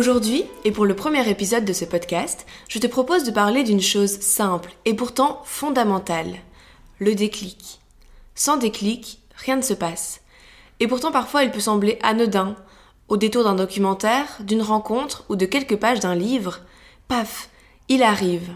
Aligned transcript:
Aujourd'hui, 0.00 0.46
et 0.64 0.72
pour 0.72 0.86
le 0.86 0.96
premier 0.96 1.28
épisode 1.28 1.66
de 1.66 1.74
ce 1.74 1.84
podcast, 1.84 2.46
je 2.70 2.78
te 2.78 2.86
propose 2.86 3.22
de 3.22 3.30
parler 3.30 3.64
d'une 3.64 3.82
chose 3.82 4.18
simple 4.20 4.72
et 4.86 4.94
pourtant 4.94 5.42
fondamentale, 5.44 6.36
le 7.00 7.14
déclic. 7.14 7.82
Sans 8.34 8.56
déclic, 8.56 9.18
rien 9.36 9.56
ne 9.56 9.60
se 9.60 9.74
passe. 9.74 10.22
Et 10.80 10.88
pourtant 10.88 11.12
parfois 11.12 11.42
il 11.42 11.50
peut 11.50 11.60
sembler 11.60 11.98
anodin, 12.02 12.56
au 13.08 13.18
détour 13.18 13.44
d'un 13.44 13.56
documentaire, 13.56 14.24
d'une 14.40 14.62
rencontre 14.62 15.26
ou 15.28 15.36
de 15.36 15.44
quelques 15.44 15.76
pages 15.76 16.00
d'un 16.00 16.14
livre, 16.14 16.60
paf, 17.06 17.50
il 17.90 18.02
arrive. 18.02 18.54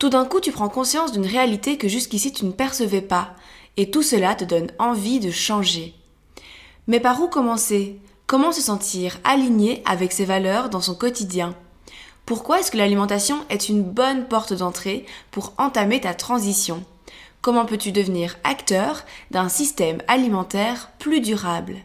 Tout 0.00 0.08
d'un 0.08 0.24
coup 0.24 0.40
tu 0.40 0.50
prends 0.50 0.68
conscience 0.68 1.12
d'une 1.12 1.26
réalité 1.26 1.78
que 1.78 1.86
jusqu'ici 1.86 2.32
tu 2.32 2.44
ne 2.44 2.50
percevais 2.50 3.02
pas, 3.02 3.36
et 3.76 3.92
tout 3.92 4.02
cela 4.02 4.34
te 4.34 4.42
donne 4.44 4.72
envie 4.80 5.20
de 5.20 5.30
changer. 5.30 5.94
Mais 6.88 6.98
par 6.98 7.22
où 7.22 7.28
commencer? 7.28 8.00
Comment 8.30 8.52
se 8.52 8.60
sentir 8.60 9.18
aligné 9.24 9.82
avec 9.84 10.12
ses 10.12 10.24
valeurs 10.24 10.70
dans 10.70 10.80
son 10.80 10.94
quotidien 10.94 11.56
Pourquoi 12.26 12.60
est-ce 12.60 12.70
que 12.70 12.76
l'alimentation 12.76 13.44
est 13.48 13.68
une 13.68 13.82
bonne 13.82 14.28
porte 14.28 14.52
d'entrée 14.52 15.04
pour 15.32 15.52
entamer 15.58 16.00
ta 16.00 16.14
transition 16.14 16.84
Comment 17.40 17.64
peux-tu 17.66 17.90
devenir 17.90 18.36
acteur 18.44 19.02
d'un 19.32 19.48
système 19.48 20.00
alimentaire 20.06 20.92
plus 21.00 21.20
durable 21.20 21.78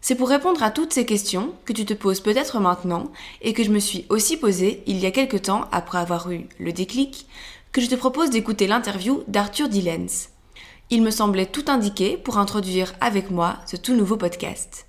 C'est 0.00 0.16
pour 0.16 0.28
répondre 0.28 0.60
à 0.64 0.72
toutes 0.72 0.92
ces 0.92 1.06
questions 1.06 1.54
que 1.64 1.72
tu 1.72 1.84
te 1.84 1.94
poses 1.94 2.18
peut-être 2.18 2.58
maintenant 2.58 3.12
et 3.40 3.52
que 3.52 3.62
je 3.62 3.70
me 3.70 3.78
suis 3.78 4.06
aussi 4.08 4.36
posée 4.36 4.82
il 4.88 4.98
y 4.98 5.06
a 5.06 5.12
quelque 5.12 5.36
temps 5.36 5.66
après 5.70 5.98
avoir 5.98 6.32
eu 6.32 6.48
le 6.58 6.72
déclic 6.72 7.28
que 7.70 7.80
je 7.80 7.86
te 7.86 7.94
propose 7.94 8.30
d'écouter 8.30 8.66
l'interview 8.66 9.22
d'Arthur 9.28 9.68
Dillens. 9.68 10.30
Il 10.90 11.02
me 11.02 11.12
semblait 11.12 11.46
tout 11.46 11.66
indiqué 11.68 12.16
pour 12.16 12.38
introduire 12.38 12.92
avec 13.00 13.30
moi 13.30 13.58
ce 13.66 13.76
tout 13.76 13.94
nouveau 13.94 14.16
podcast. 14.16 14.88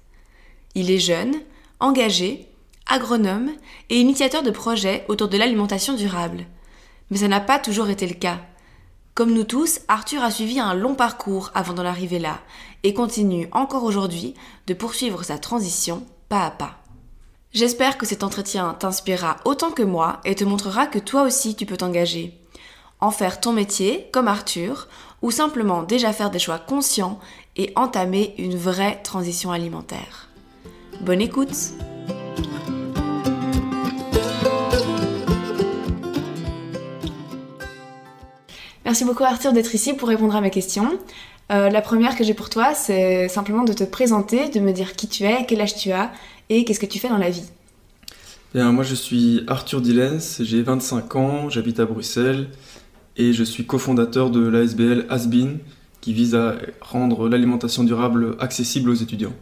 Il 0.76 0.92
est 0.92 1.00
jeune, 1.00 1.36
engagé, 1.80 2.48
agronome 2.86 3.52
et 3.90 4.00
initiateur 4.00 4.44
de 4.44 4.52
projets 4.52 5.06
autour 5.08 5.28
de 5.30 5.38
l'alimentation 5.38 5.96
durable. 5.96 6.46
Mais 7.10 7.18
ça 7.18 7.28
n'a 7.28 7.40
pas 7.40 7.60
toujours 7.60 7.90
été 7.90 8.06
le 8.08 8.14
cas. 8.14 8.40
Comme 9.14 9.34
nous 9.34 9.46
tous, 9.46 9.80
Arthur 9.88 10.22
a 10.22 10.32
suivi 10.32 10.60
un 10.60 10.74
long 10.74 10.94
parcours 10.94 11.52
avant 11.56 11.74
d'en 11.74 11.86
arriver 11.86 12.20
là 12.20 12.40
et 12.84 12.94
continue 12.94 13.48
encore 13.54 13.84
aujourd'hui 13.84 14.34
de 14.68 14.74
poursuivre 14.74 15.24
sa 15.24 15.38
transition 15.38 16.06
pas 16.28 16.46
à 16.46 16.52
pas. 16.52 16.76
J'espère 17.54 17.98
que 17.98 18.06
cet 18.06 18.24
entretien 18.24 18.76
t'inspirera 18.78 19.38
autant 19.46 19.72
que 19.72 19.84
moi 19.84 20.20
et 20.26 20.36
te 20.36 20.44
montrera 20.44 20.88
que 20.88 21.00
toi 21.00 21.24
aussi 21.24 21.56
tu 21.56 21.66
peux 21.66 21.78
t'engager. 21.78 22.38
En 23.00 23.12
faire 23.12 23.40
ton 23.40 23.54
métier, 23.54 24.10
comme 24.12 24.28
Arthur, 24.28 24.90
ou 25.22 25.32
simplement 25.32 25.84
déjà 25.84 26.12
faire 26.12 26.32
des 26.32 26.40
choix 26.40 26.60
conscients 26.60 27.20
et 27.56 27.72
entamer 27.78 28.36
une 28.38 28.58
vraie 28.58 29.02
transition 29.02 29.52
alimentaire. 29.52 30.25
Bonne 31.02 31.22
écoute 31.22 31.74
Merci 38.86 39.04
beaucoup 39.04 39.24
Arthur 39.24 39.52
d'être 39.52 39.74
ici 39.74 39.94
pour 39.94 40.08
répondre 40.08 40.36
à 40.36 40.42
mes 40.42 40.52
questions. 40.52 41.00
Euh, 41.52 41.70
la 41.70 41.82
première 41.82 42.16
que 42.16 42.24
j'ai 42.24 42.34
pour 42.34 42.50
toi, 42.50 42.74
c'est 42.74 43.28
simplement 43.28 43.64
de 43.64 43.74
te 43.74 43.84
présenter, 43.84 44.50
de 44.50 44.60
me 44.60 44.72
dire 44.72 44.96
qui 44.96 45.08
tu 45.08 45.24
es, 45.24 45.46
quel 45.48 45.62
âge 45.62 45.76
tu 45.76 45.92
as 45.92 46.12
et 46.50 46.66
qu'est-ce 46.66 46.80
que 46.80 46.86
tu 46.86 47.00
fais 47.00 47.10
dans 47.10 47.18
la 47.18 47.30
vie. 47.30 47.44
Bien, 48.54 48.72
moi 48.72 48.84
je 48.84 48.96
suis 48.96 49.44
Arthur 49.48 49.82
Dillens, 49.82 50.38
j'ai 50.40 50.62
25 50.62 51.16
ans, 51.16 51.50
j'habite 51.50 51.80
à 51.80 51.86
Bruxelles 51.86 52.48
et 53.18 53.34
je 53.34 53.44
suis 53.44 53.66
cofondateur 53.66 54.30
de 54.30 54.48
l'ASBL 54.48 55.06
Asbin 55.10 55.58
qui 56.00 56.14
vise 56.14 56.36
à 56.36 56.56
rendre 56.82 57.28
l'alimentation 57.28 57.84
durable 57.84 58.36
accessible 58.40 58.90
aux 58.90 58.96
étudiants. 58.96 59.34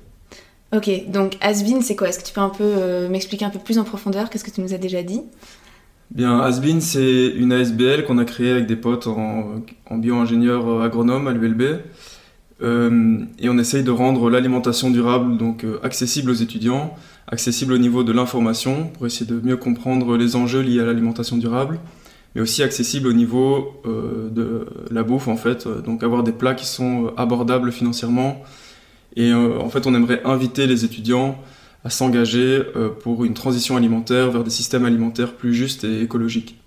Ok, 0.74 0.90
donc 1.08 1.38
Asbin, 1.40 1.82
c'est 1.82 1.96
quoi? 1.96 2.10
Est-ce 2.10 2.18
que 2.20 2.26
tu 2.26 2.34
peux 2.34 2.42
un 2.42 2.50
peu 2.50 2.64
euh, 2.64 3.08
m'expliquer 3.08 3.46
un 3.46 3.52
peu 3.52 3.60
plus 3.60 3.78
en 3.78 3.84
profondeur? 3.84 4.32
Qu'est-ce 4.32 4.44
que 4.44 4.50
tu 4.50 4.60
nous 4.60 4.74
as 4.74 4.80
déjà 4.80 5.04
dit? 5.04 5.22
Bien, 6.10 6.40
Asbin, 6.40 6.80
c'est 6.80 7.28
une 7.28 7.54
ASBL 7.54 8.06
qu'on 8.06 8.18
a 8.18 8.26
créée 8.26 8.50
avec 8.50 8.66
des 8.66 8.76
potes 8.76 9.06
en, 9.06 9.62
bio-ingénieur 9.92 10.68
euh, 10.68 10.84
agronome 10.84 11.28
à 11.28 11.32
l'ULB. 11.32 11.80
Euh, 12.64 13.20
et 13.38 13.50
on 13.50 13.58
essaye 13.60 13.84
de 13.84 13.92
rendre 13.92 14.32
l'alimentation 14.32 14.90
durable 14.90 15.38
donc 15.38 15.66
accessible 15.84 16.32
aux 16.32 16.36
étudiants, 16.36 16.96
accessible 17.28 17.74
au 17.74 17.78
niveau 17.78 18.04
de 18.04 18.12
l'information 18.12 18.88
pour 18.94 19.06
essayer 19.06 19.30
de 19.30 19.40
mieux 19.46 19.58
comprendre 19.58 20.18
les 20.18 20.36
enjeux 20.36 20.62
liés 20.62 20.80
à 20.80 20.86
l'alimentation 20.86 21.38
durable, 21.38 21.80
mais 22.34 22.42
aussi 22.42 22.64
accessible 22.64 23.08
au 23.08 23.14
niveau 23.14 23.82
de 23.86 24.66
la 24.92 25.04
bouffe 25.04 25.28
en 25.28 25.36
fait, 25.36 25.68
donc 25.68 26.04
avoir 26.04 26.24
des 26.24 26.32
plats 26.32 26.54
qui 26.54 26.68
sont 26.68 27.12
abordables 27.18 27.72
financièrement, 27.72 28.42
et 29.16 29.32
euh, 29.32 29.60
en 29.60 29.70
fait, 29.70 29.86
on 29.88 29.94
aimerait 29.94 30.22
inviter 30.26 30.68
les 30.68 30.86
étudiants 30.86 31.38
à 31.84 31.90
s'engager 31.90 32.64
euh, 32.76 32.90
pour 32.90 33.26
une 33.26 33.34
transition 33.34 33.76
alimentaire 33.76 34.32
vers 34.32 34.44
des 34.44 34.50
systèmes 34.50 34.86
alimentaires 34.86 35.34
plus 35.34 35.54
justes 35.54 35.84
et 35.84 36.02
écologiques. 36.02 36.58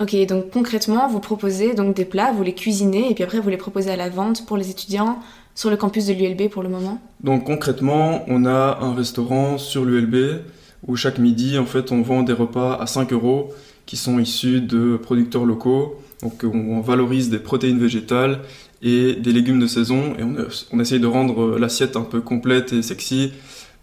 Ok, 0.00 0.16
donc 0.26 0.50
concrètement, 0.50 1.08
vous 1.08 1.20
proposez 1.20 1.74
donc 1.74 1.94
des 1.94 2.04
plats, 2.04 2.32
vous 2.32 2.42
les 2.42 2.54
cuisinez 2.54 3.10
et 3.10 3.14
puis 3.14 3.22
après 3.22 3.38
vous 3.38 3.50
les 3.50 3.56
proposez 3.56 3.90
à 3.90 3.96
la 3.96 4.08
vente 4.08 4.46
pour 4.46 4.56
les 4.56 4.70
étudiants 4.70 5.18
sur 5.54 5.70
le 5.70 5.76
campus 5.76 6.06
de 6.06 6.14
l'ULB 6.14 6.48
pour 6.48 6.62
le 6.62 6.68
moment? 6.68 7.00
Donc 7.22 7.44
concrètement, 7.44 8.24
on 8.26 8.46
a 8.46 8.78
un 8.80 8.94
restaurant 8.94 9.58
sur 9.58 9.84
l'ULB 9.84 10.40
où 10.88 10.96
chaque 10.96 11.18
midi, 11.18 11.56
en 11.58 11.66
fait, 11.66 11.92
on 11.92 12.02
vend 12.02 12.22
des 12.22 12.32
repas 12.32 12.74
à 12.74 12.86
5 12.86 13.12
euros 13.12 13.52
qui 13.86 13.96
sont 13.96 14.18
issus 14.18 14.60
de 14.60 14.96
producteurs 14.96 15.44
locaux. 15.44 16.00
Donc 16.22 16.42
on 16.44 16.80
valorise 16.80 17.30
des 17.30 17.38
protéines 17.38 17.78
végétales 17.78 18.40
et 18.82 19.14
des 19.14 19.32
légumes 19.32 19.60
de 19.60 19.66
saison. 19.66 20.14
Et 20.18 20.22
on, 20.22 20.34
on 20.72 20.80
essaye 20.80 21.00
de 21.00 21.06
rendre 21.06 21.58
l'assiette 21.58 21.96
un 21.96 22.02
peu 22.02 22.20
complète 22.20 22.72
et 22.72 22.82
sexy 22.82 23.32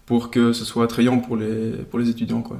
pour 0.06 0.30
que 0.30 0.52
ce 0.52 0.64
soit 0.64 0.84
attrayant 0.84 1.18
pour 1.18 1.36
les, 1.36 1.70
pour 1.88 2.00
les 2.00 2.10
étudiants. 2.10 2.42
Quoi. 2.42 2.58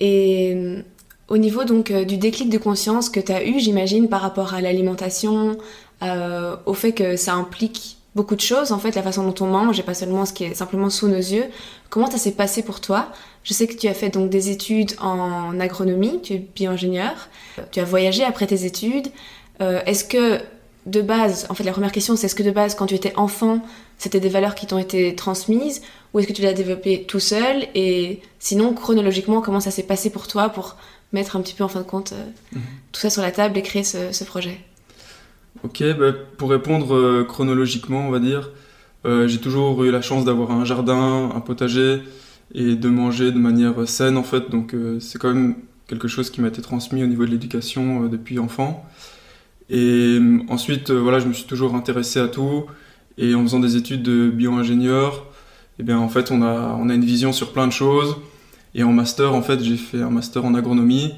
Et 0.00 0.52
euh, 0.56 0.82
au 1.28 1.38
niveau 1.38 1.62
donc 1.62 1.92
euh, 1.92 2.04
du 2.04 2.16
déclic 2.16 2.50
de 2.50 2.58
conscience 2.58 3.08
que 3.08 3.20
tu 3.20 3.30
as 3.30 3.46
eu, 3.46 3.60
j'imagine, 3.60 4.08
par 4.08 4.20
rapport 4.20 4.52
à 4.52 4.60
l'alimentation, 4.60 5.58
euh, 6.02 6.56
au 6.66 6.74
fait 6.74 6.90
que 6.90 7.14
ça 7.14 7.34
implique 7.34 7.98
beaucoup 8.16 8.34
de 8.34 8.40
choses, 8.40 8.72
en 8.72 8.78
fait, 8.78 8.96
la 8.96 9.02
façon 9.02 9.22
dont 9.22 9.44
on 9.44 9.48
mange 9.48 9.78
et 9.78 9.84
pas 9.84 9.94
seulement 9.94 10.26
ce 10.26 10.32
qui 10.32 10.42
est 10.42 10.54
simplement 10.54 10.90
sous 10.90 11.06
nos 11.06 11.14
yeux. 11.14 11.44
Comment 11.88 12.10
ça 12.10 12.18
s'est 12.18 12.32
passé 12.32 12.64
pour 12.64 12.80
toi? 12.80 13.12
Je 13.44 13.54
sais 13.54 13.68
que 13.68 13.76
tu 13.76 13.86
as 13.86 13.94
fait 13.94 14.10
donc 14.10 14.28
des 14.28 14.50
études 14.50 14.92
en 15.00 15.60
agronomie, 15.60 16.20
tu 16.20 16.32
es 16.34 16.46
bio-ingénieur, 16.54 17.28
tu 17.70 17.78
as 17.78 17.84
voyagé 17.84 18.24
après 18.24 18.48
tes 18.48 18.66
études. 18.66 19.06
Est-ce 19.60 20.04
que 20.04 20.40
de 20.86 21.00
base, 21.00 21.46
en 21.48 21.54
fait, 21.54 21.64
la 21.64 21.72
première 21.72 21.92
question, 21.92 22.16
c'est 22.16 22.26
est-ce 22.26 22.34
que 22.34 22.42
de 22.42 22.50
base, 22.50 22.74
quand 22.74 22.86
tu 22.86 22.94
étais 22.94 23.12
enfant, 23.16 23.64
c'était 23.98 24.20
des 24.20 24.28
valeurs 24.28 24.54
qui 24.54 24.66
t'ont 24.66 24.78
été 24.78 25.14
transmises, 25.14 25.80
ou 26.12 26.18
est-ce 26.18 26.26
que 26.26 26.32
tu 26.32 26.42
l'as 26.42 26.54
développé 26.54 27.04
tout 27.04 27.20
seul? 27.20 27.66
Et 27.74 28.20
sinon, 28.40 28.74
chronologiquement, 28.74 29.40
comment 29.40 29.60
ça 29.60 29.70
s'est 29.70 29.84
passé 29.84 30.10
pour 30.10 30.26
toi 30.26 30.48
pour 30.48 30.76
mettre 31.12 31.36
un 31.36 31.40
petit 31.40 31.54
peu 31.54 31.62
en 31.62 31.68
fin 31.68 31.80
de 31.80 31.86
compte 31.86 32.12
euh, 32.12 32.24
mhm. 32.52 32.62
tout 32.90 33.00
ça 33.00 33.10
sur 33.10 33.22
la 33.22 33.30
table 33.30 33.56
et 33.58 33.62
créer 33.62 33.84
ce, 33.84 34.24
projet? 34.24 34.58
Ok, 35.62 35.84
bah, 35.98 36.12
pour 36.36 36.50
répondre 36.50 36.96
euh, 36.96 37.24
chronologiquement, 37.24 38.08
on 38.08 38.10
va 38.10 38.18
dire, 38.18 38.50
euh, 39.04 39.28
j'ai 39.28 39.38
toujours 39.38 39.84
eu 39.84 39.92
la 39.92 40.02
chance 40.02 40.24
d'avoir 40.24 40.50
un 40.50 40.64
jardin, 40.64 41.30
un 41.32 41.40
potager, 41.40 42.00
et 42.54 42.74
de 42.74 42.88
manger 42.88 43.30
de 43.30 43.38
manière 43.38 43.88
saine 43.88 44.16
en 44.18 44.22
fait. 44.22 44.50
Donc 44.50 44.74
c'est 45.00 45.18
quand 45.18 45.32
même 45.32 45.54
quelque 45.86 46.06
chose 46.06 46.28
qui 46.28 46.42
m'a 46.42 46.48
été 46.48 46.60
transmis 46.60 47.02
au 47.02 47.06
niveau 47.06 47.24
de 47.24 47.30
l'éducation 47.30 48.08
depuis 48.08 48.38
enfant. 48.38 48.84
Et 49.72 50.20
ensuite, 50.50 50.90
voilà, 50.90 51.18
je 51.18 51.26
me 51.26 51.32
suis 51.32 51.46
toujours 51.46 51.74
intéressé 51.74 52.20
à 52.20 52.28
tout. 52.28 52.66
Et 53.16 53.34
en 53.34 53.42
faisant 53.42 53.58
des 53.58 53.76
études 53.76 54.02
de 54.02 54.28
bio-ingénieur, 54.28 55.26
eh 55.78 55.82
bien, 55.82 55.98
en 55.98 56.08
fait, 56.08 56.30
on 56.30 56.42
a, 56.42 56.76
on 56.78 56.90
a 56.90 56.94
une 56.94 57.04
vision 57.04 57.32
sur 57.32 57.52
plein 57.52 57.66
de 57.66 57.72
choses. 57.72 58.16
Et 58.74 58.84
en 58.84 58.92
master, 58.92 59.34
en 59.34 59.40
fait, 59.42 59.62
j'ai 59.64 59.76
fait 59.78 60.02
un 60.02 60.10
master 60.10 60.44
en 60.44 60.54
agronomie. 60.54 61.14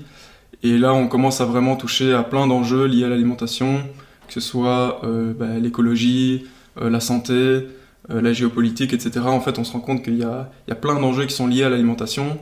Et 0.63 0.79
là, 0.79 0.95
on 0.95 1.09
commence 1.09 1.41
à 1.41 1.45
vraiment 1.45 1.77
toucher 1.77 2.15
à 2.15 2.23
plein 2.23 2.47
d'enjeux 2.47 2.87
liés 2.87 3.05
à 3.05 3.09
l'alimentation, 3.09 3.81
que 4.29 4.33
ce 4.33 4.41
soit 4.41 5.01
euh, 5.05 5.35
bah, 5.35 5.59
l'écologie, 5.59 6.47
euh, 6.81 6.89
la 6.91 7.01
santé, 7.01 7.33
euh, 7.35 7.67
la 8.09 8.33
géopolitique, 8.33 8.93
etc. 8.93 9.27
En 9.27 9.41
fait, 9.41 9.59
on 9.59 9.65
se 9.65 9.73
rend 9.73 9.81
compte 9.81 10.05
qu'il 10.05 10.15
y, 10.15 10.21
y 10.21 10.25
a, 10.25 10.75
plein 10.81 11.01
d'enjeux 11.01 11.27
qui 11.27 11.35
sont 11.35 11.49
liés 11.49 11.65
à 11.65 11.69
l'alimentation. 11.69 12.39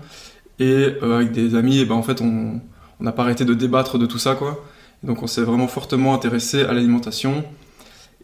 Et 0.59 0.87
avec 1.03 1.33
des 1.33 1.55
amis, 1.55 1.79
eh 1.81 1.85
ben, 1.87 1.95
en 1.95 2.03
fait, 2.03 2.21
on 2.21 2.61
n'a 3.01 3.13
pas 3.13 3.23
arrêté 3.23 3.47
de 3.47 3.55
débattre 3.55 3.99
de 3.99 4.07
tout 4.07 4.19
ça, 4.19 4.35
quoi. 4.35 4.63
Donc, 5.03 5.23
on 5.23 5.27
s'est 5.27 5.43
vraiment 5.43 5.69
fortement 5.69 6.15
intéressé 6.15 6.63
à 6.63 6.73
l'alimentation. 6.73 7.45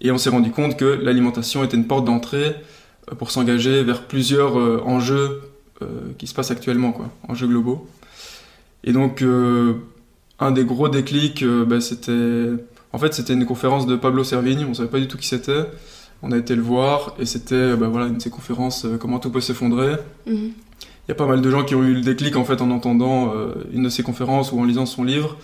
Et 0.01 0.13
on 0.13 0.19
s'est 0.19 0.31
rendu 0.31 0.53
compte 0.53 0.77
que 0.77 0.85
l'alimentation 0.85 1.65
était 1.65 1.77
une 1.77 1.87
porte 1.87 2.05
d'entrée 2.05 2.55
pour 3.19 3.31
s'engager 3.31 3.83
vers 3.83 4.07
plusieurs 4.07 4.57
enjeux 4.87 5.41
euh, 5.81 5.87
qui 6.19 6.27
se 6.27 6.35
passe 6.35 6.51
actuellement, 6.51 6.91
quoi, 6.91 7.09
en 7.29 7.35
jeux 7.37 7.47
globaux. 7.47 7.87
Et 8.83 8.93
donc, 8.93 9.23
euh, 9.23 9.75
un 10.41 10.51
des 10.51 10.65
gros 10.65 10.89
déclics, 10.89 11.45
euh, 11.45 11.65
bah, 11.65 11.81
c'était. 11.81 12.49
En 12.93 12.99
fait, 12.99 13.15
c'était 13.15 13.35
une 13.35 13.47
conférence 13.47 13.87
de 13.87 13.95
Pablo 13.95 14.25
Servigne, 14.25 14.67
on 14.69 14.75
savait 14.75 14.89
pas 14.89 14.99
du 14.99 15.07
tout 15.07 15.17
qui 15.17 15.29
c'était. 15.29 15.67
On 16.21 16.33
a 16.33 16.37
été 16.37 16.57
le 16.57 16.63
voir 16.63 17.15
et 17.21 17.27
c'était 17.27 17.77
bah, 17.77 17.87
voilà, 17.87 18.07
une 18.07 18.17
de 18.17 18.23
ces 18.23 18.31
conférences 18.31 18.87
Comment 18.99 19.21
tout 19.21 19.31
peut 19.31 19.41
s'effondrer. 19.41 19.93
Mhm. 20.27 20.51
Il 21.07 21.11
y 21.11 21.13
a 21.13 21.15
pas 21.15 21.27
mal 21.27 21.43
de 21.43 21.51
gens 21.51 21.63
qui 21.65 21.77
ont 21.77 21.85
eu 21.85 21.95
le 21.95 22.01
déclic 22.01 22.35
en 22.35 22.45
fait 22.45 22.61
en 22.61 22.71
entendant 22.71 23.33
une 23.73 23.85
de 23.85 23.89
ses 23.89 24.03
conférences 24.03 24.53
ou 24.53 24.59
en 24.59 24.65
lisant 24.65 24.85
son 24.85 25.05
livre. 25.05 25.37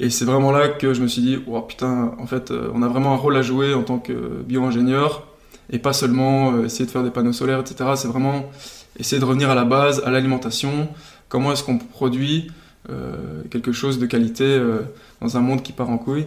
Et 0.00 0.10
c'est 0.10 0.24
vraiment 0.24 0.50
là 0.50 0.68
que 0.68 0.94
je 0.94 1.02
me 1.02 1.06
suis 1.06 1.22
dit, 1.22 1.38
oh 1.46 1.60
putain, 1.60 2.14
en 2.18 2.26
fait, 2.26 2.52
on 2.74 2.82
a 2.82 2.88
vraiment 2.88 3.12
un 3.12 3.16
rôle 3.16 3.36
à 3.36 3.42
jouer 3.42 3.74
en 3.74 3.82
tant 3.82 3.98
que 3.98 4.42
bio-ingénieur 4.42 5.26
et 5.70 5.78
pas 5.78 5.92
seulement 5.92 6.64
essayer 6.64 6.86
de 6.86 6.90
faire 6.90 7.04
des 7.04 7.10
panneaux 7.10 7.34
solaires, 7.34 7.60
etc. 7.60 7.90
C'est 7.96 8.08
vraiment 8.08 8.50
essayer 8.98 9.20
de 9.20 9.26
revenir 9.26 9.50
à 9.50 9.54
la 9.54 9.64
base, 9.64 10.02
à 10.04 10.10
l'alimentation, 10.10 10.88
comment 11.28 11.52
est-ce 11.52 11.62
qu'on 11.62 11.78
produit 11.78 12.50
euh, 12.88 13.42
quelque 13.50 13.72
chose 13.72 13.98
de 13.98 14.06
qualité 14.06 14.44
euh, 14.44 14.80
dans 15.20 15.36
un 15.36 15.40
monde 15.40 15.62
qui 15.62 15.72
part 15.72 15.90
en 15.90 15.98
couille. 15.98 16.26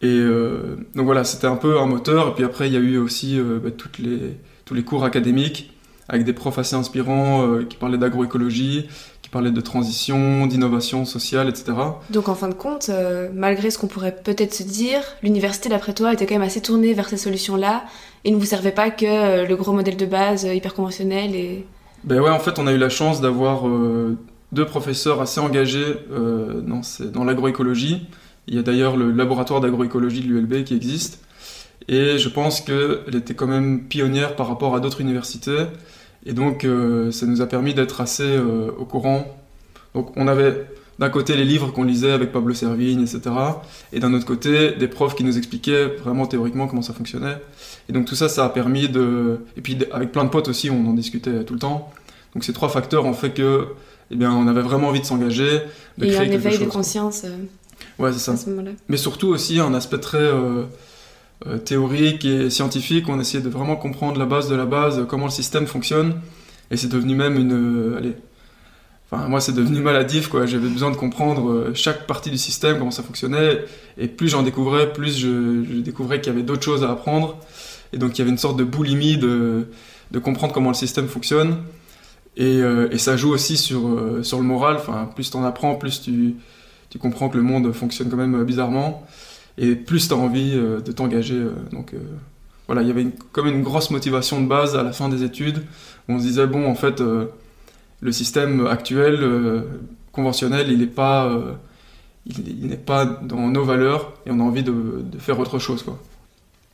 Et 0.00 0.06
euh, 0.06 0.76
donc 0.94 1.06
voilà, 1.06 1.24
c'était 1.24 1.48
un 1.48 1.56
peu 1.56 1.80
un 1.80 1.86
moteur. 1.86 2.28
Et 2.28 2.34
puis 2.34 2.44
après, 2.44 2.68
il 2.68 2.72
y 2.72 2.76
a 2.76 2.80
eu 2.80 2.98
aussi 2.98 3.38
bah, 3.38 3.70
les, 3.98 4.36
tous 4.64 4.74
les 4.74 4.84
cours 4.84 5.04
académiques 5.04 5.72
avec 6.08 6.24
des 6.24 6.32
profs 6.32 6.58
assez 6.58 6.76
inspirants 6.76 7.58
qui 7.68 7.76
parlaient 7.76 7.98
d'agroécologie, 7.98 8.88
qui 9.22 9.28
parlaient 9.28 9.50
de 9.50 9.60
transition, 9.60 10.46
d'innovation 10.46 11.04
sociale, 11.04 11.48
etc. 11.48 11.72
Donc 12.10 12.28
en 12.28 12.34
fin 12.34 12.48
de 12.48 12.54
compte, 12.54 12.90
malgré 13.34 13.70
ce 13.70 13.78
qu'on 13.78 13.88
pourrait 13.88 14.14
peut-être 14.14 14.54
se 14.54 14.62
dire, 14.62 15.00
l'université, 15.22 15.68
d'après 15.68 15.94
toi, 15.94 16.12
était 16.12 16.26
quand 16.26 16.36
même 16.36 16.42
assez 16.42 16.60
tournée 16.60 16.94
vers 16.94 17.08
ces 17.08 17.16
solutions-là 17.16 17.84
et 18.24 18.30
ne 18.30 18.36
vous 18.36 18.44
servait 18.44 18.72
pas 18.72 18.90
que 18.90 19.46
le 19.46 19.56
gros 19.56 19.72
modèle 19.72 19.96
de 19.96 20.06
base 20.06 20.44
hyper 20.44 20.74
conventionnel 20.74 21.34
et... 21.34 21.66
Ben 22.04 22.20
ouais, 22.20 22.30
en 22.30 22.38
fait, 22.38 22.58
on 22.58 22.66
a 22.66 22.72
eu 22.72 22.78
la 22.78 22.88
chance 22.88 23.20
d'avoir 23.20 23.66
euh, 23.66 24.16
deux 24.52 24.64
professeurs 24.64 25.20
assez 25.20 25.40
engagés 25.40 25.96
euh, 26.12 26.60
dans, 26.60 26.80
dans 27.12 27.24
l'agroécologie. 27.24 28.06
Il 28.46 28.54
y 28.54 28.58
a 28.58 28.62
d'ailleurs 28.62 28.96
le 28.96 29.10
laboratoire 29.10 29.60
d'agroécologie 29.60 30.20
de 30.20 30.28
l'ULB 30.28 30.62
qui 30.64 30.76
existe. 30.76 31.20
Et 31.88 32.18
je 32.18 32.28
pense 32.28 32.60
qu'elle 32.60 33.14
était 33.14 33.34
quand 33.34 33.46
même 33.46 33.84
pionnière 33.84 34.36
par 34.36 34.48
rapport 34.48 34.74
à 34.74 34.80
d'autres 34.80 35.00
universités. 35.00 35.66
Et 36.24 36.32
donc, 36.32 36.64
euh, 36.64 37.12
ça 37.12 37.26
nous 37.26 37.40
a 37.40 37.46
permis 37.46 37.74
d'être 37.74 38.00
assez 38.00 38.38
au 38.38 38.84
courant. 38.84 39.26
Donc, 39.94 40.12
on 40.16 40.26
avait 40.26 40.66
d'un 40.98 41.10
côté 41.10 41.36
les 41.36 41.44
livres 41.44 41.72
qu'on 41.72 41.84
lisait 41.84 42.12
avec 42.12 42.32
Pablo 42.32 42.54
Servigne, 42.54 43.02
etc. 43.02 43.20
Et 43.92 44.00
d'un 44.00 44.14
autre 44.14 44.24
côté, 44.24 44.72
des 44.72 44.88
profs 44.88 45.14
qui 45.14 45.24
nous 45.24 45.36
expliquaient 45.36 45.86
vraiment 45.86 46.26
théoriquement 46.26 46.66
comment 46.66 46.82
ça 46.82 46.94
fonctionnait. 46.94 47.36
Et 47.88 47.92
donc 47.92 48.06
tout 48.06 48.14
ça, 48.14 48.28
ça 48.28 48.44
a 48.44 48.48
permis 48.48 48.88
de... 48.88 49.40
Et 49.56 49.60
puis 49.60 49.78
avec 49.92 50.12
plein 50.12 50.24
de 50.24 50.30
potes 50.30 50.48
aussi, 50.48 50.70
on 50.70 50.86
en 50.88 50.94
discutait 50.94 51.44
tout 51.44 51.54
le 51.54 51.60
temps. 51.60 51.92
Donc 52.34 52.44
ces 52.44 52.52
trois 52.52 52.68
facteurs 52.68 53.04
ont 53.04 53.12
fait 53.12 53.30
que, 53.30 53.68
eh 54.10 54.16
bien, 54.16 54.32
on 54.32 54.46
avait 54.46 54.62
vraiment 54.62 54.88
envie 54.88 55.00
de 55.00 55.06
s'engager, 55.06 55.60
de 55.98 56.06
créer 56.06 56.28
un 56.28 56.32
éveil 56.32 56.58
de 56.58 56.64
conscience. 56.64 57.22
Euh, 57.24 58.02
ouais, 58.02 58.12
c'est 58.12 58.18
ça. 58.18 58.34
Mais 58.88 58.96
surtout 58.96 59.28
aussi 59.28 59.60
un 59.60 59.74
aspect 59.74 59.98
très 59.98 60.18
euh, 60.18 60.34
euh, 60.34 60.64
théorique 61.64 62.24
et 62.24 62.50
scientifique. 62.50 63.08
On 63.08 63.20
essayait 63.20 63.42
de 63.42 63.48
vraiment 63.48 63.76
comprendre 63.76 64.18
la 64.18 64.26
base 64.26 64.48
de 64.48 64.54
la 64.54 64.66
base, 64.66 65.04
comment 65.08 65.26
le 65.26 65.30
système 65.30 65.66
fonctionne. 65.66 66.14
Et 66.70 66.76
c'est 66.76 66.88
devenu 66.88 67.14
même 67.14 67.36
une... 67.38 67.94
allez, 67.96 68.14
Enfin, 69.10 69.28
moi, 69.28 69.40
c'est 69.40 69.52
devenu 69.52 69.80
maladif, 69.80 70.26
quoi. 70.28 70.46
J'avais 70.46 70.68
besoin 70.68 70.90
de 70.90 70.96
comprendre 70.96 71.70
chaque 71.74 72.08
partie 72.08 72.28
du 72.28 72.38
système, 72.38 72.78
comment 72.78 72.90
ça 72.90 73.04
fonctionnait. 73.04 73.64
Et 73.98 74.08
plus 74.08 74.28
j'en 74.28 74.42
découvrais, 74.42 74.92
plus 74.92 75.16
je, 75.16 75.80
découvrais 75.80 76.20
qu'il 76.20 76.32
y 76.32 76.36
avait 76.36 76.44
d'autres 76.44 76.64
choses 76.64 76.82
à 76.82 76.90
apprendre. 76.90 77.38
Et 77.92 77.98
donc 77.98 78.16
il 78.16 78.18
y 78.18 78.22
avait 78.22 78.30
une 78.30 78.38
sorte 78.38 78.56
de 78.56 78.64
boulimie 78.64 79.16
de, 79.16 79.68
comprendre 80.22 80.52
comment 80.52 80.70
le 80.70 80.74
système 80.74 81.06
fonctionne. 81.06 81.58
Et, 82.36 82.60
euh, 82.60 82.96
ça 82.98 83.16
joue 83.16 83.30
aussi 83.30 83.56
sur, 83.56 83.86
euh, 83.86 84.22
sur 84.22 84.38
le 84.38 84.44
moral. 84.44 84.76
Enfin, 84.76 85.08
plus 85.14 85.30
tu 85.30 85.36
en 85.36 85.44
apprends, 85.44 85.76
plus 85.76 86.02
tu, 86.02 86.34
tu, 86.90 86.98
comprends 86.98 87.28
que 87.28 87.36
le 87.36 87.42
monde 87.42 87.72
fonctionne 87.72 88.10
quand 88.10 88.16
même 88.16 88.40
euh, 88.40 88.44
bizarrement. 88.44 89.06
Et 89.58 89.74
plus 89.74 90.08
tu 90.08 90.14
as 90.14 90.16
envie 90.16 90.52
de 90.52 90.92
t'engager. 90.92 91.40
donc 91.72 91.94
voilà, 92.66 92.82
il 92.82 92.88
y 92.88 92.90
avait 92.90 93.02
une, 93.02 93.12
comme 93.32 93.46
une 93.46 93.62
grosse 93.62 93.90
motivation 93.90 94.40
de 94.40 94.46
base 94.46 94.76
à 94.76 94.82
la 94.82 94.92
fin 94.92 95.08
des 95.08 95.22
études. 95.22 95.64
On 96.08 96.18
se 96.18 96.24
disait, 96.24 96.46
bon, 96.46 96.68
en 96.68 96.74
fait, 96.74 97.00
le 97.00 98.12
système 98.12 98.66
actuel, 98.66 99.64
conventionnel, 100.12 100.70
il 100.70 100.78
n'est 100.78 100.86
pas, 100.86 101.30
il, 102.26 102.76
pas 102.78 103.04
dans 103.04 103.48
nos 103.48 103.64
valeurs 103.64 104.12
et 104.26 104.30
on 104.30 104.40
a 104.40 104.42
envie 104.42 104.62
de, 104.62 105.04
faire 105.18 105.38
autre 105.38 105.58
chose. 105.58 105.82
Quoi. 105.82 105.98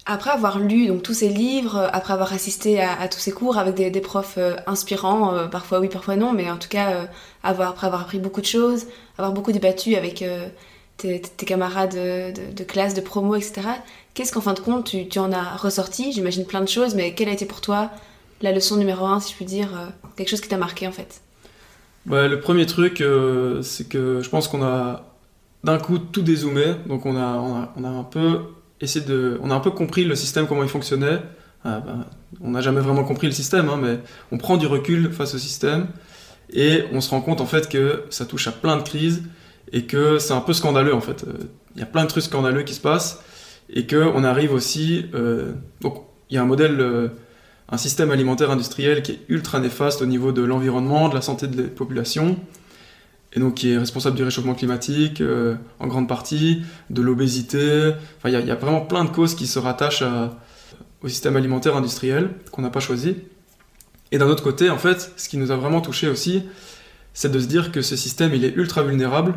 Après 0.05 0.31
avoir 0.31 0.59
lu 0.59 0.89
donc 0.89 1.03
tous 1.03 1.15
ces 1.15 1.29
livres, 1.29 1.89
après 1.93 2.13
avoir 2.13 2.33
assisté 2.33 2.81
à, 2.81 3.07
tous 3.09 3.21
ces 3.21 3.33
cours 3.33 3.59
avec 3.59 3.75
des, 3.77 4.01
profs 4.01 4.37
euh, 4.37 4.57
inspirants, 4.67 5.35
euh, 5.35 5.47
parfois 5.47 5.79
oui, 5.81 5.89
parfois 5.89 6.17
non, 6.17 6.33
mais 6.33 6.51
en 6.51 6.57
tout 6.57 6.69
cas 6.69 6.91
euh, 6.91 7.05
avoir, 7.45 7.71
après 7.71 7.87
avoir 7.87 8.03
appris 8.03 8.19
beaucoup 8.19 8.41
de 8.41 8.47
choses, 8.47 8.87
avoir 9.17 9.33
beaucoup 9.33 9.53
débattu 9.53 9.95
avec 9.95 10.25
tes, 10.97 11.21
camarades 11.21 11.95
de, 11.95 12.65
classe, 12.65 12.95
de 12.95 13.01
promo, 13.01 13.35
etc. 13.35 13.63
Qu'est-ce 14.15 14.33
qu'en 14.33 14.41
fin 14.41 14.55
de 14.55 14.61
compte 14.61 14.95
tu, 15.11 15.19
en 15.19 15.33
as 15.33 15.57
ressorti? 15.57 16.13
J'imagine 16.13 16.45
plein 16.45 16.61
de 16.61 16.69
choses, 16.69 16.95
mais 16.95 17.15
quelle 17.15 17.29
a 17.29 17.33
été 17.33 17.47
pour 17.47 17.61
toi 17.61 17.91
la 18.41 18.53
leçon 18.53 18.77
numéro 18.77 19.07
un, 19.07 19.21
si 19.21 19.33
je 19.33 19.37
puis 19.37 19.45
dire, 19.45 19.69
quelque 20.17 20.29
chose 20.29 20.41
qui 20.41 20.49
t'a 20.49 20.59
marqué 20.59 20.87
en 20.89 20.93
fait? 20.93 21.21
Bah, 22.07 22.27
Le 22.27 22.41
premier 22.41 22.67
truc, 22.67 23.03
c'est 23.63 23.89
que 23.89 24.21
je 24.21 24.29
pense 24.29 24.49
qu'on 24.49 24.63
a 24.63 25.13
d'un 25.65 25.79
coup 25.79 25.99
tout 25.99 26.23
dézoomé, 26.23 26.75
donc 26.87 27.07
on 27.07 27.17
a, 27.17 27.71
on 27.77 27.85
a, 27.85 27.89
un 27.89 28.05
peu 28.05 28.41
de. 28.81 29.39
On 29.43 29.51
a 29.51 29.55
un 29.55 29.61
peu 29.61 29.71
compris 29.71 30.05
le 30.05 30.15
système, 30.15 30.47
comment 30.47 30.63
il 30.63 30.69
fonctionnait. 30.69 31.21
Ah, 31.65 31.81
ben, 31.81 32.07
on 32.41 32.51
n'a 32.51 32.61
jamais 32.61 32.81
vraiment 32.81 33.05
compris 33.05 33.29
le 33.29 33.33
système, 33.33 33.69
hein, 33.69 33.79
mais 33.81 33.99
on 34.33 34.39
prend 34.39 34.57
du 34.57 34.67
recul 34.67 35.13
face 35.13 35.35
au 35.35 35.39
système 35.39 35.87
et 36.53 36.85
on 36.93 37.01
se 37.01 37.11
rend 37.11 37.21
compte 37.21 37.41
en 37.41 37.47
fait 37.47 37.69
que 37.69 38.03
ça 38.11 38.27
touche 38.27 38.49
à 38.49 38.53
plein 38.53 38.77
de 38.77 38.83
crises 38.83 39.23
et 39.73 39.85
que 39.85 40.19
c'est 40.19 40.35
un 40.35 40.41
peu 40.41 40.53
scandaleux 40.53 40.95
en 40.95 41.01
fait. 41.01 41.25
Il 41.75 41.81
y 41.81 41.83
a 41.83 41.87
plein 41.87 42.05
de 42.05 42.09
trucs 42.09 42.25
scandaleux 42.25 42.63
qui 42.63 42.75
se 42.75 42.81
passent 42.81 43.23
et 43.71 43.87
qu'on 43.87 44.25
arrive 44.25 44.53
aussi. 44.53 45.07
Euh, 45.15 45.53
donc 45.81 46.03
il 46.31 46.37
y 46.37 46.39
a 46.39 46.43
un 46.43 46.47
modèle, 46.47 46.81
euh, 46.81 47.09
un 47.71 47.79
système 47.79 48.11
alimentaire 48.11 48.51
industriel 48.51 49.03
qui 49.03 49.13
est 49.13 49.21
ultra 49.29 49.59
néfaste 49.59 50.03
au 50.03 50.07
niveau 50.07 50.33
de 50.33 50.43
l'environnement, 50.43 51.09
de 51.09 51.15
la 51.15 51.23
santé 51.23 51.47
des 51.47 51.65
populations 51.65 52.37
et 53.35 53.41
donc 53.41 53.55
qui 53.55 53.73
est 53.73 53.79
responsable 53.79 54.15
du 54.15 54.23
réchauffement 54.23 54.55
climatique 54.55 55.23
euh, 55.23 55.55
en 55.81 55.87
grande 55.87 56.07
partie, 56.07 56.63
de 56.91 57.01
l'obésité. 57.01 57.93
Enfin, 58.19 58.29
il 58.29 58.47
y, 58.47 58.51
a 58.51 58.55
vraiment 58.55 58.83
plein 58.83 59.05
de 59.05 59.11
causes 59.11 59.35
qui 59.35 59.47
se 59.47 59.59
rattachent 59.59 60.05
au 61.03 61.09
système 61.09 61.37
alimentaire 61.37 61.75
industriel 61.75 62.29
qu'on 62.51 62.61
n'a 62.61 62.69
pas 62.69 62.81
choisi. 62.81 63.17
Et 64.11 64.19
d'un 64.19 64.29
autre 64.29 64.43
côté, 64.43 64.69
en 64.69 64.77
fait, 64.77 65.13
ce 65.17 65.31
qui 65.31 65.39
nous 65.39 65.51
a 65.51 65.57
vraiment 65.57 65.81
touché 65.81 66.09
aussi, 66.09 66.43
c'est 67.15 67.33
de 67.33 67.39
se 67.39 67.47
dire 67.47 67.73
que 67.73 67.81
ce 67.81 67.97
système, 67.97 68.35
il 68.35 68.45
est 68.45 68.55
ultra 68.55 68.83
vulnérable. 68.83 69.35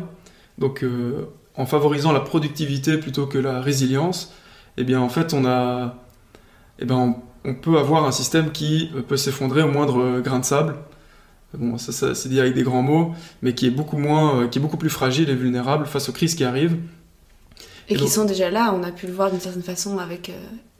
Donc, 0.58 0.82
euh, 0.82 1.26
en 1.56 1.66
favorisant 1.66 2.12
la 2.12 2.20
productivité 2.20 2.98
plutôt 2.98 3.26
que 3.26 3.38
la 3.38 3.60
résilience, 3.60 4.32
eh 4.76 4.84
bien, 4.84 5.00
en 5.00 5.08
fait, 5.08 5.34
on 5.34 5.44
a, 5.44 5.96
eh 6.78 6.84
bien, 6.84 7.16
on 7.44 7.54
peut 7.54 7.78
avoir 7.78 8.04
un 8.04 8.12
système 8.12 8.52
qui 8.52 8.90
peut 9.08 9.16
s'effondrer 9.16 9.62
au 9.62 9.68
moindre 9.68 10.20
grain 10.20 10.38
de 10.38 10.44
sable 10.44 10.76
bon, 11.56 11.78
ça, 11.78 12.14
c'est 12.14 12.28
dit 12.28 12.40
avec 12.40 12.54
des 12.54 12.62
grands 12.62 12.82
mots, 12.82 13.14
mais 13.42 13.54
qui 13.54 13.66
est 13.66 13.70
beaucoup 13.70 13.98
moins, 13.98 14.42
euh, 14.42 14.48
qui 14.48 14.58
est 14.58 14.62
beaucoup 14.62 14.76
plus 14.76 14.90
fragile 14.90 15.30
et 15.30 15.34
vulnérable 15.34 15.86
face 15.86 16.08
aux 16.08 16.12
crises 16.12 16.34
qui 16.34 16.44
arrivent. 16.44 16.76
Et, 17.88 17.94
qui 17.94 18.08
sont 18.08 18.24
déjà 18.24 18.50
là, 18.50 18.74
on 18.74 18.82
a 18.82 18.90
pu 18.90 19.06
le 19.06 19.12
voir 19.12 19.30
d'une 19.30 19.40
certaine 19.40 19.62
façon 19.62 19.98
avec. 19.98 20.28
Euh, 20.28 20.32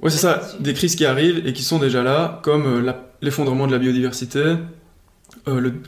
oui, 0.02 0.11
c'est 0.11 0.18
ça, 0.18 0.42
des 0.59 0.75
crises 0.75 0.97
qui 0.97 1.06
arrivent 1.06 1.47
et 1.47 1.52
qui 1.52 1.62
sont 1.62 1.78
déjà 1.78 2.02
là, 2.02 2.40
comme 2.42 2.66
euh, 2.66 2.92
l'effondrement 3.23 3.66
de 3.66 3.73
la 3.73 3.78
biodiversité, 3.78 4.56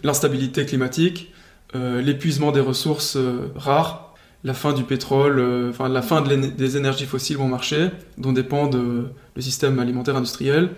l'instabilité 0.04 0.64
climatique, 0.64 1.32
l'épuisement 1.74 2.52
des 2.52 2.60
ressources 2.60 3.18
rares, 3.54 4.14
la 4.44 4.54
fin 4.54 4.72
du 4.72 4.84
pétrole, 4.84 5.68
enfin 5.68 5.88
la 5.88 6.02
fin 6.02 6.22
des 6.22 6.76
énergies 6.76 7.06
fossiles 7.06 7.36
bon 7.36 7.48
marché, 7.48 7.90
dont 8.16 8.32
dépend 8.32 8.70
le 8.70 9.12
système 9.40 9.78
alimentaire 9.78 10.16
industriel. 10.16 10.70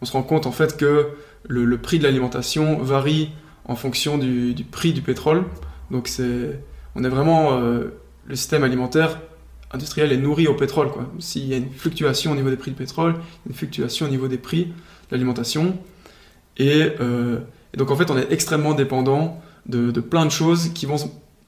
On 0.00 0.04
se 0.04 0.12
rend 0.12 0.22
compte 0.22 0.46
en 0.46 0.52
fait 0.52 0.76
que 0.76 1.08
le, 1.46 1.78
prix 1.78 1.98
de 1.98 2.04
l'alimentation 2.04 2.78
varie 2.78 3.30
en 3.66 3.76
fonction 3.76 4.16
du, 4.18 4.54
prix 4.70 4.92
du 4.92 5.02
pétrole. 5.02 5.44
Donc 5.90 6.08
c'est, 6.08 6.60
on 6.94 7.04
est 7.04 7.08
vraiment 7.08 7.60
le 7.60 8.36
système 8.36 8.64
alimentaire 8.64 9.18
industriel 9.70 10.12
est 10.12 10.16
nourri 10.16 10.46
au 10.46 10.54
pétrole. 10.54 10.88
S'il 11.18 11.46
y 11.46 11.54
a 11.54 11.58
une 11.58 11.70
fluctuation 11.70 12.32
au 12.32 12.34
niveau 12.34 12.50
des 12.50 12.56
prix 12.56 12.70
du 12.70 12.76
pétrole, 12.76 13.16
une 13.46 13.54
fluctuation 13.54 14.06
au 14.06 14.08
niveau 14.08 14.28
des 14.28 14.38
prix 14.38 14.64
de 14.66 14.72
l'alimentation. 15.12 15.78
Et, 16.56 16.90
donc 17.76 17.90
en 17.90 17.96
fait, 17.96 18.10
on 18.10 18.16
est 18.16 18.32
extrêmement 18.32 18.74
dépendant 18.74 19.40
de, 19.68 20.00
plein 20.00 20.24
de 20.24 20.30
choses 20.30 20.70
qui, 20.74 20.86
vont, 20.86 20.96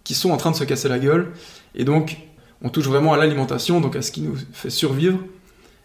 qui 0.04 0.14
sont 0.14 0.30
en 0.30 0.36
train 0.36 0.50
de 0.50 0.56
se 0.56 0.64
casser 0.64 0.88
la 0.88 0.98
gueule. 0.98 1.32
Et 1.74 1.84
donc, 1.84 2.18
on 2.62 2.68
touche 2.68 2.86
vraiment 2.86 3.12
à 3.12 3.16
l'alimentation, 3.16 3.80
donc 3.80 3.96
à 3.96 4.02
ce 4.02 4.12
qui 4.12 4.20
nous 4.20 4.36
fait 4.52 4.70
survivre. 4.70 5.18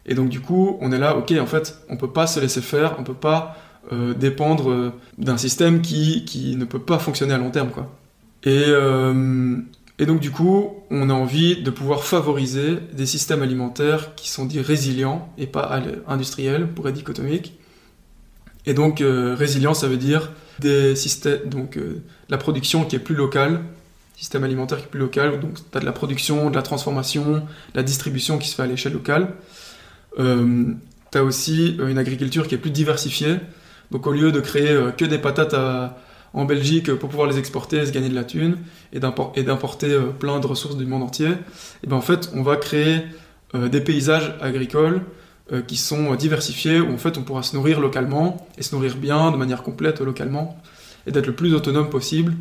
Et 0.05 0.13
donc 0.13 0.29
du 0.29 0.39
coup, 0.39 0.77
on 0.81 0.91
est 0.91 0.99
là, 0.99 1.17
ok, 1.17 1.33
en 1.39 1.45
fait, 1.45 1.79
on 1.89 1.97
peut 1.97 2.11
pas 2.11 2.27
se 2.27 2.39
laisser 2.39 2.61
faire, 2.61 2.95
on 2.99 3.03
peut 3.03 3.13
pas 3.13 3.57
euh, 3.91 4.13
dépendre 4.13 4.69
euh, 4.69 4.93
d'un 5.17 5.37
système 5.37 5.81
qui, 5.81 6.25
qui, 6.25 6.55
ne 6.55 6.65
peut 6.65 6.79
pas 6.79 6.99
fonctionner 6.99 7.33
à 7.33 7.37
long 7.37 7.51
terme, 7.51 7.69
quoi. 7.69 7.95
Et, 8.43 8.63
euh, 8.67 9.57
et 9.97 10.05
donc 10.05 10.19
du 10.19 10.29
coup, 10.29 10.75
on 10.91 11.09
a 11.09 11.13
envie 11.13 11.63
de 11.63 11.71
pouvoir 11.71 12.03
favoriser 12.03 12.77
des 12.93 13.07
systèmes 13.07 13.41
alimentaires 13.41 14.13
qui 14.15 14.29
sont 14.29 14.45
dits 14.45 14.61
résilients 14.61 15.29
et 15.37 15.47
pas 15.47 15.81
industriels, 16.07 16.67
pour 16.67 16.87
être 16.87 16.95
dichotomique. 16.95 17.57
Et 18.67 18.73
donc 18.73 19.01
résilient, 19.01 19.73
ça 19.73 19.87
veut 19.87 19.97
dire 19.97 20.31
des 20.59 20.95
systèmes, 20.95 21.49
donc 21.49 21.77
la 22.29 22.37
production 22.37 22.85
qui 22.85 22.95
est 22.95 22.99
plus 22.99 23.15
locale, 23.15 23.61
système 24.15 24.43
alimentaire 24.43 24.77
qui 24.77 24.85
est 24.85 24.89
plus 24.89 24.99
local, 24.99 25.39
donc 25.39 25.55
tu 25.55 25.77
as 25.77 25.81
de 25.81 25.85
la 25.85 25.91
production, 25.91 26.49
de 26.49 26.55
la 26.55 26.61
transformation, 26.61 27.33
de 27.33 27.41
la 27.75 27.83
distribution 27.83 28.37
qui 28.37 28.47
se 28.47 28.55
fait 28.55 28.63
à 28.63 28.67
l'échelle 28.67 28.93
locale. 28.93 29.33
Euh, 30.19 30.73
tu 31.11 31.17
as 31.17 31.23
aussi 31.23 31.77
euh, 31.79 31.87
une 31.87 31.97
agriculture 31.97 32.47
qui 32.47 32.55
est 32.55 32.57
plus 32.59 32.71
diversifiée, 32.71 33.37
donc 33.91 34.07
au 34.07 34.11
lieu 34.11 34.31
de 34.31 34.39
créer 34.39 34.69
euh, 34.69 34.91
que 34.91 35.05
des 35.05 35.17
patates 35.17 35.55
en 36.33 36.45
Belgique 36.45 36.93
pour 36.95 37.09
pouvoir 37.09 37.27
les 37.27 37.37
exporter 37.37 37.77
et 37.77 37.85
se 37.85 37.91
gagner 37.91 38.09
de 38.09 38.15
la 38.15 38.23
thune, 38.23 38.57
et 38.93 38.99
d'importer 38.99 39.91
euh, 39.91 40.07
plein 40.07 40.39
de 40.39 40.47
ressources 40.47 40.77
du 40.77 40.85
monde 40.85 41.03
entier, 41.03 41.29
et 41.83 41.87
ben 41.87 41.95
en 41.95 42.01
fait 42.01 42.31
on 42.33 42.43
va 42.43 42.57
créer 42.57 43.03
des 43.53 43.79
paysages 43.79 44.35
agricoles 44.41 44.99
qui 45.67 45.77
sont 45.77 46.15
diversifiés, 46.15 46.79
où 46.79 46.93
en 46.93 46.97
fait 46.97 47.17
on 47.17 47.23
pourra 47.23 47.43
se 47.43 47.55
nourrir 47.55 47.79
localement, 47.79 48.47
et 48.57 48.63
se 48.63 48.73
nourrir 48.73 48.95
bien, 48.95 49.31
de 49.31 49.37
manière 49.37 49.61
complète 49.61 50.01
localement, 50.01 50.57
et 51.05 51.11
d'être 51.11 51.27
le 51.27 51.35
plus 51.35 51.53
autonome 51.53 51.89
possible, 51.89 52.33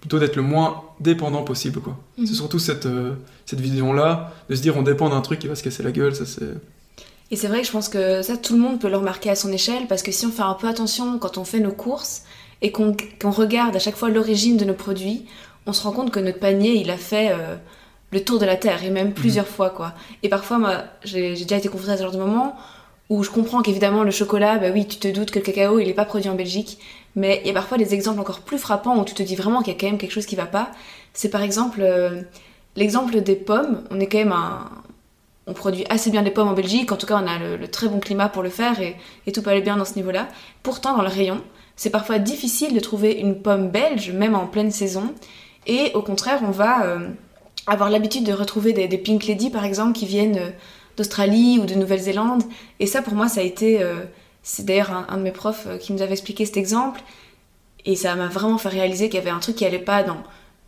plutôt 0.00 0.18
d'être 0.18 0.36
le 0.36 0.42
moins 0.42 0.82
dépendant 0.98 1.42
possible. 1.42 1.80
quoi. 1.80 1.98
Mhm. 2.18 2.26
C'est 2.26 2.34
surtout 2.34 2.58
cette, 2.58 2.86
euh, 2.86 3.14
cette 3.46 3.60
vision-là, 3.60 4.32
de 4.48 4.54
se 4.54 4.62
dire 4.62 4.76
on 4.76 4.82
dépend 4.82 5.08
d'un 5.08 5.20
truc 5.20 5.38
qui 5.38 5.46
va 5.48 5.54
se 5.54 5.62
casser 5.62 5.82
la 5.82 5.92
gueule, 5.92 6.14
ça 6.14 6.26
c'est... 6.26 6.54
Et 7.32 7.36
c'est 7.36 7.46
vrai 7.46 7.60
que 7.60 7.66
je 7.66 7.72
pense 7.72 7.88
que 7.88 8.22
ça, 8.22 8.36
tout 8.36 8.54
le 8.54 8.58
monde 8.58 8.80
peut 8.80 8.90
le 8.90 8.96
remarquer 8.96 9.30
à 9.30 9.36
son 9.36 9.52
échelle, 9.52 9.86
parce 9.88 10.02
que 10.02 10.10
si 10.10 10.26
on 10.26 10.30
fait 10.30 10.42
un 10.42 10.54
peu 10.54 10.66
attention 10.66 11.18
quand 11.18 11.38
on 11.38 11.44
fait 11.44 11.60
nos 11.60 11.70
courses, 11.72 12.24
et 12.62 12.72
qu'on 12.72 12.94
regarde 13.30 13.76
à 13.76 13.78
chaque 13.78 13.96
fois 13.96 14.10
l'origine 14.10 14.56
de 14.56 14.64
nos 14.64 14.74
produits, 14.74 15.24
on 15.66 15.72
se 15.72 15.82
rend 15.82 15.92
compte 15.92 16.10
que 16.10 16.20
notre 16.20 16.38
panier, 16.38 16.74
il 16.74 16.90
a 16.90 16.96
fait 16.96 17.30
euh, 17.32 17.56
le 18.12 18.24
tour 18.24 18.38
de 18.38 18.46
la 18.46 18.56
Terre, 18.56 18.84
et 18.84 18.90
même 18.90 19.12
plusieurs 19.12 19.46
mhm. 19.46 19.52
fois, 19.52 19.70
quoi. 19.70 19.92
Et 20.22 20.28
parfois, 20.28 20.58
moi, 20.58 20.84
j'ai 21.04 21.32
déjà 21.34 21.56
été 21.56 21.68
confrontée 21.68 21.92
à 21.92 21.96
ce 21.96 22.02
genre 22.02 22.12
de 22.12 22.18
moment 22.18 22.56
où 23.10 23.24
je 23.24 23.30
comprends 23.30 23.60
qu'évidemment, 23.60 24.04
le 24.04 24.12
chocolat, 24.12 24.58
bah 24.58 24.68
oui, 24.72 24.86
tu 24.86 24.96
te 24.98 25.08
doutes 25.08 25.32
que 25.32 25.40
le 25.40 25.44
cacao, 25.44 25.80
il 25.80 25.86
n'est 25.86 25.94
pas 25.94 26.04
produit 26.04 26.30
en 26.30 26.36
Belgique, 26.36 26.78
mais 27.16 27.40
il 27.44 27.48
y 27.48 27.50
a 27.50 27.54
parfois 27.54 27.76
des 27.76 27.92
exemples 27.92 28.20
encore 28.20 28.40
plus 28.40 28.58
frappants 28.58 28.96
où 28.98 29.04
tu 29.04 29.14
te 29.14 29.22
dis 29.22 29.34
vraiment 29.34 29.62
qu'il 29.62 29.72
y 29.72 29.76
a 29.76 29.80
quand 29.80 29.88
même 29.88 29.98
quelque 29.98 30.12
chose 30.12 30.26
qui 30.26 30.36
va 30.36 30.46
pas. 30.46 30.70
C'est 31.12 31.28
par 31.28 31.42
exemple 31.42 31.80
euh, 31.82 32.22
l'exemple 32.76 33.20
des 33.20 33.34
pommes. 33.34 33.82
On 33.90 33.98
est 33.98 34.06
quand 34.06 34.18
même 34.18 34.32
un... 34.32 34.70
On 35.48 35.54
produit 35.54 35.84
assez 35.90 36.12
bien 36.12 36.22
des 36.22 36.30
pommes 36.30 36.46
en 36.46 36.52
Belgique, 36.52 36.92
en 36.92 36.96
tout 36.96 37.06
cas 37.06 37.20
on 37.20 37.26
a 37.26 37.38
le, 37.38 37.66
très 37.66 37.88
bon 37.88 37.98
climat 37.98 38.28
pour 38.28 38.44
le 38.44 38.50
faire 38.50 38.80
et, 38.80 38.94
tout 39.32 39.42
peut 39.42 39.50
aller 39.50 39.62
bien 39.62 39.76
dans 39.76 39.84
ce 39.84 39.96
niveau-là. 39.96 40.28
Pourtant 40.62 40.96
dans 40.96 41.02
le 41.02 41.08
rayon, 41.08 41.42
c'est 41.74 41.90
parfois 41.90 42.20
difficile 42.20 42.72
de 42.72 42.78
trouver 42.78 43.14
une 43.14 43.42
pomme 43.42 43.68
belge, 43.70 44.12
même 44.12 44.36
en 44.36 44.46
pleine 44.46 44.70
saison. 44.70 45.12
Et 45.66 45.90
au 45.94 46.02
contraire, 46.02 46.40
on 46.46 46.52
va 46.52 46.84
euh, 46.84 47.08
avoir 47.66 47.90
l'habitude 47.90 48.24
de 48.24 48.32
retrouver 48.32 48.72
des, 48.72 48.98
Pink 48.98 49.26
Lady 49.26 49.50
par 49.50 49.64
exemple 49.64 49.92
qui 49.92 50.06
viennent 50.06 50.38
euh, 50.38 50.50
d'Australie 50.96 51.58
ou 51.60 51.66
de 51.66 51.74
Nouvelle-Zélande. 51.74 52.42
Et 52.78 52.86
ça 52.86 53.02
pour 53.02 53.14
moi 53.14 53.28
ça 53.28 53.40
a 53.40 53.44
été 53.44 53.82
c'est 54.42 54.64
d'ailleurs 54.64 54.90
un, 55.08 55.16
de 55.16 55.22
mes 55.22 55.32
profs 55.32 55.66
euh, 55.66 55.76
qui 55.76 55.92
nous 55.92 56.02
avait 56.02 56.12
expliqué 56.12 56.44
cet 56.46 56.56
exemple. 56.56 57.00
Et 57.84 57.96
ça 57.96 58.14
m'a 58.14 58.28
vraiment 58.28 58.58
fait 58.58 58.68
réaliser 58.68 59.08
qu'il 59.08 59.18
y 59.18 59.22
avait 59.22 59.30
un 59.30 59.38
truc 59.38 59.56
qui 59.56 59.64
allait 59.64 59.78
pas 59.78 60.02
dans 60.02 60.22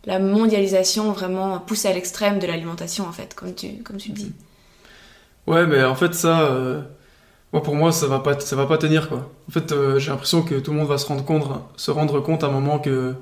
la 0.05 0.19
mondialisation 0.19 1.11
vraiment 1.11 1.59
poussée 1.59 1.87
à 1.87 1.93
l'extrême 1.93 2.39
de 2.39 2.47
l'alimentation, 2.47 3.07
en 3.07 3.11
fait, 3.11 3.35
comme 3.35 3.53
tu, 3.53 3.83
comme 3.83 3.97
tu 3.97 4.09
le 4.09 4.15
dis. 4.15 4.31
Ouais, 5.45 5.65
mais 5.67 5.83
en 5.83 5.95
fait, 5.95 6.13
ça, 6.13 6.41
euh, 6.41 6.81
moi, 7.51 7.61
pour 7.61 7.75
moi, 7.75 7.91
ça 7.91 8.07
va 8.07 8.19
pas, 8.19 8.39
ça 8.39 8.55
va 8.55 8.65
pas 8.65 8.77
tenir, 8.77 9.09
quoi. 9.09 9.29
En 9.47 9.51
fait, 9.51 9.71
euh, 9.71 9.99
j'ai 9.99 10.09
l'impression 10.09 10.41
que 10.41 10.55
tout 10.55 10.71
le 10.71 10.77
monde 10.77 10.87
va 10.87 10.97
se 10.97 11.05
rendre 11.05 11.23
compte, 11.23 11.47
se 11.77 11.91
rendre 11.91 12.19
compte 12.19 12.43
à 12.43 12.47
un 12.47 12.51
moment 12.51 12.79
que, 12.79 13.13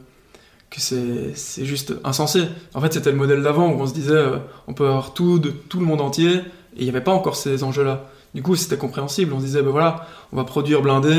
que 0.72 0.80
c'est 0.80 1.66
juste 1.66 1.94
insensé. 2.04 2.44
En 2.74 2.82
fait, 2.82 2.94
c'était 2.94 3.12
le 3.12 3.18
modèle 3.18 3.44
d'avant 3.44 3.70
où 3.70 3.82
on 3.82 3.86
se 3.86 3.94
disait, 3.94 4.24
on 4.68 4.74
peut 4.74 4.88
avoir 4.88 5.14
tout 5.14 5.38
de 5.38 5.50
tout 5.52 5.80
le 5.80 5.86
monde 5.86 6.02
entier, 6.02 6.32
et 6.38 6.44
il 6.78 6.84
n'y 6.84 6.90
avait 6.90 7.02
pas 7.02 7.12
encore 7.12 7.36
ces 7.36 7.64
enjeux-là. 7.64 8.10
Du 8.34 8.42
coup, 8.42 8.56
c'était 8.56 8.78
compréhensible. 8.78 9.34
On 9.34 9.40
se 9.40 9.46
disait, 9.46 9.62
ben 9.62 9.72
voilà, 9.72 10.08
on 10.32 10.38
va 10.38 10.46
produire 10.46 10.82
blindé, 10.82 11.10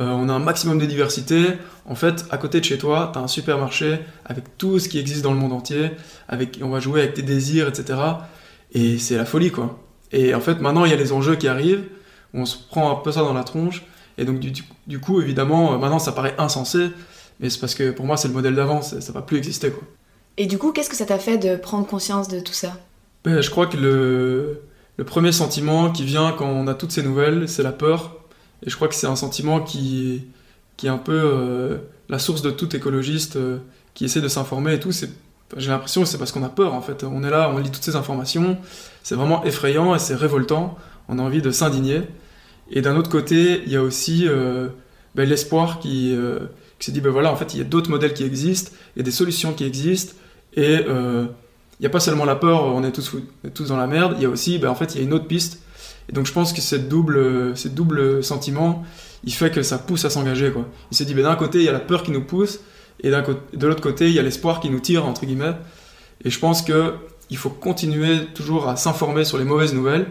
euh, 0.00 0.10
on 0.10 0.28
a 0.28 0.32
un 0.32 0.38
maximum 0.38 0.78
de 0.78 0.86
diversité. 0.86 1.46
En 1.86 1.94
fait, 1.94 2.24
à 2.30 2.38
côté 2.38 2.60
de 2.60 2.64
chez 2.64 2.78
toi, 2.78 3.10
tu 3.12 3.18
as 3.18 3.22
un 3.22 3.28
supermarché 3.28 3.98
avec 4.24 4.56
tout 4.56 4.78
ce 4.78 4.88
qui 4.88 4.98
existe 4.98 5.22
dans 5.22 5.32
le 5.32 5.38
monde 5.38 5.52
entier, 5.52 5.90
avec, 6.28 6.60
on 6.62 6.68
va 6.68 6.80
jouer 6.80 7.02
avec 7.02 7.14
tes 7.14 7.22
désirs, 7.22 7.68
etc. 7.68 7.98
Et 8.72 8.98
c'est 8.98 9.16
la 9.16 9.24
folie, 9.24 9.50
quoi. 9.50 9.78
Et 10.12 10.34
en 10.34 10.40
fait, 10.40 10.60
maintenant, 10.60 10.84
il 10.84 10.90
y 10.90 10.94
a 10.94 10.96
les 10.96 11.12
enjeux 11.12 11.34
qui 11.34 11.48
arrivent, 11.48 11.84
on 12.34 12.46
se 12.46 12.56
prend 12.56 12.90
un 12.92 12.96
peu 12.96 13.10
ça 13.10 13.20
dans 13.20 13.34
la 13.34 13.44
tronche. 13.44 13.82
Et 14.16 14.24
donc, 14.24 14.38
du, 14.38 15.00
coup, 15.00 15.20
évidemment, 15.20 15.74
euh, 15.74 15.78
maintenant, 15.78 15.98
ça 15.98 16.12
paraît 16.12 16.36
insensé, 16.38 16.90
mais 17.40 17.50
c'est 17.50 17.60
parce 17.60 17.74
que 17.74 17.90
pour 17.90 18.06
moi, 18.06 18.16
c'est 18.16 18.28
le 18.28 18.34
modèle 18.34 18.54
d'avant, 18.54 18.82
ça 18.82 19.12
va 19.12 19.22
plus 19.22 19.38
exister, 19.38 19.70
quoi. 19.70 19.82
Et 20.36 20.46
du 20.46 20.58
coup, 20.58 20.72
qu'est-ce 20.72 20.90
que 20.90 20.96
ça 20.96 21.06
t'a 21.06 21.18
fait 21.18 21.38
de 21.38 21.56
prendre 21.56 21.86
conscience 21.86 22.28
de 22.28 22.40
tout 22.40 22.52
ça? 22.52 22.76
Ben, 23.24 23.40
Je 23.40 23.50
crois 23.50 23.66
que 23.66 23.76
le 23.76 24.60
le 24.96 25.04
premier 25.04 25.32
sentiment 25.32 25.90
qui 25.90 26.04
vient 26.04 26.32
quand 26.32 26.46
on 26.46 26.66
a 26.68 26.74
toutes 26.74 26.92
ces 26.92 27.02
nouvelles, 27.02 27.48
c'est 27.48 27.62
la 27.62 27.72
peur. 27.72 28.16
Et 28.64 28.70
je 28.70 28.76
crois 28.76 28.88
que 28.88 28.94
c'est 28.94 29.08
un 29.08 29.16
sentiment 29.16 29.60
qui, 29.60 30.24
qui 30.76 30.86
est 30.86 30.90
un 30.90 30.98
peu 30.98 31.20
euh, 31.24 31.78
la 32.08 32.18
source 32.18 32.42
de 32.42 32.50
tout 32.50 32.74
écologiste 32.76 33.36
euh, 33.36 33.58
qui 33.94 34.04
essaie 34.04 34.20
de 34.20 34.28
s'informer 34.28 34.74
et 34.74 34.80
tout. 34.80 34.92
J'ai 35.56 35.70
l'impression 35.70 36.02
que 36.02 36.08
c'est 36.08 36.18
parce 36.18 36.32
qu'on 36.32 36.44
a 36.44 36.48
peur 36.48 36.74
en 36.74 36.80
fait. 36.80 37.02
On 37.04 37.24
est 37.24 37.30
là, 37.30 37.50
on 37.52 37.58
lit 37.58 37.70
toutes 37.70 37.82
ces 37.82 37.96
informations. 37.96 38.56
C'est 39.02 39.16
vraiment 39.16 39.44
effrayant 39.44 39.94
et 39.94 39.98
c'est 39.98 40.14
révoltant. 40.14 40.78
On 41.08 41.18
a 41.18 41.22
envie 41.22 41.42
de 41.42 41.50
s'indigner. 41.50 42.02
Et 42.70 42.80
d'un 42.80 42.96
autre 42.96 43.10
côté, 43.10 43.62
il 43.66 43.72
y 43.72 43.76
a 43.76 43.82
aussi 43.82 44.26
euh, 44.26 44.68
ben, 45.16 45.28
l'espoir 45.28 45.80
qui, 45.80 46.16
qui, 46.78 46.86
se 46.86 46.90
dit 46.90 47.00
ben 47.00 47.10
voilà, 47.10 47.32
en 47.32 47.36
fait, 47.36 47.54
il 47.54 47.58
y 47.58 47.60
a 47.60 47.64
d'autres 47.64 47.90
modèles 47.90 48.14
qui 48.14 48.24
existent, 48.24 48.72
il 48.96 49.00
y 49.00 49.02
a 49.02 49.04
des 49.04 49.10
solutions 49.10 49.52
qui 49.52 49.64
existent. 49.64 50.14
Et 50.56 50.84
il 50.86 51.80
n'y 51.80 51.86
a 51.86 51.90
pas 51.90 52.00
seulement 52.00 52.24
la 52.24 52.36
peur, 52.36 52.64
on 52.64 52.84
est 52.84 52.92
tous, 52.92 53.16
tous 53.54 53.68
dans 53.68 53.76
la 53.76 53.88
merde, 53.88 54.14
il 54.16 54.22
y 54.22 54.26
a 54.26 54.28
aussi, 54.28 54.58
ben, 54.58 54.68
en 54.68 54.74
fait, 54.74 54.94
il 54.94 54.98
y 54.98 55.00
a 55.00 55.04
une 55.04 55.12
autre 55.12 55.26
piste. 55.26 55.60
Et 56.08 56.12
donc 56.12 56.26
je 56.26 56.32
pense 56.32 56.52
que 56.52 56.60
cette 56.60 56.88
double, 56.88 57.56
cette 57.56 57.74
double 57.74 58.22
sentiment, 58.22 58.84
il 59.24 59.32
fait 59.32 59.50
que 59.50 59.62
ça 59.62 59.78
pousse 59.78 60.04
à 60.04 60.10
s'engager. 60.10 60.50
Quoi. 60.50 60.66
Il 60.90 60.96
se 60.96 61.04
dit, 61.04 61.14
ben, 61.14 61.24
d'un 61.24 61.36
côté, 61.36 61.58
il 61.58 61.64
y 61.64 61.68
a 61.68 61.72
la 61.72 61.80
peur 61.80 62.02
qui 62.02 62.10
nous 62.10 62.22
pousse, 62.22 62.60
et 63.02 63.10
de 63.10 63.66
l'autre 63.66 63.82
côté, 63.82 64.06
il 64.08 64.14
y 64.14 64.18
a 64.18 64.22
l'espoir 64.22 64.60
qui 64.60 64.70
nous 64.70 64.80
tire, 64.80 65.04
entre 65.04 65.26
guillemets. 65.26 65.54
Et 66.24 66.30
je 66.30 66.38
pense 66.38 66.62
qu'il 66.62 67.36
faut 67.36 67.50
continuer 67.50 68.26
toujours 68.34 68.68
à 68.68 68.76
s'informer 68.76 69.24
sur 69.24 69.38
les 69.38 69.44
mauvaises 69.44 69.74
nouvelles, 69.74 70.06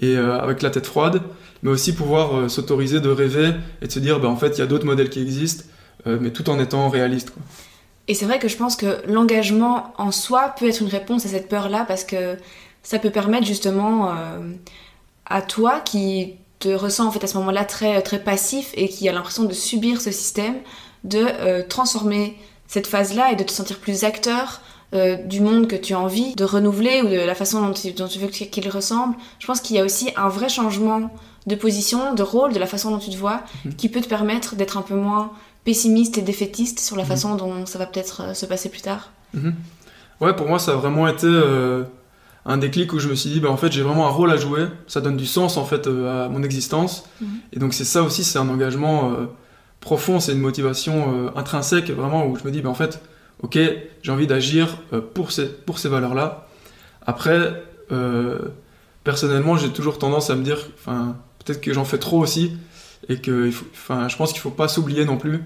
et 0.00 0.16
euh, 0.16 0.38
avec 0.40 0.62
la 0.62 0.70
tête 0.70 0.86
froide, 0.86 1.22
mais 1.62 1.70
aussi 1.70 1.94
pouvoir 1.94 2.36
euh, 2.36 2.48
s'autoriser 2.48 3.00
de 3.00 3.08
rêver 3.08 3.52
et 3.80 3.86
de 3.86 3.92
se 3.92 3.98
dire, 3.98 4.20
ben, 4.20 4.28
en 4.28 4.36
fait, 4.36 4.56
il 4.56 4.58
y 4.58 4.62
a 4.62 4.66
d'autres 4.66 4.86
modèles 4.86 5.10
qui 5.10 5.20
existent, 5.20 5.64
euh, 5.64 5.73
mais 6.06 6.30
tout 6.30 6.50
en 6.50 6.58
étant 6.58 6.88
réaliste. 6.88 7.30
Quoi. 7.30 7.42
Et 8.06 8.14
c'est 8.14 8.26
vrai 8.26 8.38
que 8.38 8.48
je 8.48 8.56
pense 8.56 8.76
que 8.76 9.02
l'engagement 9.06 9.94
en 9.96 10.10
soi 10.10 10.54
peut 10.58 10.68
être 10.68 10.82
une 10.82 10.88
réponse 10.88 11.24
à 11.24 11.28
cette 11.28 11.48
peur-là 11.48 11.84
parce 11.86 12.04
que 12.04 12.36
ça 12.82 12.98
peut 12.98 13.10
permettre 13.10 13.46
justement 13.46 14.10
euh, 14.10 14.52
à 15.24 15.40
toi 15.40 15.80
qui 15.80 16.34
te 16.58 16.68
ressens 16.68 17.06
en 17.06 17.10
fait 17.10 17.24
à 17.24 17.26
ce 17.26 17.38
moment-là 17.38 17.64
très, 17.64 18.02
très 18.02 18.18
passif 18.18 18.72
et 18.74 18.88
qui 18.88 19.08
a 19.08 19.12
l'impression 19.12 19.44
de 19.44 19.52
subir 19.54 20.00
ce 20.02 20.10
système, 20.10 20.56
de 21.02 21.18
euh, 21.18 21.62
transformer 21.66 22.38
cette 22.66 22.86
phase-là 22.86 23.32
et 23.32 23.36
de 23.36 23.42
te 23.42 23.52
sentir 23.52 23.78
plus 23.78 24.04
acteur 24.04 24.60
euh, 24.94 25.16
du 25.16 25.40
monde 25.40 25.66
que 25.66 25.76
tu 25.76 25.94
as 25.94 25.98
envie 25.98 26.34
de 26.34 26.44
renouveler 26.44 27.00
ou 27.00 27.08
de 27.08 27.16
la 27.16 27.34
façon 27.34 27.66
dont 27.66 27.72
tu, 27.72 27.92
dont 27.92 28.06
tu 28.06 28.18
veux 28.18 28.28
qu'il 28.28 28.68
ressemble. 28.68 29.16
Je 29.38 29.46
pense 29.46 29.62
qu'il 29.62 29.76
y 29.76 29.78
a 29.78 29.84
aussi 29.84 30.10
un 30.16 30.28
vrai 30.28 30.50
changement 30.50 31.10
de 31.46 31.54
position, 31.54 32.12
de 32.12 32.22
rôle, 32.22 32.52
de 32.52 32.58
la 32.58 32.66
façon 32.66 32.90
dont 32.90 32.98
tu 32.98 33.10
te 33.10 33.16
vois, 33.16 33.42
mmh. 33.64 33.70
qui 33.72 33.88
peut 33.88 34.00
te 34.00 34.08
permettre 34.08 34.56
d'être 34.56 34.76
un 34.76 34.82
peu 34.82 34.94
moins 34.94 35.32
pessimiste 35.64 36.18
et 36.18 36.22
défaitiste 36.22 36.78
sur 36.78 36.96
la 36.96 37.02
mhm. 37.02 37.08
façon 37.08 37.34
dont 37.36 37.66
ça 37.66 37.78
va 37.78 37.86
peut-être 37.86 38.22
euh, 38.22 38.34
se 38.34 38.46
passer 38.46 38.68
plus 38.68 38.82
tard 38.82 39.10
mhm. 39.32 39.54
Ouais, 40.20 40.34
pour 40.34 40.46
moi, 40.46 40.58
ça 40.60 40.72
a 40.72 40.76
vraiment 40.76 41.08
été 41.08 41.26
euh, 41.26 41.82
un 42.46 42.56
déclic 42.56 42.92
où 42.92 43.00
je 43.00 43.08
me 43.08 43.16
suis 43.16 43.30
dit, 43.30 43.40
bah, 43.40 43.50
en 43.50 43.56
fait, 43.56 43.72
j'ai 43.72 43.82
vraiment 43.82 44.06
un 44.06 44.10
rôle 44.10 44.30
à 44.30 44.36
jouer. 44.36 44.66
Ça 44.86 45.00
donne 45.00 45.16
du 45.16 45.26
sens, 45.26 45.56
en 45.56 45.64
fait, 45.64 45.88
euh, 45.88 46.26
à 46.26 46.28
mon 46.28 46.44
existence. 46.44 47.04
Mhm. 47.20 47.28
Et 47.52 47.58
donc, 47.58 47.74
c'est 47.74 47.84
ça 47.84 48.02
aussi, 48.02 48.22
c'est 48.22 48.38
un 48.38 48.48
engagement 48.48 49.12
profond, 49.80 50.20
c'est 50.20 50.32
une 50.32 50.38
motivation 50.38 51.30
intrinsèque, 51.36 51.90
vraiment, 51.90 52.26
où 52.26 52.36
je 52.36 52.44
me 52.44 52.52
dis, 52.52 52.62
bah, 52.62 52.70
en 52.70 52.74
fait, 52.74 53.02
ok, 53.42 53.58
j'ai 54.02 54.12
envie 54.12 54.28
d'agir 54.28 54.78
pour 55.14 55.32
ces, 55.32 55.46
pour 55.46 55.80
ces 55.80 55.88
valeurs-là. 55.88 56.46
Après, 57.04 57.62
personnellement, 59.02 59.56
j'ai 59.56 59.70
toujours 59.70 59.98
tendance 59.98 60.30
à 60.30 60.36
me 60.36 60.44
dire, 60.44 60.58
enfin, 60.78 61.16
peut-être 61.44 61.60
que 61.60 61.74
j'en 61.74 61.84
fais 61.84 61.98
trop 61.98 62.20
aussi, 62.20 62.56
et 63.08 63.18
que 63.18 63.50
enfin, 63.72 64.08
je 64.08 64.16
pense 64.16 64.32
qu'il 64.32 64.40
faut 64.40 64.50
pas 64.50 64.68
s'oublier 64.68 65.04
non 65.04 65.16
plus 65.16 65.42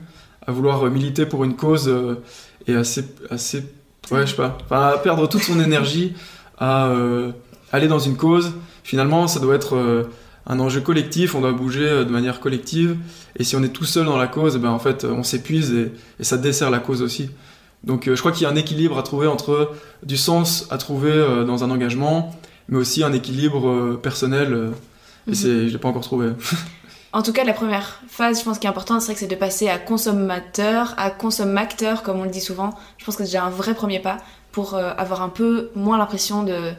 à 0.47 0.53
vouloir 0.53 0.85
militer 0.87 1.27
pour 1.27 1.45
une 1.45 1.57
cause 1.57 1.93
et 2.67 2.75
assez, 2.75 3.05
assez 3.31 3.65
ouais, 4.11 4.27
je 4.27 4.31
sais 4.31 4.37
pas, 4.37 4.57
enfin, 4.65 4.89
à 4.89 4.99
perdre 4.99 5.29
toute 5.29 5.43
son 5.43 5.61
énergie 5.61 6.15
à 6.59 6.91
aller 7.71 7.89
dans 7.89 7.99
une 7.99 8.17
cause. 8.17 8.53
Finalement, 8.83 9.29
ça 9.29 9.41
doit 9.41 9.55
être 9.55 10.09
un 10.47 10.61
enjeu 10.61 10.81
collectif, 10.81 11.35
on 11.35 11.43
doit 11.43 11.53
bouger 11.53 12.05
de 12.05 12.11
manière 12.11 12.41
collective. 12.41 12.97
Et 13.37 13.45
si 13.45 13.57
on 13.57 13.63
est 13.63 13.69
tout 13.69 13.85
seul 13.85 14.07
dans 14.07 14.17
la 14.17 14.27
cause, 14.27 14.57
ben 14.57 14.71
en 14.71 14.79
fait, 14.79 15.05
on 15.05 15.23
s'épuise 15.23 15.73
et, 15.73 15.93
et, 16.19 16.25
ça 16.25 16.39
dessert 16.39 16.71
la 16.71 16.79
cause 16.79 17.03
aussi. 17.03 17.29
Donc, 17.85 18.05
je 18.07 18.19
crois 18.19 18.33
qu'il 18.33 18.45
y 18.45 18.47
a 18.47 18.49
un 18.49 18.57
équilibre 18.57 18.97
à 18.97 19.03
trouver 19.03 19.27
entre 19.27 19.73
du 20.03 20.17
sens 20.17 20.67
à 20.71 20.79
trouver 20.79 21.45
dans 21.47 21.63
un 21.63 21.71
engagement 21.71 22.35
mais 22.69 22.79
aussi 22.79 23.03
un 23.03 23.13
équilibre 23.13 23.69
euh, 23.69 24.01
personnel. 24.01 24.53
Euh, 24.53 24.71
et 25.27 25.35
c'est, 25.35 25.69
je 25.69 25.73
l'ai 25.73 25.79
pas 25.79 25.89
encore 25.89 26.03
trouvé. 26.03 26.31
En 27.13 27.23
tout 27.23 27.33
cas, 27.33 27.45
la 27.45 27.55
première 27.55 28.03
phase, 28.09 28.41
je 28.41 28.45
pense, 28.45 28.59
qui 28.59 28.67
est 28.67 28.71
importante, 28.71 29.01
c'est 29.01 29.15
que 29.15 29.21
c'est 29.21 29.27
de 29.27 29.35
passer 29.35 29.69
à 29.69 29.79
consommateur, 29.79 30.95
à 30.99 31.11
consommateur, 31.11 32.03
comme 32.03 32.21
on 32.21 32.25
le 32.25 32.31
dit 32.31 32.41
souvent. 32.41 32.75
Je 32.99 33.05
pense 33.05 33.17
que 33.17 33.25
c'est 33.25 33.31
déjà 33.31 33.45
un 33.45 33.51
vrai 33.51 33.75
premier 33.75 33.99
pas 33.99 34.19
pour 34.53 34.75
euh, 34.75 34.93
avoir 34.97 35.23
un 35.23 35.31
peu 35.31 35.71
moins 35.75 35.97
l'impression 35.97 36.43
de, 36.43 36.73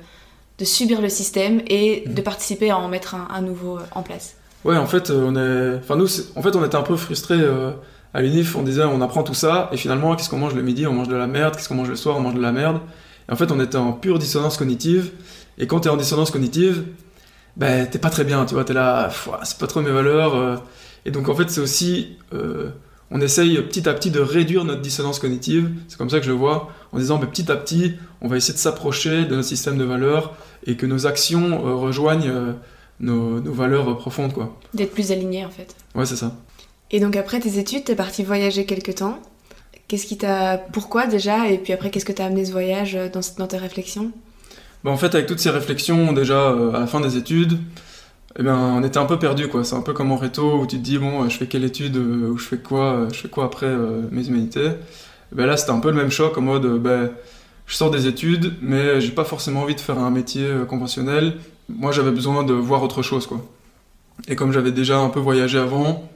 de, 0.59 0.65
subir 0.65 1.01
le 1.01 1.09
système 1.09 1.62
et 1.67 2.03
mhm. 2.05 2.13
de 2.13 2.21
participer 2.21 2.69
à 2.69 2.77
en 2.77 2.88
mettre 2.89 3.15
un, 3.15 3.41
nouveau 3.41 3.79
en 3.95 4.03
place. 4.03 4.36
Ouais, 4.65 4.77
en 4.77 4.86
fait, 4.86 5.09
on 5.09 5.36
est, 5.36 5.77
enfin 5.77 5.95
nous, 5.95 6.07
en 6.36 6.41
fait, 6.43 6.55
on 6.55 6.63
était 6.63 6.75
un 6.75 6.83
peu 6.83 6.95
frustrés 6.95 7.41
à 8.13 8.21
l'UNIF. 8.21 8.55
On 8.55 8.63
disait, 8.63 8.83
on 8.83 9.01
apprend 9.01 9.24
tout 9.24 9.33
ça, 9.33 9.69
et 9.71 9.77
finalement, 9.77 10.15
qu'est-ce 10.15 10.29
qu'on 10.29 10.38
mange 10.38 10.53
le 10.53 10.62
midi? 10.62 10.86
On 10.86 10.93
mange 10.93 11.07
de 11.07 11.15
la 11.15 11.27
merde. 11.27 11.55
Qu'est-ce 11.55 11.69
qu'on 11.69 11.75
mange 11.75 11.89
le 11.89 11.95
soir? 11.95 12.17
On 12.17 12.21
mange 12.21 12.36
de 12.36 12.41
la 12.41 12.51
merde. 12.51 12.81
Et 13.29 13.31
en 13.31 13.36
fait, 13.36 13.51
on 13.51 13.59
était 13.59 13.77
en 13.77 13.93
pure 13.93 14.19
dissonance 14.19 14.57
cognitive. 14.57 15.12
Et 15.57 15.65
quand 15.65 15.81
t'es 15.81 15.89
en 15.89 15.98
dissonance 15.98 16.31
cognitive, 16.31 16.86
ben 17.59 17.85
t'es 17.85 17.99
pas 17.99 18.09
très 18.09 18.23
bien, 18.23 18.45
tu 18.45 18.53
vois, 18.53 18.63
t'es 18.63 18.73
là, 18.73 19.11
c'est 19.43 19.57
pas 19.57 19.67
trop 19.67 19.81
mes 19.81 19.91
valeurs. 19.91 20.33
Euh. 20.33 20.55
et 21.05 21.11
donc 21.11 21.27
en 21.27 21.35
fait, 21.35 21.49
c'est 21.49 21.59
aussi, 21.59 22.17
euh, 22.33 22.69
on 23.11 23.19
essaye 23.19 23.61
petit 23.63 23.87
à 23.87 23.93
petit 23.93 24.11
de 24.11 24.21
réduire 24.21 24.63
notre 24.63 24.81
dissonance 24.81 25.19
cognitive. 25.19 25.69
C'est 25.89 25.97
comme 25.97 26.09
ça 26.09 26.19
que 26.19 26.25
je 26.25 26.31
le 26.31 26.37
vois, 26.37 26.71
en 26.93 26.97
disant, 26.97 27.17
ben, 27.17 27.27
petit 27.27 27.51
à 27.51 27.57
petit, 27.57 27.95
on 28.21 28.29
va 28.29 28.37
essayer 28.37 28.53
de 28.53 28.59
s'approcher 28.59 29.25
de 29.25 29.35
notre 29.35 29.47
système 29.47 29.77
de 29.77 29.83
valeurs 29.83 30.37
et 30.65 30.77
que 30.77 30.85
nos 30.85 31.05
actions 31.05 31.67
euh, 31.67 31.75
rejoignent 31.75 32.31
nos, 33.01 33.41
nos, 33.41 33.53
valeurs 33.53 33.97
profondes, 33.97 34.31
quoi. 34.31 34.57
D'être 34.73 34.93
plus 34.93 35.11
aligné, 35.11 35.45
en 35.45 35.51
fait. 35.51 35.75
Ouais, 35.95 36.05
c'est 36.05 36.15
ça. 36.15 36.37
Et 36.91 37.01
donc 37.01 37.15
après 37.17 37.39
tes 37.39 37.59
études, 37.59 37.83
t'es 37.83 37.95
parti 37.95 38.23
voyager 38.23 38.65
quelques 38.65 38.95
temps. 38.95 39.19
Qu'est-ce 39.89 40.05
qui 40.05 40.17
t'a, 40.17 40.57
pourquoi 40.57 41.07
déjà, 41.07 41.49
et 41.49 41.57
puis 41.57 41.73
après, 41.73 41.91
qu'est-ce 41.91 42.05
que 42.05 42.13
t'as 42.13 42.25
amené 42.25 42.45
ce 42.45 42.51
voyage 42.51 42.97
dans, 43.11 43.21
dans 43.37 43.47
tes 43.47 43.57
réflexions? 43.57 44.11
Bah, 44.83 44.91
en 44.91 44.98
fait, 44.98 45.13
avec 45.15 45.27
toutes 45.27 45.39
ces 45.39 45.50
réflexions, 45.50 46.13
déjà 46.13 46.51
euh, 46.51 46.74
à 46.74 46.79
la 46.79 46.88
fin 46.88 47.01
des 47.01 47.17
études, 47.17 47.57
eh 48.38 48.43
bien, 48.43 48.57
on 48.57 48.83
était 48.83 48.98
un 49.00 49.05
peu 49.05 49.19
perdu 49.19 49.48
quoi. 49.48 49.63
C'est 49.63 49.75
un 49.75 49.81
peu 49.81 49.93
comme 49.93 50.12
en 50.12 50.17
réto 50.17 50.59
où 50.59 50.67
tu 50.67 50.77
te 50.77 50.81
dis 50.81 50.98
bon, 50.98 51.27
je 51.27 51.38
fais 51.38 51.48
quelle 51.48 51.63
étude 51.63 51.98
euh, 51.98 52.29
ou 52.29 52.38
je 52.38 52.45
fais 52.45 52.59
quoi, 52.59 52.93
euh, 52.93 53.09
je 53.12 53.19
fais 53.19 53.29
quoi 53.29 53.45
après 53.45 53.69
mes 54.12 54.27
humanités. 54.27 54.71
ben 55.33 55.45
là, 55.45 55.57
c'était 55.57 55.71
un 55.71 55.79
peu 55.79 55.89
le 55.89 55.98
même 55.98 56.12
choc 56.12 56.38
en 56.38 56.41
mode 56.41 56.81
ben, 56.81 57.12
je 57.67 57.75
sors 57.75 57.91
des 57.91 58.07
études, 58.07 58.53
mais 58.62 59.01
j'ai 59.01 59.12
pas 59.12 59.25
forcément 59.25 59.62
envie 59.62 59.75
de 59.75 59.81
faire 59.81 60.00
un 60.00 60.12
métier 60.12 60.48
conventionnel. 60.67 61.38
Moi, 61.69 61.91
j'avais 61.91 62.12
besoin 62.12 62.43
de 62.43 62.53
voir 62.53 62.83
autre 62.83 63.01
chose 63.01 63.27
quoi. 63.27 63.45
Et 64.27 64.36
comme 64.36 64.51
j'avais 64.51 64.71
déjà 64.71 65.00
un 65.00 65.09
peu 65.09 65.19
voyagé 65.19 65.57
avant, 65.57 66.09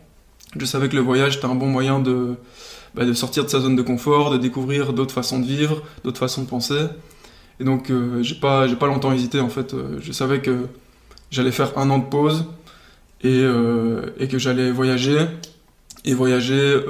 je 0.57 0.65
savais 0.65 0.89
que 0.89 0.95
le 0.95 1.01
voyage 1.01 1.37
était 1.37 1.45
un 1.45 1.55
bon 1.55 1.67
moyen 1.67 1.99
de, 1.99 2.35
ben, 2.95 3.07
de 3.07 3.13
sortir 3.13 3.43
de 3.43 3.49
sa 3.49 3.59
zone 3.59 3.75
de 3.75 3.81
confort, 3.81 4.31
de 4.31 4.37
découvrir 4.37 4.93
d'autres 4.93 5.13
façons 5.13 5.39
de 5.39 5.45
vivre, 5.45 5.81
d'autres 6.03 6.19
façons 6.19 6.43
de 6.43 6.47
penser. 6.47 6.87
Et 7.59 7.63
donc, 7.63 7.89
euh, 7.89 8.23
j'ai 8.23 8.35
pas, 8.35 8.67
pas 8.75 8.87
longtemps 8.87 9.11
hésité 9.11 9.39
en 9.39 9.49
fait. 9.49 9.73
Euh, 9.73 9.99
je 10.01 10.11
savais 10.11 10.41
que 10.41 10.67
j'allais 11.31 11.51
faire 11.51 11.77
un 11.77 11.89
an 11.89 11.99
de 11.99 12.05
pause 12.05 12.45
et, 13.21 13.41
euh, 13.41 14.07
et 14.17 14.27
que 14.27 14.37
j'allais 14.37 14.71
voyager. 14.71 15.27
Et 16.05 16.13
voyager 16.13 16.81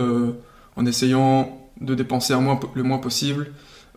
en 0.75 0.87
essayant 0.87 1.69
de 1.79 1.93
dépenser 1.93 2.33
le 2.73 2.81
moins 2.81 2.97
possible, 2.97 3.51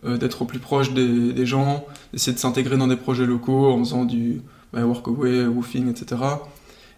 d'être 0.05 0.43
au 0.43 0.45
plus 0.45 0.59
proche 0.59 0.93
des, 0.93 1.33
des 1.33 1.45
gens, 1.47 1.85
d'essayer 2.13 2.35
de 2.35 2.39
s'intégrer 2.39 2.77
dans 2.77 2.85
des 2.85 2.97
projets 2.97 3.25
locaux 3.25 3.71
en 3.71 3.79
faisant 3.79 4.05
du 4.05 4.43
bah, 4.71 4.85
workaway, 4.85 5.47
woofing, 5.47 5.89
etc. 5.89 6.21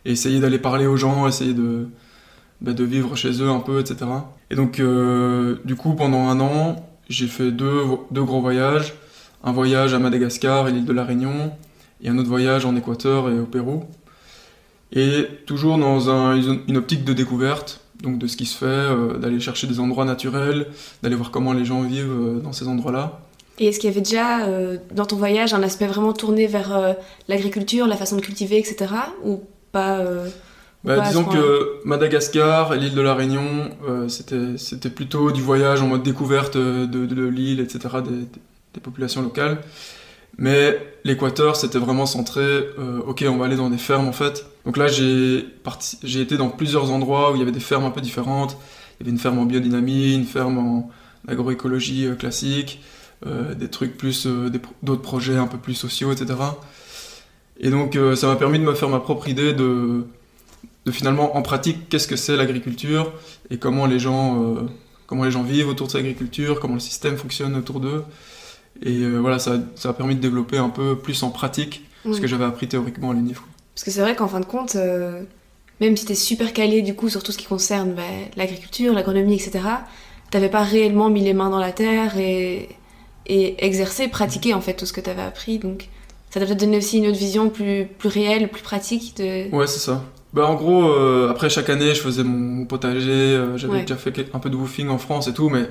Et 0.03 0.11
essayer 0.11 0.41
d'aller 0.41 0.59
parler 0.59 0.85
aux 0.85 0.97
gens, 0.97 1.29
essayer 1.29 1.53
de, 1.53 1.87
bah, 2.59 2.73
de 2.73 2.83
vivre 2.83 3.15
chez 3.15 3.41
eux 3.41 3.47
un 3.49 3.61
peu, 3.61 3.79
etc. 3.79 3.99
Et 4.51 4.55
donc, 4.55 4.81
du 5.63 5.75
coup, 5.77 5.93
pendant 5.93 6.27
un 6.27 6.41
an, 6.41 6.89
j'ai 7.07 7.27
fait 7.27 7.53
deux, 7.53 7.83
deux 8.11 8.25
gros 8.25 8.41
voyages 8.41 8.95
un 9.43 9.51
voyage 9.51 9.93
à 9.93 9.99
Madagascar 9.99 10.67
et 10.67 10.71
l'île 10.71 10.85
de 10.85 10.93
la 10.93 11.03
Réunion, 11.03 11.51
et 12.03 12.09
un 12.09 12.17
autre 12.17 12.29
voyage 12.29 12.65
en 12.65 12.75
Équateur 12.75 13.29
et 13.29 13.39
au 13.39 13.45
Pérou. 13.45 13.83
Et 14.91 15.27
toujours 15.45 15.77
dans 15.77 16.09
une 16.09 16.77
optique 16.77 17.03
de 17.03 17.13
découverte, 17.13 17.81
donc 18.01 18.17
de 18.17 18.27
ce 18.27 18.37
qui 18.37 18.45
se 18.45 18.57
fait, 18.57 18.65
euh, 18.65 19.17
d'aller 19.17 19.39
chercher 19.39 19.67
des 19.67 19.79
endroits 19.79 20.05
naturels, 20.05 20.67
d'aller 21.03 21.15
voir 21.15 21.31
comment 21.31 21.53
les 21.53 21.65
gens 21.65 21.81
vivent 21.81 22.11
euh, 22.11 22.39
dans 22.39 22.53
ces 22.53 22.67
endroits-là. 22.67 23.21
Et 23.59 23.67
est-ce 23.67 23.79
qu'il 23.79 23.89
y 23.89 23.91
avait 23.93 24.01
déjà 24.01 24.45
euh, 24.45 24.77
dans 24.93 25.05
ton 25.05 25.17
voyage 25.17 25.53
un 25.53 25.61
aspect 25.63 25.85
vraiment 25.85 26.13
tourné 26.13 26.47
vers 26.47 26.95
l'agriculture, 27.27 27.87
la 27.87 27.97
façon 27.97 28.15
de 28.15 28.21
cultiver, 28.21 28.57
etc. 28.57 28.93
Ou 29.25 29.41
pas 29.71 30.01
bah, 30.85 31.01
disons 31.01 31.25
que 31.25 31.81
Madagascar 31.83 32.73
et 32.73 32.79
l'île 32.79 32.95
de 32.95 33.01
la 33.01 33.13
Réunion, 33.13 33.69
c'était 34.07 34.89
plutôt 34.89 35.31
du 35.31 35.41
voyage 35.41 35.81
en 35.81 35.87
mode 35.87 36.03
découverte 36.03 36.55
de, 36.55 36.85
de 36.85 37.25
l'île, 37.25 37.59
etc., 37.59 37.95
des, 38.01 38.39
des 38.73 38.79
populations 38.79 39.21
locales. 39.21 39.61
Mais 40.37 40.79
l'Équateur, 41.03 41.55
c'était 41.55 41.79
vraiment 41.79 42.05
centré, 42.05 42.41
euh, 42.41 43.01
ok, 43.05 43.25
on 43.27 43.37
va 43.37 43.45
aller 43.45 43.57
dans 43.57 43.69
des 43.69 43.77
fermes 43.77 44.07
en 44.07 44.13
fait. 44.13 44.45
Donc 44.65 44.77
là, 44.77 44.87
j'ai 44.87 46.21
été 46.21 46.37
dans 46.37 46.49
plusieurs 46.49 46.91
endroits 46.91 47.31
où 47.31 47.35
il 47.35 47.39
y 47.39 47.41
avait 47.41 47.51
des 47.51 47.59
fermes 47.59 47.85
un 47.85 47.91
peu 47.91 48.01
différentes. 48.01 48.57
Il 48.99 49.03
y 49.03 49.03
avait 49.03 49.11
une 49.11 49.19
ferme 49.19 49.39
en 49.39 49.45
biodynamie, 49.45 50.13
une 50.13 50.25
ferme 50.25 50.57
en 50.57 50.89
agroécologie 51.27 52.05
euh, 52.05 52.15
classique, 52.15 52.81
euh, 53.25 53.53
des 53.53 53.69
trucs 53.69 53.97
plus, 53.97 54.27
d'autres 54.81 55.01
projets 55.01 55.35
un 55.35 55.47
peu 55.47 55.57
plus 55.57 55.73
sociaux, 55.73 56.11
etc. 56.11 56.35
Et 57.59 57.69
donc 57.69 57.97
ça 58.15 58.27
m'a 58.27 58.37
permis 58.37 58.59
de 58.59 58.63
me 58.63 58.73
faire 58.73 58.87
ma 58.87 59.01
propre 59.01 59.27
idée 59.27 59.51
de, 59.51 60.05
de 60.85 60.91
finalement 60.91 61.35
en 61.35 61.41
pratique 61.41 61.89
qu'est-ce 61.89 62.07
que 62.07 62.15
c'est 62.15 62.37
l'agriculture 62.37 63.11
et 63.49 63.57
comment 63.57 63.85
les 63.85 63.99
gens 63.99 64.55
comment 65.07 65.25
les 65.25 65.31
gens 65.31 65.43
vivent 65.43 65.67
autour 65.67 65.87
de 65.87 65.91
cette 65.91 65.99
agriculture, 65.99 66.61
comment 66.61 66.75
le 66.75 66.79
système 66.79 67.17
fonctionne 67.17 67.57
autour 67.57 67.81
d'eux. 67.81 68.05
Et 68.83 68.99
euh, 68.99 69.17
voilà, 69.17 69.39
ça, 69.39 69.57
ça, 69.75 69.89
a 69.89 69.93
permis 69.93 70.15
de 70.15 70.21
développer 70.21 70.57
un 70.57 70.69
peu 70.69 70.97
plus 70.97 71.21
en 71.23 71.29
pratique 71.29 71.85
ce 72.05 72.19
que 72.19 72.27
j'avais 72.27 72.45
appris 72.45 72.67
théoriquement 72.67 73.11
à 73.11 73.13
l'UNIF. 73.13 73.41
Parce 73.75 73.83
que 73.83 73.91
c'est 73.91 74.01
vrai 74.01 74.15
qu'en 74.15 74.27
fin 74.27 74.39
de 74.39 74.45
compte, 74.45 74.75
euh, 74.75 75.21
même 75.79 75.97
si 75.97 76.05
tu 76.05 76.13
es 76.13 76.15
super 76.15 76.53
calé 76.53 76.81
du 76.81 76.95
coup 76.95 77.09
sur 77.09 77.23
tout 77.23 77.31
ce 77.31 77.37
qui 77.37 77.45
concerne 77.45 77.93
bah, 77.93 78.03
l'agriculture, 78.35 78.93
l'agronomie, 78.93 79.35
etc., 79.35 79.59
t'avais 80.31 80.49
pas 80.49 80.63
réellement 80.63 81.09
mis 81.09 81.21
les 81.21 81.33
mains 81.33 81.49
dans 81.49 81.59
la 81.59 81.71
terre 81.71 82.17
et, 82.17 82.69
et 83.25 83.65
exercé, 83.65 84.07
pratiqué 84.07 84.53
en 84.53 84.61
fait 84.61 84.73
tout 84.73 84.85
ce 84.85 84.93
que 84.93 85.01
tu 85.01 85.09
avais 85.09 85.21
appris. 85.21 85.59
Donc 85.59 85.89
ça 86.29 86.39
t'a 86.39 86.45
peut-être 86.45 86.59
donné 86.59 86.77
aussi 86.77 86.99
une 86.99 87.07
autre 87.07 87.17
vision 87.17 87.49
plus, 87.49 87.85
plus 87.85 88.09
réelle, 88.09 88.49
plus 88.49 88.61
pratique 88.61 89.17
de... 89.17 89.53
Ouais, 89.53 89.67
c'est 89.67 89.79
ça. 89.79 90.03
Bah, 90.31 90.45
en 90.45 90.55
gros, 90.55 90.87
euh, 90.87 91.29
après 91.29 91.49
chaque 91.49 91.69
année, 91.69 91.95
je 91.95 92.01
faisais 92.01 92.23
mon 92.23 92.65
potager, 92.65 93.43
j'avais 93.55 93.81
déjà 93.81 93.95
fait 93.95 94.29
un 94.33 94.39
peu 94.39 94.49
de 94.49 94.55
woofing 94.55 94.89
en 94.89 94.99
France 94.99 95.27
et 95.27 95.33
tout, 95.33 95.49
mais 95.49 95.67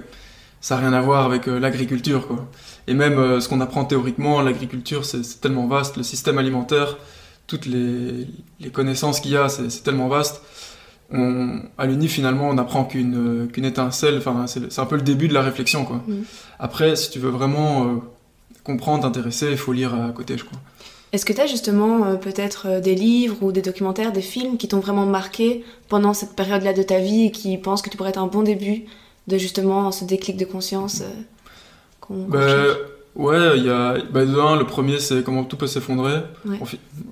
ça 0.61 0.75
n'a 0.75 0.83
rien 0.83 0.93
à 0.93 1.01
voir 1.01 1.25
avec 1.25 1.47
l'agriculture, 1.47 2.27
quoi. 2.27 2.49
Et 2.89 2.95
même 2.95 3.19
euh, 3.19 3.39
ce 3.39 3.49
qu'on 3.49 3.61
apprend 3.61 3.85
théoriquement, 3.85 4.41
l'agriculture, 4.41 5.05
c'est 5.05 5.41
tellement 5.41 5.67
vaste, 5.67 5.99
le 5.99 6.03
système 6.03 6.39
alimentaire, 6.39 6.97
toutes 7.47 7.67
les, 7.67 8.27
connaissances 8.73 9.21
qu'il 9.21 9.33
y 9.33 9.37
a, 9.37 9.51
c'est 9.51 9.83
tellement 9.83 10.09
vaste. 10.09 10.43
On, 11.13 11.61
à 11.77 11.87
l'UNI, 11.87 12.09
finalement, 12.09 12.49
on 12.49 12.55
n'apprend 12.55 12.85
qu'une 12.85 13.49
qu'une 13.53 13.65
étincelle, 13.65 14.17
enfin, 14.19 14.47
c'est 14.47 14.79
un 14.79 14.87
peu 14.87 14.97
le 14.97 15.03
début 15.03 15.29
de 15.29 15.35
la 15.35 15.43
réflexion. 15.43 15.85
Quoi. 15.85 16.03
Après, 16.59 16.97
si 16.97 17.11
tu 17.11 17.19
veux 17.19 17.31
vraiment 17.31 17.85
euh, 17.85 17.97
comprendre, 18.65 19.03
t'intéresser, 19.03 19.51
il 19.51 19.57
faut 19.59 19.73
lire 19.73 19.95
à 19.95 20.11
côté, 20.11 20.37
je 20.39 20.45
crois. 20.45 20.59
Est-ce 21.13 21.25
que 21.25 21.33
tu 21.33 21.41
as 21.41 21.47
justement 21.47 22.05
euh, 22.05 22.17
peut-être 22.17 22.81
des 22.81 22.95
livres 22.95 23.37
ou 23.43 23.53
des 23.53 23.63
documentaires, 23.63 24.13
des 24.13 24.23
films 24.23 24.57
qui 24.57 24.69
t'ont 24.69 24.81
vraiment 24.81 25.07
marqué 25.07 25.65
pendant 25.89 26.15
cette 26.15 26.35
période-là 26.37 26.73
de 26.73 26.83
ta 26.83 26.99
vie 26.99 27.27
et 27.27 27.31
qui 27.31 27.57
pensent 27.59 27.83
que 27.83 27.91
tu 27.91 27.99
pourrais 27.99 28.11
être 28.11 28.19
un 28.19 28.27
bon 28.27 28.43
début 28.43 28.85
de 29.29 29.39
justement 29.39 29.93
ce 29.93 30.05
déclic 30.05 30.37
de 30.37 30.45
conscience 30.45 31.03
bah, 32.11 32.41
Ouais, 33.15 33.59
il 33.59 33.65
y 33.65 33.71
a. 33.71 33.99
Bah, 34.13 34.25
le 34.25 34.63
premier, 34.65 35.01
c'est 35.01 35.25
Comment 35.25 35.45
tout 35.45 35.57
peut 35.57 35.67
s'effondrer. 35.67 36.23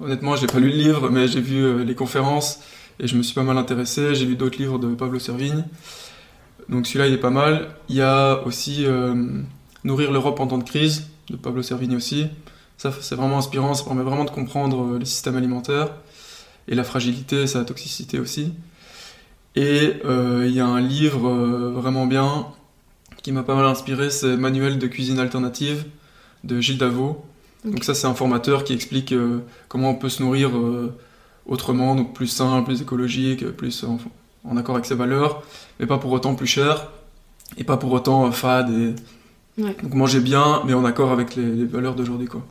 Honnêtement, 0.01 0.37
j'ai 0.37 0.47
pas 0.47 0.61
lu 0.61 0.71
le 0.71 0.77
livre, 0.77 1.11
mais 1.11 1.27
j'ai 1.27 1.41
vu 1.41 1.63
euh, 1.65 1.85
les 1.85 1.95
conférences 1.95 2.61
et 3.01 3.07
je 3.09 3.17
me 3.17 3.23
suis 3.23 3.35
pas 3.35 3.43
mal 3.43 3.59
intéressé. 3.59 4.15
J'ai 4.15 4.25
lu 4.25 4.37
d'autres 4.37 4.59
livres 4.59 4.79
de 4.79 4.95
Pablo 4.95 5.19
Servigne. 5.19 5.65
Donc 6.69 6.87
celui-là, 6.87 7.09
il 7.09 7.15
est 7.15 7.19
pas 7.19 7.31
mal. 7.31 7.71
Il 7.89 7.97
y 7.97 8.03
a 8.03 8.43
aussi 8.47 8.87
euh, 8.87 9.15
Nourrir 9.85 10.13
l'Europe 10.13 10.41
en 10.41 10.47
temps 10.47 10.59
de 10.59 10.65
crise, 10.65 11.09
de 11.29 11.37
Pablo 11.37 11.63
Servigne 11.63 11.97
aussi. 11.97 12.27
Ça, 12.77 12.93
c'est 13.01 13.15
vraiment 13.15 13.39
inspirant, 13.39 13.75
ça 13.75 13.85
permet 13.85 14.03
vraiment 14.03 14.25
de 14.25 14.31
comprendre 14.31 14.95
euh, 14.95 14.99
le 14.99 15.05
système 15.05 15.37
alimentaire 15.37 15.91
et 16.69 16.75
la 16.75 16.85
fragilité, 16.85 17.47
sa 17.47 17.65
toxicité 17.65 18.19
aussi. 18.21 18.53
Et 19.57 19.95
il 20.05 20.51
y 20.51 20.61
a 20.61 20.67
un 20.67 20.81
livre 20.81 21.29
vraiment 21.71 22.07
bien 22.07 22.47
qui 23.23 23.33
m'a 23.33 23.43
pas 23.43 23.57
mal 23.57 23.65
inspiré, 23.65 24.11
c'est 24.11 24.37
Manuel 24.37 24.79
de 24.79 24.87
cuisine 24.87 25.19
alternative 25.19 25.85
de 26.45 26.61
Gilles 26.61 26.79
Davot. 26.79 27.25
Donc 27.65 27.83
ça, 27.83 27.95
c'est 27.95 28.07
un 28.07 28.15
formateur 28.15 28.65
qui 28.65 28.73
explique 28.73 29.13
euh, 29.13 29.41
comment 29.69 29.91
on 29.91 29.95
peut 29.95 30.09
se 30.09 30.23
nourrir 30.23 30.57
euh, 30.57 30.95
autrement, 31.47 31.97
donc 31.97 32.15
plus 32.15 32.29
sain, 32.29 32.63
plus 32.63 32.83
écologique, 32.83 33.45
plus 33.51 33.85
en, 33.85 33.99
en, 34.45 34.57
accord 34.57 34.77
avec 34.77 34.87
ses 34.87 34.95
valeurs, 34.95 35.43
mais 35.81 35.87
pas 35.87 35.99
pour 35.99 36.13
autant 36.13 36.35
plus 36.35 36.47
cher 36.47 36.93
et 37.59 37.65
pas 37.65 37.77
pour 37.77 37.93
autant 37.93 38.31
fade. 38.31 38.71
Et... 38.71 38.95
Donc 39.83 39.95
manger 39.95 40.21
bien, 40.21 40.63
mais 40.67 40.75
en 40.75 40.85
accord 40.85 41.11
avec 41.11 41.35
les, 41.35 41.47
les 41.47 41.65
valeurs 41.65 41.95
d'aujourd'hui. 41.95 42.29
quoi. 42.29 42.43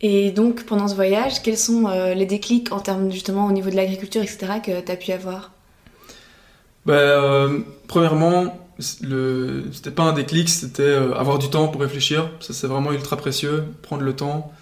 Et 0.00 0.30
donc, 0.30 0.64
pendant 0.64 0.88
ce 0.88 0.94
voyage, 0.94 1.42
quels 1.42 1.58
sont 1.58 1.86
euh, 1.86 2.14
les 2.14 2.26
déclics 2.26 2.72
en 2.72 2.78
termes 2.78 3.10
justement 3.10 3.46
au 3.46 3.52
niveau 3.52 3.70
de 3.70 3.76
l'agriculture, 3.76 4.22
etc., 4.22 4.46
que 4.64 4.80
tu 4.80 4.92
as 4.92 4.96
pu 4.96 5.12
avoir? 5.12 5.53
Ben, 6.86 6.94
euh, 6.94 7.58
Premièrement, 7.88 8.58
le... 9.02 9.64
c'était 9.72 9.90
pas 9.90 10.04
un 10.04 10.12
déclic, 10.12 10.48
c'était 10.48 10.82
euh, 10.82 11.14
avoir 11.14 11.38
du 11.38 11.48
temps 11.48 11.68
pour 11.68 11.80
réfléchir. 11.80 12.30
Ça, 12.40 12.52
c'est 12.52 12.66
vraiment 12.66 12.92
ultra 12.92 13.16
précieux, 13.16 13.64
prendre 13.82 14.02
le 14.02 14.14
temps. 14.14 14.52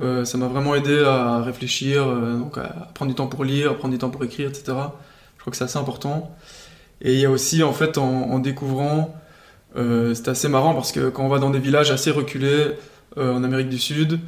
ça 0.00 0.36
m'a 0.36 0.48
vraiment 0.48 0.74
aidé 0.74 0.98
à 1.04 1.42
réfléchir, 1.42 2.04
donc 2.06 2.58
à 2.58 2.90
prendre 2.94 3.10
du 3.10 3.14
temps 3.14 3.28
pour 3.28 3.44
lire, 3.44 3.76
prendre 3.76 3.92
du 3.92 3.98
temps 3.98 4.10
pour 4.10 4.24
écrire, 4.24 4.48
etc. 4.48 4.64
Je 5.36 5.40
crois 5.40 5.52
que 5.52 5.56
c'est 5.56 5.64
assez 5.64 5.78
important. 5.78 6.34
Et 7.02 7.14
il 7.14 7.20
y 7.20 7.24
a 7.24 7.30
aussi, 7.30 7.62
en 7.62 7.72
fait, 7.72 7.98
en, 7.98 8.30
en 8.32 8.38
découvrant, 8.40 9.14
c'était 9.76 10.30
assez 10.30 10.48
marrant 10.48 10.74
parce 10.74 10.90
que 10.90 11.08
quand 11.08 11.24
on 11.24 11.28
va 11.28 11.38
dans 11.38 11.50
des 11.50 11.60
villages 11.60 11.92
assez 11.92 12.10
reculés 12.10 12.72
en 13.16 13.44
Amérique 13.44 13.68
du 13.68 13.78
Sud, 13.78 14.18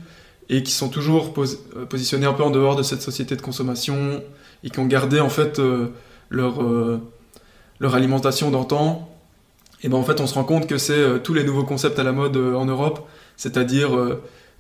et 0.48 0.62
qui 0.62 0.72
sont 0.72 0.88
toujours 0.88 1.32
euh, 1.38 1.86
positionnés 1.86 2.26
un 2.26 2.32
peu 2.32 2.42
en 2.42 2.50
dehors 2.50 2.76
de 2.76 2.82
cette 2.82 3.02
société 3.02 3.36
de 3.36 3.42
consommation 3.42 4.22
et 4.62 4.70
qui 4.70 4.78
ont 4.78 4.86
gardé 4.86 5.20
en 5.20 5.28
fait 5.28 5.58
euh, 5.58 5.88
leur, 6.30 6.62
euh, 6.62 7.00
leur 7.80 7.94
alimentation 7.94 8.50
d'antan, 8.50 9.08
et 9.82 9.88
ben 9.88 9.96
en 9.96 10.02
fait 10.02 10.20
on 10.20 10.26
se 10.26 10.34
rend 10.34 10.44
compte 10.44 10.66
que 10.66 10.78
c'est 10.78 11.22
tous 11.22 11.34
les 11.34 11.44
nouveaux 11.44 11.64
concepts 11.64 11.98
à 11.98 12.04
la 12.04 12.12
mode 12.12 12.36
en 12.36 12.64
Europe, 12.64 13.08
c'est-à-dire 13.36 13.90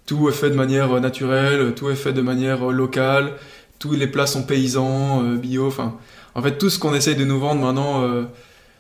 tout 0.06 0.28
est 0.28 0.32
fait 0.32 0.50
de 0.50 0.54
manière 0.54 1.00
naturelle, 1.00 1.74
tout 1.74 1.88
est 1.90 1.94
fait 1.94 2.12
de 2.12 2.20
manière 2.20 2.66
locale, 2.70 3.32
tous 3.78 3.92
les 3.92 4.06
plats 4.06 4.26
sont 4.26 4.42
paysans, 4.42 5.22
bio, 5.34 5.66
enfin 5.66 5.96
en 6.34 6.42
fait 6.42 6.58
tout 6.58 6.68
ce 6.68 6.78
qu'on 6.78 6.94
essaye 6.94 7.16
de 7.16 7.24
nous 7.24 7.38
vendre 7.38 7.62
maintenant, 7.62 8.04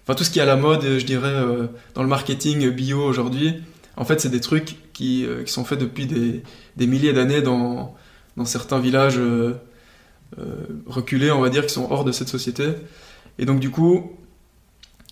enfin 0.02 0.14
tout 0.14 0.24
ce 0.24 0.30
qui 0.30 0.40
est 0.40 0.42
à 0.42 0.46
la 0.46 0.56
mode, 0.56 0.82
je 0.82 1.06
dirais, 1.06 1.42
dans 1.94 2.02
le 2.02 2.08
marketing 2.08 2.68
bio 2.70 3.02
aujourd'hui, 3.02 3.62
en 3.96 4.04
fait, 4.04 4.20
c'est 4.20 4.28
des 4.28 4.40
trucs 4.40 4.76
qui, 4.92 5.24
euh, 5.24 5.44
qui, 5.44 5.52
sont 5.52 5.64
faits 5.64 5.78
depuis 5.78 6.06
des, 6.06 6.42
des 6.76 6.86
milliers 6.86 7.12
d'années 7.12 7.42
dans, 7.42 7.94
dans, 8.36 8.44
certains 8.44 8.80
villages 8.80 9.18
euh, 9.18 9.54
euh, 10.38 10.44
reculés, 10.86 11.30
on 11.30 11.40
va 11.40 11.48
dire, 11.48 11.66
qui 11.66 11.72
sont 11.72 11.90
hors 11.90 12.04
de 12.04 12.12
cette 12.12 12.28
société. 12.28 12.70
Et 13.38 13.46
donc, 13.46 13.60
du 13.60 13.70
coup, 13.70 14.12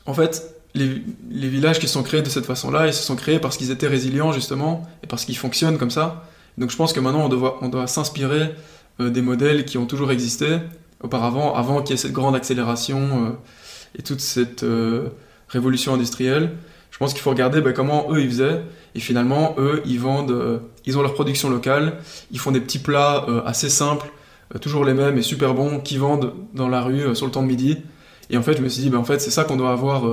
en 0.06 0.14
fait, 0.14 0.54
les, 0.74 1.02
villages 1.48 1.78
qui 1.78 1.88
sont 1.88 2.02
créés 2.02 2.22
de 2.22 2.28
cette 2.28 2.46
façon-là, 2.46 2.86
ils 2.86 2.94
se 2.94 3.02
sont 3.02 3.16
créés 3.16 3.38
parce 3.38 3.56
qu'ils 3.56 3.70
étaient 3.70 3.88
résilients, 3.88 4.32
justement, 4.32 4.88
et 5.02 5.06
parce 5.06 5.24
qu'ils 5.24 5.36
fonctionnent 5.36 5.78
comme 5.78 5.90
ça. 5.90 6.24
Donc, 6.58 6.70
je 6.70 6.76
pense 6.76 6.92
que 6.92 7.00
maintenant, 7.00 7.28
on 7.60 7.68
doit, 7.68 7.86
s'inspirer 7.86 8.54
des 8.98 9.22
modèles 9.22 9.64
qui 9.64 9.78
ont 9.78 9.86
toujours 9.86 10.12
existé 10.12 10.58
auparavant, 11.02 11.54
avant 11.54 11.82
qu'il 11.82 11.90
y 11.90 11.94
ait 11.94 12.02
cette 12.02 12.12
grande 12.12 12.36
accélération 12.36 13.36
et 13.98 14.02
toute 14.02 14.20
cette 14.20 14.64
révolution 15.48 15.94
industrielle 15.94 16.52
je 16.92 16.98
pense 16.98 17.14
qu'il 17.14 17.22
faut 17.22 17.30
regarder 17.30 17.60
bah, 17.60 17.72
comment 17.72 18.06
eux 18.12 18.20
ils 18.20 18.28
faisaient. 18.28 18.62
Et 18.94 19.00
finalement, 19.00 19.56
eux, 19.58 19.82
ils 19.86 19.98
vendent, 19.98 20.30
euh, 20.30 20.58
ils 20.84 20.98
ont 20.98 21.02
leur 21.02 21.14
production 21.14 21.48
locale, 21.48 21.94
ils 22.30 22.38
font 22.38 22.52
des 22.52 22.60
petits 22.60 22.78
plats 22.78 23.24
euh, 23.28 23.42
assez 23.46 23.70
simples, 23.70 24.12
euh, 24.54 24.58
toujours 24.58 24.84
les 24.84 24.92
mêmes 24.92 25.16
et 25.16 25.22
super 25.22 25.54
bons, 25.54 25.80
qui 25.80 25.96
vendent 25.96 26.34
dans 26.52 26.68
la 26.68 26.82
rue 26.82 27.16
sur 27.16 27.24
le 27.26 27.32
temps 27.32 27.42
de 27.42 27.48
midi. 27.48 27.78
Et 28.32 28.36
en 28.36 28.42
fait, 28.42 28.56
je 28.56 28.62
me 28.62 28.68
suis 28.68 28.82
dit, 28.82 28.90
bah, 28.90 28.98
en 28.98 29.04
fait, 29.04 29.20
c'est 29.20 29.30
ça 29.30 29.44
qu'on 29.44 29.56
doit 29.56 29.70
avoir 29.70 30.04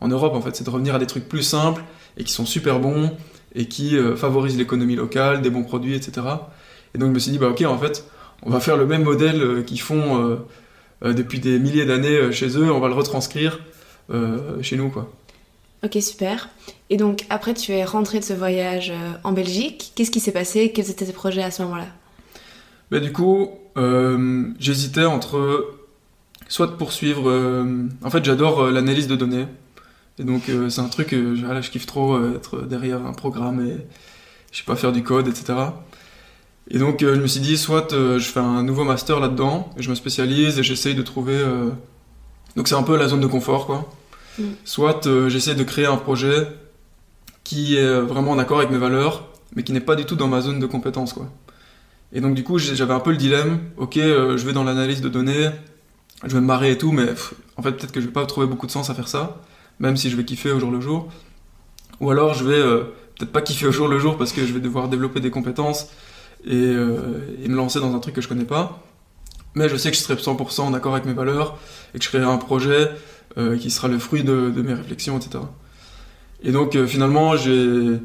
en 0.00 0.08
Europe, 0.08 0.34
en 0.34 0.40
fait, 0.40 0.56
c'est 0.56 0.64
de 0.64 0.70
revenir 0.70 0.94
à 0.94 0.98
des 0.98 1.06
trucs 1.06 1.28
plus 1.28 1.42
simples 1.42 1.84
et 2.16 2.24
qui 2.24 2.32
sont 2.32 2.46
super 2.46 2.80
bons 2.80 3.12
et 3.54 3.66
qui 3.66 3.96
favorisent 4.16 4.56
l'économie 4.56 4.96
locale, 4.96 5.42
des 5.42 5.50
bons 5.50 5.62
produits, 5.62 5.94
etc. 5.94 6.26
Et 6.94 6.98
donc, 6.98 7.10
je 7.10 7.14
me 7.14 7.18
suis 7.18 7.30
dit, 7.32 7.38
bah, 7.38 7.48
ok, 7.50 7.62
en 7.62 7.78
fait, 7.78 8.04
on 8.42 8.50
va 8.50 8.60
faire 8.60 8.76
le 8.76 8.86
même 8.86 9.04
modèle 9.04 9.64
qu'ils 9.64 9.80
font 9.80 10.38
depuis 11.02 11.38
des 11.38 11.58
milliers 11.58 11.84
d'années 11.84 12.32
chez 12.32 12.48
eux, 12.58 12.72
on 12.72 12.80
va 12.80 12.88
le 12.88 12.94
retranscrire 12.94 13.60
chez 14.62 14.76
nous, 14.76 14.88
quoi. 14.88 15.12
Ok, 15.84 16.02
super. 16.02 16.48
Et 16.90 16.96
donc, 16.96 17.24
après, 17.30 17.54
tu 17.54 17.72
es 17.72 17.84
rentré 17.84 18.18
de 18.18 18.24
ce 18.24 18.32
voyage 18.32 18.90
euh, 18.90 19.12
en 19.24 19.32
Belgique. 19.32 19.92
Qu'est-ce 19.94 20.10
qui 20.10 20.20
s'est 20.20 20.32
passé? 20.32 20.72
Quels 20.72 20.90
étaient 20.90 21.04
tes 21.04 21.12
projets 21.12 21.42
à 21.42 21.50
ce 21.50 21.62
moment-là? 21.62 21.86
Bah, 22.90 22.98
Du 22.98 23.12
coup, 23.12 23.50
euh, 23.76 24.48
j'hésitais 24.58 25.04
entre 25.04 25.75
soit 26.48 26.66
de 26.66 26.72
poursuivre. 26.72 27.28
Euh, 27.28 27.86
en 28.02 28.10
fait, 28.10 28.24
j'adore 28.24 28.70
l'analyse 28.70 29.08
de 29.08 29.16
données. 29.16 29.46
Et 30.18 30.24
donc, 30.24 30.50
c'est 30.70 30.80
un 30.80 30.88
truc 30.88 31.08
que 31.08 31.34
je 31.34 31.70
kiffe 31.70 31.84
trop, 31.84 32.18
être 32.34 32.62
derrière 32.62 33.04
un 33.04 33.12
programme 33.12 33.60
et 33.60 33.76
je 34.50 34.58
sais 34.58 34.64
pas 34.64 34.74
faire 34.74 34.92
du 34.92 35.02
code, 35.02 35.28
etc. 35.28 35.52
Et 36.70 36.78
donc, 36.78 37.00
je 37.02 37.20
me 37.20 37.26
suis 37.26 37.40
dit, 37.40 37.58
soit 37.58 37.88
je 37.92 38.18
fais 38.24 38.40
un 38.40 38.62
nouveau 38.62 38.84
master 38.84 39.20
là-dedans, 39.20 39.70
et 39.76 39.82
je 39.82 39.90
me 39.90 39.94
spécialise 39.94 40.58
et 40.58 40.62
j'essaye 40.62 40.94
de 40.94 41.02
trouver. 41.02 41.38
Donc, 42.56 42.66
c'est 42.66 42.74
un 42.74 42.82
peu 42.82 42.96
la 42.96 43.08
zone 43.08 43.20
de 43.20 43.26
confort, 43.26 43.66
quoi. 43.66 43.92
Mm. 44.38 44.42
Soit 44.64 45.06
euh, 45.06 45.28
j'essaie 45.28 45.54
de 45.54 45.64
créer 45.64 45.86
un 45.86 45.96
projet 45.96 46.48
qui 47.44 47.76
est 47.76 48.00
vraiment 48.00 48.32
en 48.32 48.38
accord 48.38 48.58
avec 48.58 48.70
mes 48.70 48.78
valeurs, 48.78 49.28
mais 49.54 49.62
qui 49.62 49.72
n'est 49.72 49.80
pas 49.80 49.94
du 49.94 50.04
tout 50.04 50.16
dans 50.16 50.28
ma 50.28 50.40
zone 50.40 50.58
de 50.58 50.66
compétence. 50.66 51.12
Quoi. 51.12 51.30
Et 52.12 52.20
donc 52.20 52.34
du 52.34 52.42
coup, 52.42 52.58
j'avais 52.58 52.94
un 52.94 53.00
peu 53.00 53.10
le 53.10 53.16
dilemme, 53.16 53.60
ok, 53.76 53.96
euh, 53.98 54.36
je 54.36 54.46
vais 54.46 54.52
dans 54.52 54.64
l'analyse 54.64 55.00
de 55.00 55.08
données, 55.08 55.50
je 56.24 56.34
vais 56.34 56.40
me 56.40 56.46
marrer 56.46 56.72
et 56.72 56.78
tout, 56.78 56.92
mais 56.92 57.06
en 57.56 57.62
fait 57.62 57.72
peut-être 57.72 57.92
que 57.92 58.00
je 58.00 58.06
vais 58.06 58.12
pas 58.12 58.26
trouver 58.26 58.46
beaucoup 58.46 58.66
de 58.66 58.72
sens 58.72 58.90
à 58.90 58.94
faire 58.94 59.08
ça, 59.08 59.40
même 59.78 59.96
si 59.96 60.10
je 60.10 60.16
vais 60.16 60.24
kiffer 60.24 60.50
au 60.52 60.58
jour 60.58 60.70
le 60.70 60.80
jour. 60.80 61.08
Ou 62.00 62.10
alors 62.10 62.34
je 62.34 62.44
vais 62.44 62.54
euh, 62.54 62.84
peut-être 63.18 63.32
pas 63.32 63.42
kiffer 63.42 63.66
au 63.66 63.72
jour 63.72 63.88
le 63.88 63.98
jour 63.98 64.18
parce 64.18 64.32
que 64.32 64.46
je 64.46 64.52
vais 64.52 64.60
devoir 64.60 64.88
développer 64.88 65.20
des 65.20 65.30
compétences 65.30 65.88
et, 66.44 66.52
et, 66.52 67.48
me 67.48 67.56
lancer 67.56 67.80
dans 67.80 67.94
un 67.94 67.98
truc 67.98 68.14
que 68.14 68.20
je 68.20 68.28
connais 68.28 68.44
pas. 68.44 68.82
Mais 69.54 69.68
je 69.68 69.76
sais 69.76 69.90
que 69.90 69.96
je 69.96 70.02
serai 70.02 70.14
100% 70.14 70.60
en 70.60 70.74
accord 70.74 70.92
avec 70.92 71.06
mes 71.06 71.14
valeurs 71.14 71.58
et 71.94 71.98
que 71.98 72.04
je 72.04 72.08
créerai 72.10 72.26
un 72.26 72.36
projet 72.36 72.90
euh, 73.38 73.58
qui 73.58 73.70
sera 73.70 73.86
le 73.86 73.98
fruit 73.98 74.24
de, 74.24 74.50
mes 74.64 74.72
réflexions, 74.72 75.18
etc. 75.18 75.44
Et 76.42 76.52
donc 76.52 76.74
euh, 76.74 76.86
finalement, 76.86 77.36
j'ai 77.36 77.98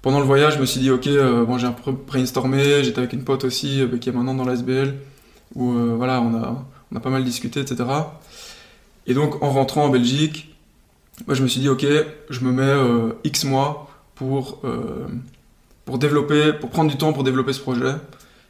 pendant 0.00 0.18
le 0.18 0.24
voyage, 0.24 0.54
je 0.54 0.60
me 0.60 0.64
suis 0.64 0.80
dit, 0.80 0.90
ok, 0.90 1.06
euh, 1.08 1.44
bon, 1.44 1.58
j'ai 1.58 1.66
un 1.66 1.72
peu 1.72 1.92
brainstormé, 1.92 2.82
j'étais 2.82 3.00
avec 3.00 3.12
une 3.12 3.22
pote 3.22 3.44
aussi, 3.44 3.86
qui 4.00 4.08
est 4.08 4.12
maintenant 4.12 4.34
dans 4.34 4.46
l'ASBL, 4.46 4.94
où 5.54 5.72
voilà, 5.72 6.22
on 6.22 6.34
a, 6.34 6.64
on 6.92 6.96
a 6.96 7.00
pas 7.00 7.10
mal 7.10 7.24
discuté, 7.24 7.60
etc. 7.60 7.84
Et 9.06 9.14
donc 9.14 9.42
en 9.42 9.50
rentrant 9.50 9.84
en 9.84 9.88
Belgique, 9.88 10.54
moi, 11.26 11.34
je 11.34 11.42
me 11.42 11.48
suis 11.48 11.60
dit, 11.60 11.68
ok, 11.68 11.84
je 12.30 12.40
me 12.40 12.52
mets 12.52 13.14
X 13.24 13.44
mois 13.44 13.90
pour, 14.14 14.62
pour 15.84 15.98
développer, 15.98 16.52
pour 16.54 16.70
prendre 16.70 16.90
du 16.90 16.96
temps 16.96 17.12
pour 17.12 17.22
développer 17.22 17.52
ce 17.52 17.60
projet. 17.60 17.94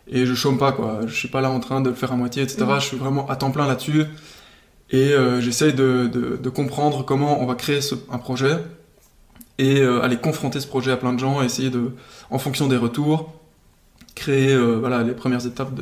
Et 0.08 0.26
je 0.26 0.34
chôme 0.34 0.58
pas, 0.58 0.72
quoi. 0.72 1.00
Je 1.06 1.14
suis 1.14 1.28
pas 1.28 1.40
là 1.40 1.50
en 1.50 1.60
train 1.60 1.80
de 1.80 1.88
le 1.88 1.94
faire 1.94 2.12
à 2.12 2.16
moitié, 2.16 2.42
etc. 2.42 2.64
Je 2.78 2.86
suis 2.86 2.96
vraiment 2.96 3.28
à 3.28 3.36
temps 3.36 3.50
plein 3.50 3.66
là-dessus. 3.66 4.04
Et 4.90 5.12
euh, 5.12 5.40
j'essaye 5.40 5.72
de, 5.72 6.06
de, 6.06 6.48
comprendre 6.50 7.02
comment 7.02 7.40
on 7.42 7.46
va 7.46 7.54
créer 7.54 7.80
un 8.10 8.18
projet 8.18 8.58
et 9.56 9.80
euh, 9.80 10.02
aller 10.02 10.18
confronter 10.18 10.60
ce 10.60 10.66
projet 10.66 10.92
à 10.92 10.98
plein 10.98 11.14
de 11.14 11.18
gens, 11.18 11.40
essayer 11.40 11.70
de, 11.70 11.92
en 12.30 12.38
fonction 12.38 12.68
des 12.68 12.76
retours, 12.76 13.32
créer 14.14 14.52
euh, 14.52 14.76
voilà, 14.78 15.02
les 15.02 15.12
premières 15.12 15.46
étapes 15.46 15.72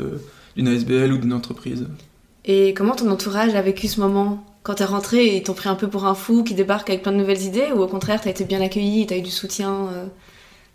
d'une 0.57 0.69
ASBL 0.69 1.13
ou 1.13 1.19
d'une 1.19 1.33
entreprise. 1.33 1.89
Et 2.45 2.75
comment 2.75 2.95
ton 2.95 3.11
entourage 3.11 3.55
a 3.55 3.63
vécu 3.63 3.89
ce 3.89 4.01
moment 4.01 4.45
quand 4.63 4.75
t'es 4.75 4.85
rentré 4.85 5.37
ils 5.37 5.43
t'ont 5.43 5.55
pris 5.55 5.71
un 5.71 5.75
peu 5.75 5.89
pour 5.89 6.05
un 6.05 6.15
fou 6.15 6.45
qui 6.45 6.53
débarque 6.53 6.91
avec 6.91 7.03
plein 7.03 7.13
de 7.13 7.17
nouvelles 7.17 7.43
idées 7.43 7.69
ou 7.75 7.81
au 7.81 7.87
contraire 7.87 8.21
t'as 8.21 8.29
été 8.29 8.45
bien 8.45 8.61
accueilli, 8.61 9.07
t'as 9.07 9.17
eu 9.17 9.23
du 9.23 9.31
soutien 9.31 9.89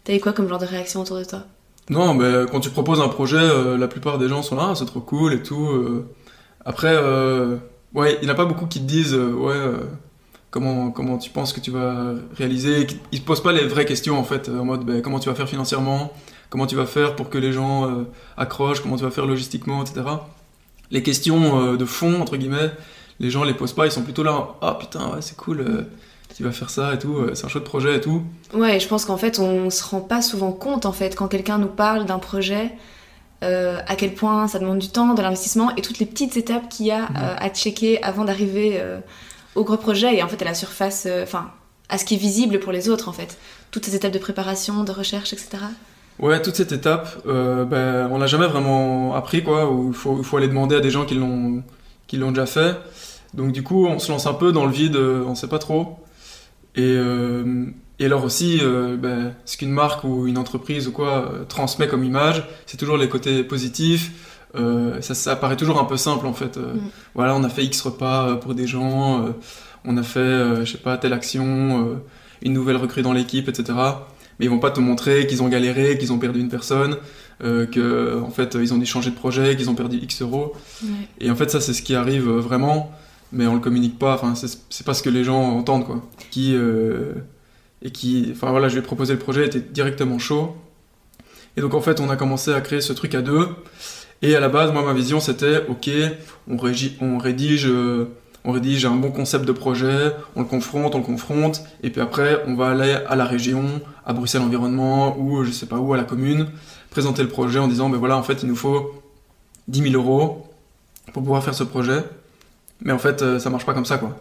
T'as 0.04 0.16
eu 0.16 0.20
quoi 0.20 0.34
comme 0.34 0.48
genre 0.48 0.58
de 0.58 0.66
réaction 0.66 1.02
autour 1.02 1.18
de 1.18 1.24
toi? 1.24 1.44
Non, 1.90 2.16
mais 2.16 2.46
quand 2.52 2.60
tu 2.60 2.72
proposes 2.72 3.00
un 3.00 3.10
projet, 3.10 3.78
la 3.78 3.88
plupart 3.88 4.18
des 4.18 4.28
gens 4.28 4.42
sont 4.42 4.56
là, 4.56 4.74
c'est 4.76 4.86
trop 4.86 5.02
cool 5.02 5.34
et 5.34 5.44
tout. 5.44 6.04
Après, 6.66 6.96
Ouais, 7.96 8.18
il 8.22 8.26
n'y 8.26 8.30
en 8.30 8.34
a 8.34 8.36
pas 8.36 8.46
beaucoup 8.46 8.66
qui 8.66 8.82
te 8.82 8.86
disent 8.86 9.14
euh, 9.14 9.32
ouais 9.32 9.56
euh, 9.56 9.78
comment 10.52 10.92
comment 10.92 11.18
tu 11.18 11.30
penses 11.30 11.54
que 11.54 11.62
tu 11.62 11.72
vas 11.72 12.14
réaliser. 12.38 12.88
Ils 13.14 13.22
te 13.22 13.26
posent 13.26 13.42
pas 13.42 13.54
les 13.54 13.66
vraies 13.68 13.86
questions 13.86 14.20
en 14.20 14.24
fait 14.26 14.50
en 14.50 14.66
mode 14.66 14.84
ben, 14.84 15.02
comment 15.02 15.20
tu 15.20 15.30
vas 15.30 15.36
faire 15.36 15.48
financièrement, 15.48 16.12
comment 16.50 16.68
tu 16.68 16.76
vas 16.76 16.86
faire 16.88 17.16
pour 17.16 17.30
que 17.30 17.38
les 17.38 17.54
gens 17.54 17.90
euh, 17.90 18.04
accrochent, 18.36 18.82
comment 18.82 18.98
tu 18.98 19.06
vas 19.06 19.12
faire 19.12 19.26
logistiquement, 19.26 19.82
etc. 19.82 20.02
Les 20.92 21.04
questions 21.04 21.74
de 21.74 21.86
fond 21.86 22.22
entre 22.22 22.38
guillemets, 22.38 22.72
les 23.20 23.30
gens 23.30 23.44
les 23.44 23.54
posent 23.54 23.74
pas, 23.74 23.86
ils 23.86 23.92
sont 23.92 24.04
plutôt 24.04 24.24
là 24.24 24.56
ah 24.62 24.78
putain 24.80 25.12
ouais 25.12 25.22
c'est 25.22 25.38
cool. 25.38 25.88
tu 26.36 26.44
vas 26.44 26.52
faire 26.52 26.70
ça 26.70 26.94
et 26.94 27.00
tout, 27.00 27.18
c'est 27.34 27.46
un 27.46 27.48
chouette 27.48 27.64
projet 27.64 27.96
et 27.96 28.02
tout. 28.02 28.24
Ouais, 28.54 28.80
je 28.80 28.88
pense 28.88 29.06
qu'en 29.06 29.18
fait, 29.18 29.40
on 29.40 29.70
se 29.70 29.84
rend 29.84 30.02
pas 30.02 30.22
souvent 30.22 30.52
compte 30.52 30.86
en 30.86 30.92
fait 30.92 31.16
quand 31.16 31.28
quelqu'un 31.28 31.58
nous 31.58 31.68
parle 31.68 32.06
d'un 32.06 32.20
projet 32.20 32.72
euh, 33.44 33.80
à 33.86 33.96
quel 33.96 34.14
point 34.14 34.48
ça 34.48 34.60
demande 34.60 34.80
du 34.80 34.90
temps, 34.90 35.14
de 35.14 35.22
l'investissement 35.22 35.76
et 35.76 35.82
toutes 35.82 36.00
les 36.00 36.06
petites 36.06 36.38
étapes 36.38 36.70
qu'il 36.70 36.88
y 36.88 36.92
a 36.92 37.02
mhm. 37.02 37.16
euh, 37.18 37.36
à 37.38 37.50
checker 37.50 38.02
avant 38.02 38.24
d'arriver 38.24 38.78
euh, 38.80 39.00
au 39.56 39.64
gros 39.64 39.78
projet 39.78 40.16
et 40.16 40.24
en 40.24 40.28
fait 40.28 40.42
à 40.42 40.46
la 40.46 40.54
surface, 40.54 41.08
enfin 41.22 41.52
à 41.90 41.98
ce 41.98 42.06
qui 42.06 42.16
est 42.16 42.18
visible 42.18 42.60
pour 42.60 42.72
les 42.72 42.90
autres 42.90 43.10
en 43.10 43.14
fait. 43.14 43.38
Toutes 43.72 43.86
ces 43.86 43.96
étapes 43.96 44.14
de 44.14 44.20
préparation, 44.20 44.84
de 44.84 44.92
recherche, 44.92 45.34
etc. 45.34 45.58
Ouais, 46.20 46.42
toute 46.42 46.56
cette 46.56 46.72
étape, 46.72 47.26
ben, 47.26 48.08
on 48.12 48.18
l'a 48.18 48.28
jamais 48.28 48.48
vraiment 48.48 49.16
appris 49.16 49.44
quoi. 49.44 49.70
il 49.88 49.94
faut, 49.94 50.24
faut, 50.24 50.38
aller 50.38 50.48
demander 50.48 50.76
à 50.76 50.80
des 50.80 50.90
gens 50.90 51.06
qui 51.06 51.16
l'ont 51.16 51.62
qui 52.08 52.18
l'ont 52.18 52.32
déjà 52.32 52.46
fait. 52.46 52.78
Donc 53.34 53.52
du 53.52 53.64
coup, 53.64 53.86
on 53.86 54.00
se 54.00 54.12
lance 54.12 54.26
un 54.28 54.34
peu 54.34 54.52
dans 54.52 54.66
le 54.66 54.72
vide, 54.72 54.96
on 54.96 55.36
sait 55.36 55.50
pas 55.50 55.60
trop. 55.60 56.00
Et, 56.76 56.96
et 58.00 58.06
alors 58.06 58.24
aussi, 58.26 58.60
euh, 58.62 58.98
ben, 58.98 59.34
ce 59.46 59.56
qu'une 59.58 59.72
marque 59.72 60.04
ou 60.04 60.28
une 60.28 60.38
entreprise 60.38 60.88
ou 60.88 60.92
quoi 60.92 61.32
euh, 61.32 61.46
transmet 61.46 61.88
comme 61.88 62.04
image, 62.04 62.44
c'est 62.66 62.78
toujours 62.78 62.98
les 62.98 63.10
côtés 63.10 63.44
positifs, 63.44 64.12
Euh, 64.58 65.02
ça, 65.02 65.14
ça 65.16 65.36
paraît 65.36 65.58
toujours 65.58 65.80
un 65.82 65.86
peu 65.86 65.98
simple 65.98 66.26
en 66.28 66.34
fait. 66.34 66.56
Euh, 66.58 66.76
Mm. 66.76 66.90
Voilà, 67.14 67.36
on 67.36 67.44
a 67.44 67.50
fait 67.50 67.64
X 67.66 67.82
repas 67.82 68.30
euh, 68.30 68.36
pour 68.36 68.56
des 68.56 68.68
gens, 68.68 69.26
euh, 69.26 69.32
on 69.84 69.98
a 69.98 70.04
fait, 70.04 70.20
euh, 70.20 70.64
je 70.66 70.72
sais 70.74 70.78
pas, 70.78 70.98
telle 70.98 71.12
action, 71.14 71.44
euh, 71.44 71.96
une 72.42 72.54
nouvelle 72.54 72.78
recrue 72.78 73.02
dans 73.02 73.12
l'équipe, 73.14 73.50
etc. 73.50 73.74
Mais 74.40 74.46
ils 74.46 74.50
vont 74.50 74.60
pas 74.60 74.72
te 74.72 74.80
montrer 74.80 75.28
qu'ils 75.28 75.42
ont 75.44 75.48
galéré, 75.48 75.98
qu'ils 75.98 76.12
ont 76.12 76.20
perdu 76.20 76.40
une 76.40 76.50
personne, 76.50 76.98
euh, 77.44 77.66
que 77.66 78.20
en 78.22 78.30
fait 78.30 78.58
ils 78.60 78.74
ont 78.74 78.78
dû 78.78 78.86
changer 78.86 79.10
de 79.12 79.16
projet, 79.16 79.56
qu'ils 79.56 79.70
ont 79.70 79.76
perdu 79.76 79.98
X 79.98 80.22
euros. 80.22 80.54
Ouais. 80.84 80.90
Et 81.20 81.32
en 81.32 81.36
fait, 81.36 81.50
ça, 81.50 81.60
c'est 81.62 81.74
ce 81.74 81.82
qui 81.82 81.96
arrive 81.96 82.28
euh, 82.28 82.40
vraiment, 82.40 82.92
mais 83.32 83.48
on 83.48 83.54
le 83.54 83.60
communique 83.62 83.98
pas. 83.98 84.16
Enfin, 84.16 84.36
c'est 84.36 84.60
c'est 84.70 84.86
pas 84.86 84.94
ce 84.94 85.04
que 85.04 85.10
les 85.10 85.24
gens 85.24 85.42
entendent, 85.58 85.86
quoi. 85.86 86.02
Qui 86.32 86.54
euh, 86.56 87.14
et 87.82 87.92
qui, 87.92 88.30
enfin 88.32 88.52
voilà, 88.52 88.68
je 88.68 88.74
lui 88.74 88.80
ai 88.80 88.84
proposé 88.84 89.14
le 89.14 89.20
projet, 89.20 89.42
il 89.44 89.48
était 89.48 89.60
directement 89.60 90.20
chaud. 90.20 90.56
Et 91.58 91.62
donc 91.62 91.74
en 91.74 91.82
fait, 91.82 92.00
on 92.02 92.10
a 92.10 92.16
commencé 92.18 92.54
à 92.54 92.60
créer 92.62 92.82
ce 92.82 92.94
truc 92.94 93.16
à 93.16 93.22
deux. 93.22 93.48
Et 94.22 94.36
à 94.36 94.40
la 94.40 94.50
base, 94.50 94.72
moi, 94.72 94.84
ma 94.84 94.94
vision, 94.94 95.20
c'était, 95.20 95.62
ok, 95.68 95.90
on, 96.50 96.56
régi- 96.56 96.94
on 97.02 97.18
rédige, 97.18 97.68
euh, 97.68 98.06
on 98.46 98.52
rédige 98.52 98.86
un 98.86 98.96
bon 98.96 99.12
concept 99.12 99.46
de 99.46 99.52
projet, 99.52 100.12
on 100.36 100.42
le 100.42 100.46
confronte, 100.46 100.94
on 100.94 101.00
le 101.00 101.04
confronte, 101.04 101.64
et 101.82 101.90
puis 101.90 102.00
après, 102.00 102.44
on 102.48 102.56
va 102.56 102.70
aller 102.70 102.96
à 103.08 103.16
la 103.16 103.26
région, 103.26 103.82
à 104.06 104.14
Bruxelles 104.14 104.44
Environnement 104.44 105.18
ou 105.18 105.44
je 105.44 105.52
sais 105.52 105.66
pas 105.66 105.78
où, 105.78 105.94
à 105.94 105.98
la 105.98 106.04
commune, 106.04 106.48
présenter 106.92 107.24
le 107.24 107.30
projet 107.30 107.60
en 107.60 107.68
disant, 107.68 107.90
ben 107.90 107.98
voilà, 107.98 108.16
en 108.18 108.24
fait, 108.24 108.44
il 108.44 108.48
nous 108.48 108.56
faut 108.56 109.02
10 109.68 109.92
000 109.92 109.96
euros 109.96 110.48
pour 111.12 111.24
pouvoir 111.24 111.44
faire 111.44 111.56
ce 111.56 111.64
projet. 111.64 112.04
Mais 112.82 112.94
en 112.94 113.00
fait, 113.00 113.22
euh, 113.22 113.40
ça 113.40 113.50
marche 113.50 113.66
pas 113.66 113.74
comme 113.74 113.86
ça, 113.86 113.98
quoi. 113.98 114.18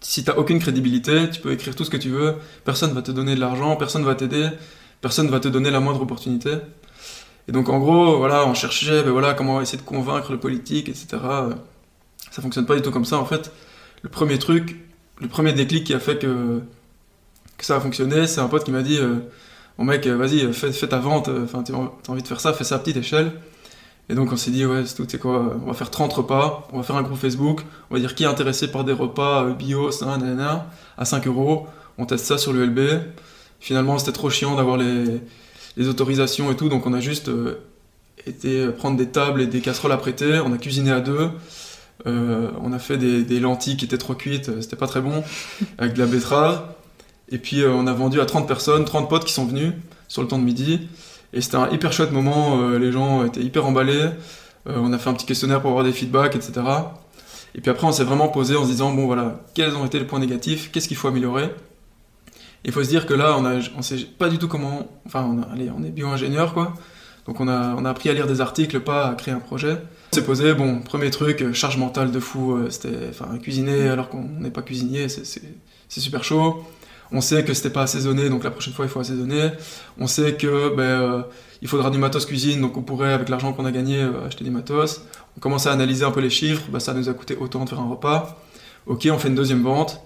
Si 0.00 0.22
t'as 0.22 0.34
aucune 0.34 0.60
crédibilité, 0.60 1.30
tu 1.30 1.40
peux 1.40 1.52
écrire 1.52 1.74
tout 1.74 1.84
ce 1.84 1.90
que 1.90 1.96
tu 1.96 2.10
veux, 2.10 2.36
personne 2.64 2.92
va 2.92 3.02
te 3.02 3.10
donner 3.10 3.34
de 3.34 3.40
l'argent, 3.40 3.74
personne 3.76 4.04
va 4.04 4.14
t'aider, 4.14 4.48
personne 5.00 5.28
va 5.28 5.40
te 5.40 5.48
donner 5.48 5.70
la 5.70 5.80
moindre 5.80 6.02
opportunité. 6.02 6.52
Et 7.48 7.52
donc, 7.52 7.68
en 7.68 7.78
gros, 7.78 8.18
voilà, 8.18 8.46
on 8.46 8.54
cherchait, 8.54 9.02
ben 9.02 9.10
voilà, 9.10 9.34
comment 9.34 9.60
essayer 9.60 9.78
de 9.78 9.82
convaincre 9.82 10.30
le 10.30 10.38
politique, 10.38 10.88
etc. 10.88 11.16
Ça 12.34 12.42
fonctionne 12.42 12.66
pas 12.66 12.74
du 12.74 12.82
tout 12.82 12.90
comme 12.90 13.04
ça, 13.04 13.18
en 13.18 13.24
fait. 13.24 13.52
Le 14.02 14.08
premier 14.08 14.40
truc, 14.40 14.76
le 15.20 15.28
premier 15.28 15.52
déclic 15.52 15.84
qui 15.84 15.94
a 15.94 16.00
fait 16.00 16.18
que, 16.18 16.60
que 17.56 17.64
ça 17.64 17.76
a 17.76 17.80
fonctionné, 17.80 18.26
c'est 18.26 18.40
un 18.40 18.48
pote 18.48 18.64
qui 18.64 18.72
m'a 18.72 18.82
dit, 18.82 18.98
euh, 18.98 19.20
bon 19.78 19.84
mec, 19.84 20.04
euh, 20.08 20.16
vas-y, 20.16 20.52
fais, 20.52 20.72
fais 20.72 20.88
ta 20.88 20.98
vente, 20.98 21.28
euh, 21.28 21.44
enfin, 21.44 21.62
t'as 21.62 21.74
envie 22.10 22.22
de 22.22 22.26
faire 22.26 22.40
ça, 22.40 22.52
fais 22.52 22.64
ça 22.64 22.74
à 22.74 22.78
petite 22.80 22.96
échelle. 22.96 23.30
Et 24.08 24.16
donc 24.16 24.32
on 24.32 24.36
s'est 24.36 24.50
dit, 24.50 24.66
ouais, 24.66 24.84
c'est 24.84 24.96
tout, 24.96 25.06
c'est 25.08 25.20
quoi, 25.20 25.56
on 25.62 25.68
va 25.68 25.74
faire 25.74 25.92
30 25.92 26.12
repas, 26.12 26.66
on 26.72 26.78
va 26.78 26.82
faire 26.82 26.96
un 26.96 27.02
groupe 27.02 27.18
Facebook, 27.18 27.60
on 27.90 27.94
va 27.94 28.00
dire 28.00 28.16
qui 28.16 28.24
est 28.24 28.26
intéressé 28.26 28.66
par 28.66 28.82
des 28.82 28.92
repas 28.92 29.44
euh, 29.44 29.54
bio, 29.54 29.92
ça, 29.92 30.06
nanana, 30.06 30.66
à 30.98 31.04
5 31.04 31.28
euros, 31.28 31.68
on 31.98 32.04
teste 32.04 32.26
ça 32.26 32.36
sur 32.36 32.52
l'ULB. 32.52 32.80
Finalement, 33.60 33.96
c'était 33.98 34.10
trop 34.10 34.28
chiant 34.28 34.56
d'avoir 34.56 34.76
les, 34.76 35.20
les 35.76 35.88
autorisations 35.88 36.50
et 36.50 36.56
tout, 36.56 36.68
donc 36.68 36.84
on 36.84 36.94
a 36.94 37.00
juste 37.00 37.28
euh, 37.28 37.60
été 38.26 38.68
prendre 38.68 38.96
des 38.96 39.06
tables 39.08 39.40
et 39.40 39.46
des 39.46 39.60
casseroles 39.60 39.92
à 39.92 39.98
prêter, 39.98 40.40
on 40.44 40.52
a 40.52 40.58
cuisiné 40.58 40.90
à 40.90 40.98
deux, 41.00 41.30
euh, 42.06 42.50
on 42.60 42.72
a 42.72 42.78
fait 42.78 42.96
des, 42.96 43.22
des 43.22 43.40
lentilles 43.40 43.76
qui 43.76 43.84
étaient 43.84 43.98
trop 43.98 44.14
cuites, 44.14 44.48
euh, 44.48 44.60
c'était 44.60 44.76
pas 44.76 44.86
très 44.86 45.00
bon, 45.00 45.22
avec 45.78 45.94
de 45.94 46.00
la 46.00 46.06
betterave. 46.06 46.62
Et 47.30 47.38
puis 47.38 47.62
euh, 47.62 47.70
on 47.72 47.86
a 47.86 47.92
vendu 47.92 48.20
à 48.20 48.26
30 48.26 48.46
personnes, 48.46 48.84
30 48.84 49.08
potes 49.08 49.24
qui 49.24 49.32
sont 49.32 49.46
venus 49.46 49.72
sur 50.08 50.22
le 50.22 50.28
temps 50.28 50.38
de 50.38 50.44
midi. 50.44 50.88
Et 51.32 51.40
c'était 51.40 51.56
un 51.56 51.70
hyper 51.70 51.92
chouette 51.92 52.12
moment, 52.12 52.60
euh, 52.60 52.78
les 52.78 52.92
gens 52.92 53.24
étaient 53.24 53.42
hyper 53.42 53.66
emballés. 53.66 54.10
On 54.66 54.94
a 54.94 54.98
fait 54.98 55.10
un 55.10 55.14
petit 55.14 55.26
questionnaire 55.26 55.60
pour 55.60 55.70
avoir 55.70 55.84
des 55.84 55.92
feedbacks, 55.92 56.36
etc. 56.36 56.62
Et 57.54 57.60
puis 57.60 57.70
après, 57.70 57.86
on 57.86 57.92
s'est 57.92 58.04
vraiment 58.04 58.28
posé 58.28 58.56
en 58.56 58.64
se 58.64 58.70
disant, 58.70 58.94
bon 58.94 59.04
voilà, 59.04 59.42
quels 59.52 59.76
ont 59.76 59.84
été 59.84 59.98
les 59.98 60.06
points 60.06 60.20
négatifs, 60.20 60.72
qu'est-ce 60.72 60.88
qu'il 60.88 60.96
faut 60.96 61.08
améliorer? 61.08 61.50
Il 62.64 62.72
faut 62.72 62.82
se 62.82 62.88
dire 62.88 63.04
que 63.04 63.12
là, 63.12 63.36
on 63.38 63.44
a, 63.44 63.58
on 63.76 63.82
sait 63.82 63.98
pas 63.98 64.30
du 64.30 64.38
tout 64.38 64.48
comment, 64.48 64.88
enfin, 65.06 65.22
on, 65.22 65.42
a, 65.42 65.52
allez, 65.52 65.70
on 65.70 65.84
est 65.84 65.90
bio-ingénieur, 65.90 66.54
quoi. 66.54 66.72
Donc 67.26 67.40
on 67.40 67.48
a, 67.48 67.74
on 67.74 67.84
a 67.84 67.90
appris 67.90 68.08
à 68.08 68.14
lire 68.14 68.26
des 68.26 68.40
articles, 68.40 68.80
pas 68.80 69.08
à 69.08 69.14
créer 69.14 69.34
un 69.34 69.38
projet. 69.40 69.78
S'est 70.14 70.24
posé, 70.24 70.54
bon, 70.54 70.78
premier 70.80 71.10
truc, 71.10 71.42
euh, 71.42 71.52
charge 71.52 71.76
mentale 71.76 72.10
de 72.12 72.20
fou, 72.20 72.52
euh, 72.52 72.70
c'était, 72.70 73.08
enfin, 73.10 73.36
cuisiner 73.38 73.88
alors 73.88 74.08
qu'on 74.08 74.22
n'est 74.22 74.50
pas 74.50 74.62
cuisinier, 74.62 75.08
c'est- 75.08 75.42
super 75.88 76.22
chaud. 76.24 76.62
On 77.12 77.20
sait 77.20 77.44
que 77.44 77.52
c'était 77.54 77.70
pas 77.70 77.82
assaisonné, 77.82 78.28
donc 78.28 78.44
la 78.44 78.50
prochaine 78.50 78.72
fois 78.74 78.84
il 78.84 78.88
faut 78.88 79.00
assaisonner. 79.00 79.50
On 79.98 80.06
sait 80.06 80.34
que 80.34 80.74
ben, 80.74 80.82
euh, 80.82 81.22
il 81.62 81.68
faudra 81.68 81.90
du 81.90 81.98
matos 81.98 82.26
cuisine, 82.26 82.60
donc 82.60 82.76
on 82.76 82.82
pourrait 82.82 83.12
avec 83.12 83.28
l'argent 83.28 83.52
qu'on 83.52 83.64
a 83.64 83.70
gagné 83.72 84.00
euh, 84.02 84.26
acheter 84.26 84.44
des 84.44 84.50
matos. 84.50 85.02
On 85.36 85.40
commence 85.40 85.66
à 85.66 85.72
analyser 85.72 86.04
un 86.04 86.10
peu 86.12 86.20
les 86.20 86.30
chiffres, 86.30 86.62
bah, 86.70 86.80
ça 86.80 86.94
nous 86.94 87.08
a 87.08 87.14
coûté 87.14 87.36
autant 87.36 87.64
de 87.64 87.68
faire 87.68 87.80
un 87.80 87.88
repas. 87.88 88.40
Ok, 88.86 89.08
on 89.10 89.18
fait 89.18 89.28
une 89.28 89.34
deuxième 89.34 89.62
vente. 89.62 90.00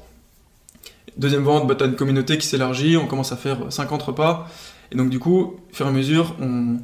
Deuxième 1.16 1.42
vente, 1.44 1.66
bah, 1.66 1.74
tu 1.74 1.84
as 1.84 1.86
une 1.86 1.96
communauté 1.96 2.38
qui 2.38 2.46
s'élargit, 2.46 2.96
on 2.96 3.06
commence 3.06 3.32
à 3.32 3.36
faire 3.36 3.58
50 3.70 4.02
repas. 4.02 4.48
Et 4.92 4.96
donc 4.96 5.10
du 5.10 5.18
coup, 5.18 5.40
au 5.40 5.60
fur 5.74 5.86
et 5.86 5.88
à 5.88 5.92
mesure, 5.92 6.34
on, 6.40 6.78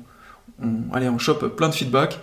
on, 0.62 0.92
allez, 0.94 1.08
on 1.08 1.18
chope 1.18 1.56
plein 1.56 1.68
de 1.68 1.74
feedback 1.74 2.18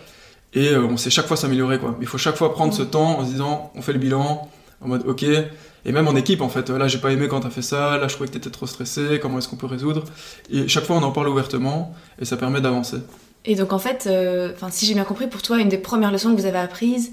et 0.53 0.69
euh, 0.69 0.83
on 0.83 0.97
sait 0.97 1.09
chaque 1.09 1.27
fois 1.27 1.37
s'améliorer. 1.37 1.79
quoi. 1.79 1.97
Il 2.01 2.07
faut 2.07 2.17
chaque 2.17 2.35
fois 2.35 2.53
prendre 2.53 2.73
ce 2.73 2.83
temps 2.83 3.19
en 3.19 3.25
se 3.25 3.31
disant, 3.31 3.71
on 3.75 3.81
fait 3.81 3.93
le 3.93 3.99
bilan, 3.99 4.49
en 4.81 4.87
mode 4.87 5.05
ok, 5.07 5.23
et 5.23 5.91
même 5.91 6.07
en 6.07 6.15
équipe 6.15 6.41
en 6.41 6.49
fait, 6.49 6.69
là 6.69 6.87
j'ai 6.87 6.97
pas 6.97 7.11
aimé 7.11 7.27
quand 7.27 7.41
t'as 7.41 7.49
fait 7.49 7.61
ça, 7.61 7.97
là 7.97 8.07
je 8.07 8.13
trouvais 8.13 8.27
que 8.27 8.33
t'étais 8.33 8.49
trop 8.49 8.67
stressé, 8.67 9.19
comment 9.21 9.37
est-ce 9.37 9.47
qu'on 9.47 9.55
peut 9.55 9.67
résoudre? 9.67 10.03
Et 10.51 10.67
chaque 10.67 10.85
fois 10.85 10.95
on 10.97 11.03
en 11.03 11.11
parle 11.11 11.29
ouvertement 11.29 11.93
et 12.19 12.25
ça 12.25 12.37
permet 12.37 12.61
d'avancer. 12.61 12.97
Et 13.45 13.55
donc 13.55 13.73
en 13.73 13.79
fait, 13.79 14.07
euh, 14.07 14.51
enfin 14.53 14.69
si 14.69 14.85
j'ai 14.85 14.93
bien 14.93 15.03
compris, 15.03 15.27
pour 15.27 15.41
toi, 15.41 15.59
une 15.59 15.69
des 15.69 15.77
premières 15.77 16.11
leçons 16.11 16.35
que 16.35 16.39
vous 16.39 16.45
avez 16.45 16.59
apprises, 16.59 17.11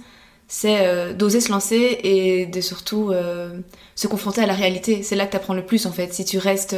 c'est 0.48 0.86
euh, 0.86 1.12
d'oser 1.12 1.40
se 1.40 1.50
lancer 1.50 1.98
et 2.02 2.46
de 2.46 2.60
surtout 2.60 3.12
se 3.94 4.06
confronter 4.06 4.42
à 4.42 4.46
la 4.46 4.54
réalité. 4.54 5.02
C'est 5.02 5.16
là 5.16 5.26
que 5.26 5.32
tu 5.32 5.36
apprends 5.36 5.54
le 5.54 5.64
plus 5.64 5.86
en 5.86 5.92
fait. 5.92 6.12
Si 6.12 6.24
tu 6.24 6.38
restes 6.38 6.76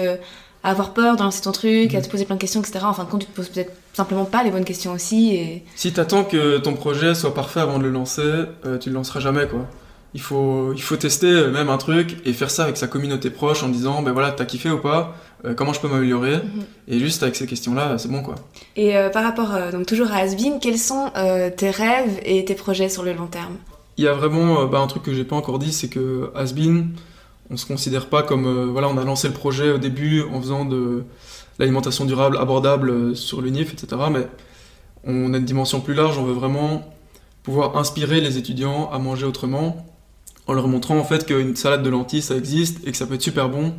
à 0.62 0.70
avoir 0.70 0.92
peur 0.92 1.16
de 1.16 1.23
lancer 1.23 1.40
ton 1.42 1.53
truc, 1.53 1.94
à 1.94 1.99
Mhm. 1.99 2.05
te 2.05 2.11
poser 2.11 2.25
plein 2.25 2.37
de 2.37 2.40
questions, 2.40 2.61
etc., 2.61 2.81
en 2.85 2.92
fin 2.92 3.05
de 3.05 3.09
compte, 3.11 3.20
tu 3.23 3.27
te 3.27 3.35
poses 3.37 3.49
peut-être 3.49 3.73
simplement 3.94 4.25
pas 4.25 4.42
les 4.44 4.51
bonnes 4.51 4.64
questions 4.64 4.92
aussi. 4.92 5.35
Et... 5.35 5.64
Si 5.75 5.92
t'attends 5.92 6.25
que 6.25 6.59
ton 6.59 6.75
projet 6.75 7.14
soit 7.14 7.35
parfait 7.35 7.61
avant 7.61 7.79
de 7.79 7.85
le 7.85 7.90
lancer, 7.90 8.23
euh, 8.66 8.79
tu 8.79 8.90
le 8.90 8.94
lanceras 8.94 9.20
jamais 9.20 9.46
quoi. 9.46 9.66
Il 10.12 10.20
faut, 10.20 10.73
il 10.75 10.83
faut 10.83 10.96
tester 10.96 11.29
euh, 11.29 11.51
même 11.53 11.68
un 11.70 11.77
truc 11.79 12.16
et 12.25 12.33
faire 12.33 12.51
ça 12.51 12.64
avec 12.64 12.77
sa 12.77 12.88
communauté 12.88 13.31
proche 13.31 13.62
en 13.62 13.68
disant 13.68 14.03
ben 14.03 14.11
voilà 14.12 14.33
t'as 14.33 14.44
kiffé 14.44 14.68
ou 14.70 14.79
pas, 14.79 15.14
Euh, 15.46 15.55
comment 15.55 15.73
je 15.73 15.81
peux 15.81 15.88
m'améliorer? 15.88 16.37
Mhm. 16.37 16.64
et 16.88 16.99
juste 16.99 17.23
avec 17.23 17.35
ces 17.37 17.46
questions 17.46 17.73
là 17.75 17.96
c'est 17.96 18.09
bon 18.11 18.20
quoi. 18.23 18.35
Et 18.77 18.96
euh, 18.96 19.09
par 19.09 19.23
rapport 19.25 19.53
donc 19.73 19.87
toujours 19.87 20.11
à 20.12 20.16
Asbin, 20.16 20.59
quels 20.61 20.79
sont 20.79 21.11
tes 21.57 21.70
rêves 21.70 22.18
et 22.25 22.44
tes 22.44 22.55
projets 22.55 22.88
sur 22.90 23.03
le 23.05 23.12
long 23.14 23.27
terme? 23.27 23.55
Il 23.96 24.05
y 24.05 24.09
a 24.09 24.12
vraiment 24.14 24.64
bah, 24.66 24.79
un 24.81 24.87
truc 24.87 25.03
que 25.05 25.14
j'ai 25.14 25.25
pas 25.25 25.37
encore 25.37 25.59
dit, 25.59 25.73
c'est 25.73 25.88
que 25.88 26.31
Asbin, 26.35 26.87
on 27.51 27.57
se 27.57 27.67
considère 27.67 28.07
pas 28.09 28.23
comme 28.23 28.47
euh, 28.47 28.67
voilà, 28.67 28.89
on 28.89 28.97
a 28.97 29.05
lancé 29.05 29.29
le 29.29 29.35
projet 29.35 29.73
au 29.73 29.79
début 29.79 30.23
en 30.23 30.41
faisant 30.41 30.65
de 30.65 31.05
l'alimentation 31.59 32.05
durable 32.05 32.37
abordable 32.39 32.91
euh, 32.91 33.15
sur 33.15 33.43
l'UNIF, 33.43 33.73
etc. 33.73 34.03
Mais 34.11 34.27
on 35.05 35.35
a 35.35 35.39
une 35.39 35.45
dimension 35.45 35.81
plus 35.81 35.95
large, 35.95 36.19
on 36.19 36.25
veut 36.25 36.33
vraiment 36.33 36.95
pouvoir 37.43 37.77
inspirer 37.77 38.21
les 38.21 38.39
étudiants 38.39 38.91
à 38.93 38.99
manger 38.99 39.27
autrement, 39.27 39.87
en 40.47 40.53
leur 40.53 40.69
montrant 40.69 40.99
en 40.99 41.05
fait 41.05 41.27
qu'une 41.27 41.57
salade 41.57 41.83
de 41.83 41.91
lentilles 41.91 42.23
ça 42.23 42.37
existe 42.37 42.87
et 42.87 42.91
que 42.93 42.97
ça 42.97 43.07
peut 43.07 43.15
être 43.15 43.23
super 43.23 43.49
bon 43.49 43.75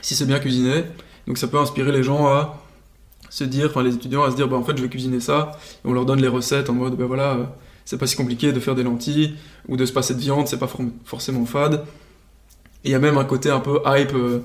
si 0.00 0.14
c'est 0.14 0.26
bien 0.26 0.38
cuisiné. 0.38 0.84
Donc 1.26 1.38
ça 1.38 1.48
peut 1.48 1.58
inspirer 1.58 1.92
les 1.92 2.02
gens 2.02 2.26
à 2.26 2.58
se 3.30 3.44
dire, 3.44 3.68
enfin 3.70 3.82
les 3.82 3.94
étudiants 3.94 4.22
à 4.24 4.30
se 4.30 4.36
dire 4.36 4.46
bah 4.48 4.56
en 4.56 4.62
fait 4.62 4.76
je 4.76 4.82
vais 4.82 4.88
cuisiner 4.88 5.20
ça, 5.20 5.52
on 5.84 5.92
leur 5.92 6.04
donne 6.04 6.20
les 6.20 6.28
recettes 6.28 6.68
en 6.70 6.74
mode 6.74 6.96
ben 6.96 7.06
voilà. 7.06 7.32
euh, 7.34 7.44
c'est 7.84 7.98
pas 7.98 8.06
si 8.06 8.14
compliqué 8.14 8.52
de 8.52 8.60
faire 8.60 8.74
des 8.76 8.82
lentilles 8.84 9.34
ou 9.68 9.76
de 9.76 9.84
se 9.86 9.92
passer 9.92 10.14
de 10.14 10.20
viande, 10.20 10.46
c'est 10.46 10.58
pas 10.58 10.68
for- 10.68 10.82
forcément 11.04 11.44
fade. 11.46 11.84
Et 12.84 12.88
il 12.88 12.92
y 12.92 12.94
a 12.94 12.98
même 12.98 13.18
un 13.18 13.24
côté 13.24 13.50
un 13.50 13.60
peu 13.60 13.80
hype 13.86 14.14
euh, 14.14 14.40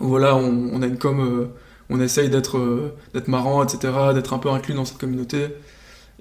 où 0.00 0.08
voilà, 0.08 0.34
on, 0.34 0.80
a 0.80 0.86
une 0.86 0.98
com, 0.98 1.20
euh, 1.20 1.46
on 1.90 2.00
essaye 2.00 2.30
d'être 2.30 2.56
euh, 2.58 2.96
marrant, 3.26 3.62
etc., 3.62 3.92
d'être 4.14 4.32
un 4.32 4.38
peu 4.38 4.50
inclus 4.50 4.74
dans 4.74 4.84
cette 4.84 4.98
communauté 4.98 5.48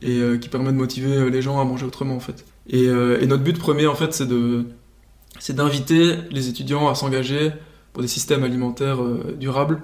et 0.01 0.21
qui 0.39 0.47
permet 0.47 0.71
de 0.71 0.77
motiver 0.77 1.29
les 1.29 1.41
gens 1.41 1.59
à 1.59 1.65
manger 1.65 1.85
autrement 1.85 2.15
en 2.15 2.21
fait. 2.21 2.45
Et, 2.69 2.87
notre 2.87 3.43
but 3.43 3.59
premier 3.59 3.85
en 3.85 3.95
fait, 3.95 4.13
c'est 4.13 5.53
d'inviter 5.53 6.15
les 6.31 6.47
étudiants 6.47 6.87
à 6.87 6.95
s'engager 6.95 7.51
pour 7.91 8.01
des 8.01 8.07
systèmes 8.07 8.45
alimentaires 8.45 8.99
durables. 9.37 9.81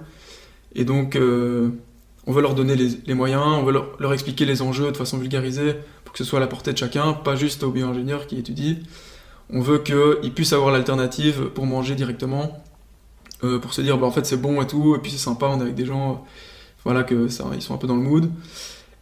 Et 0.74 0.86
donc, 0.86 1.18
on 1.20 2.32
veut 2.32 2.42
leur 2.42 2.56
donner 2.56 2.78
les, 2.78 2.92
les 3.06 3.14
moyens, 3.14 3.44
on 3.46 3.64
veut 3.64 3.74
leur, 3.74 3.98
leur 4.00 4.14
expliquer 4.14 4.46
les 4.46 4.62
enjeux 4.62 4.90
de 4.90 4.96
façon 4.96 5.18
vulgarisée 5.18 5.76
pour 6.06 6.14
que 6.14 6.20
ce 6.20 6.24
soit 6.24 6.40
à 6.40 6.42
la 6.42 6.48
portée 6.48 6.72
de 6.72 6.78
chacun, 6.78 7.12
pas 7.12 7.36
juste 7.36 7.64
aux 7.64 7.72
bio-ingénieurs 7.72 8.26
qui 8.26 8.38
étudient. 8.38 8.78
On 9.52 9.62
veut 9.62 9.80
qu'ils 9.80 10.34
puissent 10.34 10.54
avoir 10.54 10.72
l'alternative 10.72 11.50
pour 11.54 11.66
manger 11.66 11.96
directement, 11.96 12.64
euh, 13.44 13.60
pour 13.60 13.74
se 13.74 13.82
dire 13.82 13.98
bah, 13.98 14.08
en 14.08 14.12
fait 14.12 14.26
c'est 14.26 14.38
bon 14.42 14.62
et 14.62 14.68
tout, 14.68 14.96
et 14.96 15.00
puis 15.00 15.12
c'est 15.12 15.18
sympa, 15.18 15.46
on 15.48 15.60
est 15.60 15.64
avec 15.64 15.76
des 15.76 15.86
gens 15.86 16.12
euh, 16.12 16.16
voilà, 16.84 17.04
que 17.04 17.28
ça, 17.28 17.46
ils 17.54 17.62
sont 17.62 17.74
un 17.74 17.78
peu 17.78 17.88
dans 17.88 17.96
le 17.96 18.02
mood. 18.02 18.30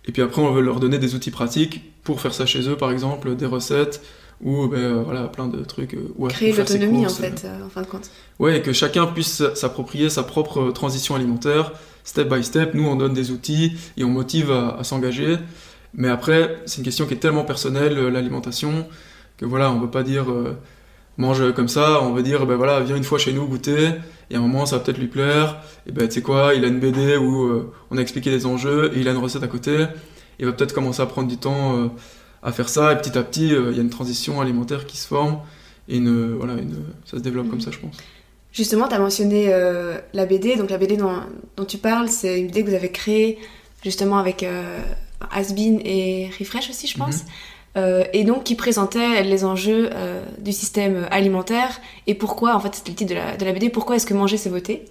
Et 0.05 0.11
puis 0.11 0.21
après, 0.21 0.41
on 0.41 0.51
veut 0.51 0.61
leur 0.61 0.79
donner 0.81 0.97
des 0.99 1.15
outils 1.15 1.31
pratiques 1.31 1.81
pour 2.03 2.19
faire 2.19 2.33
ça 2.33 2.45
chez 2.45 2.67
eux, 2.67 2.75
par 2.75 2.91
exemple, 2.91 3.35
des 3.35 3.45
recettes 3.45 4.01
ou 4.41 4.67
ben, 4.67 4.77
euh, 4.77 5.01
voilà, 5.03 5.23
plein 5.29 5.47
de 5.47 5.63
trucs. 5.63 5.95
ou 6.17 6.25
à- 6.25 6.29
Créer 6.29 6.51
l'autonomie 6.51 7.05
en 7.05 7.09
fait, 7.09 7.47
en 7.65 7.69
fin 7.69 7.81
de 7.81 7.87
compte. 7.87 8.09
Ouais, 8.39 8.57
et 8.57 8.61
que 8.61 8.73
chacun 8.73 9.05
puisse 9.05 9.41
s'approprier 9.53 10.09
sa 10.09 10.23
propre 10.23 10.71
transition 10.71 11.15
alimentaire, 11.15 11.71
step 12.03 12.27
by 12.33 12.43
step. 12.43 12.73
Nous, 12.73 12.85
on 12.85 12.97
donne 12.97 13.13
des 13.13 13.31
outils 13.31 13.77
et 13.95 14.03
on 14.03 14.09
motive 14.09 14.51
à, 14.51 14.77
à 14.79 14.83
s'engager. 14.83 15.37
Mais 15.93 16.09
après, 16.09 16.57
c'est 16.65 16.79
une 16.79 16.83
question 16.83 17.05
qui 17.05 17.13
est 17.13 17.17
tellement 17.17 17.45
personnelle, 17.45 17.97
l'alimentation, 18.07 18.85
que 19.37 19.45
voilà, 19.45 19.71
on 19.71 19.75
ne 19.75 19.81
veut 19.81 19.91
pas 19.91 20.03
dire 20.03 20.29
euh, 20.31 20.57
mange 21.17 21.53
comme 21.53 21.67
ça, 21.67 22.01
on 22.01 22.13
veut 22.13 22.23
dire 22.23 22.45
ben 22.45 22.55
voilà, 22.55 22.79
viens 22.81 22.95
une 22.95 23.03
fois 23.03 23.17
chez 23.17 23.33
nous 23.33 23.47
goûter, 23.47 23.91
et 24.29 24.35
à 24.35 24.37
un 24.37 24.41
moment 24.41 24.65
ça 24.65 24.77
va 24.77 24.83
peut-être 24.83 24.97
lui 24.97 25.07
plaire, 25.07 25.61
et 25.87 25.91
ben 25.91 26.07
tu 26.07 26.15
sais 26.15 26.21
quoi, 26.21 26.53
il 26.53 26.63
a 26.65 26.67
une 26.67 26.79
BD 26.79 27.17
où 27.17 27.43
euh, 27.43 27.71
on 27.91 27.97
a 27.97 28.01
expliqué 28.01 28.29
les 28.29 28.45
enjeux, 28.45 28.91
et 28.95 28.99
il 28.99 29.07
a 29.07 29.11
une 29.11 29.17
recette 29.17 29.43
à 29.43 29.47
côté, 29.47 29.85
il 30.39 30.45
va 30.45 30.51
peut-être 30.51 30.73
commencer 30.73 31.01
à 31.01 31.05
prendre 31.05 31.27
du 31.27 31.37
temps 31.37 31.91
à 32.41 32.51
faire 32.51 32.67
ça, 32.67 32.91
et 32.91 32.97
petit 32.97 33.17
à 33.17 33.23
petit, 33.23 33.49
il 33.49 33.75
y 33.75 33.79
a 33.79 33.81
une 33.81 33.89
transition 33.89 34.41
alimentaire 34.41 34.85
qui 34.85 34.97
se 34.97 35.07
forme, 35.07 35.39
et 35.87 35.97
une, 35.97 36.33
voilà, 36.33 36.53
une, 36.53 36.75
ça 37.05 37.17
se 37.17 37.21
développe 37.21 37.49
comme 37.49 37.61
ça, 37.61 37.71
je 37.71 37.79
pense. 37.79 37.97
Justement, 38.51 38.87
tu 38.87 38.95
as 38.95 38.99
mentionné 38.99 39.47
la 40.13 40.25
BD, 40.25 40.55
donc 40.55 40.71
la 40.71 40.77
BD 40.77 40.97
dont, 40.97 41.13
dont 41.55 41.65
tu 41.65 41.77
parles, 41.77 42.09
c'est 42.09 42.39
une 42.39 42.47
BD 42.47 42.63
que 42.63 42.69
vous 42.69 42.75
avez 42.75 42.91
créée 42.91 43.37
justement 43.83 44.17
avec 44.17 44.43
Asbin 45.31 45.77
et 45.85 46.29
Refresh 46.39 46.69
aussi, 46.69 46.87
je 46.87 46.97
pense. 46.97 47.23
Mhm. 47.23 47.29
Euh, 47.75 48.03
et 48.13 48.23
donc 48.23 48.43
qui 48.43 48.55
présentait 48.55 49.23
les 49.23 49.45
enjeux 49.45 49.89
euh, 49.93 50.23
du 50.37 50.51
système 50.51 51.07
alimentaire 51.09 51.81
et 52.05 52.13
pourquoi, 52.13 52.55
en 52.55 52.59
fait 52.59 52.75
c'était 52.75 52.91
le 52.91 52.95
titre 52.95 53.09
de 53.09 53.15
la, 53.15 53.35
de 53.35 53.45
la 53.45 53.51
BD, 53.51 53.69
pourquoi 53.69 53.95
est-ce 53.95 54.05
que 54.05 54.13
manger 54.13 54.37
c'est 54.37 54.49
voter. 54.49 54.85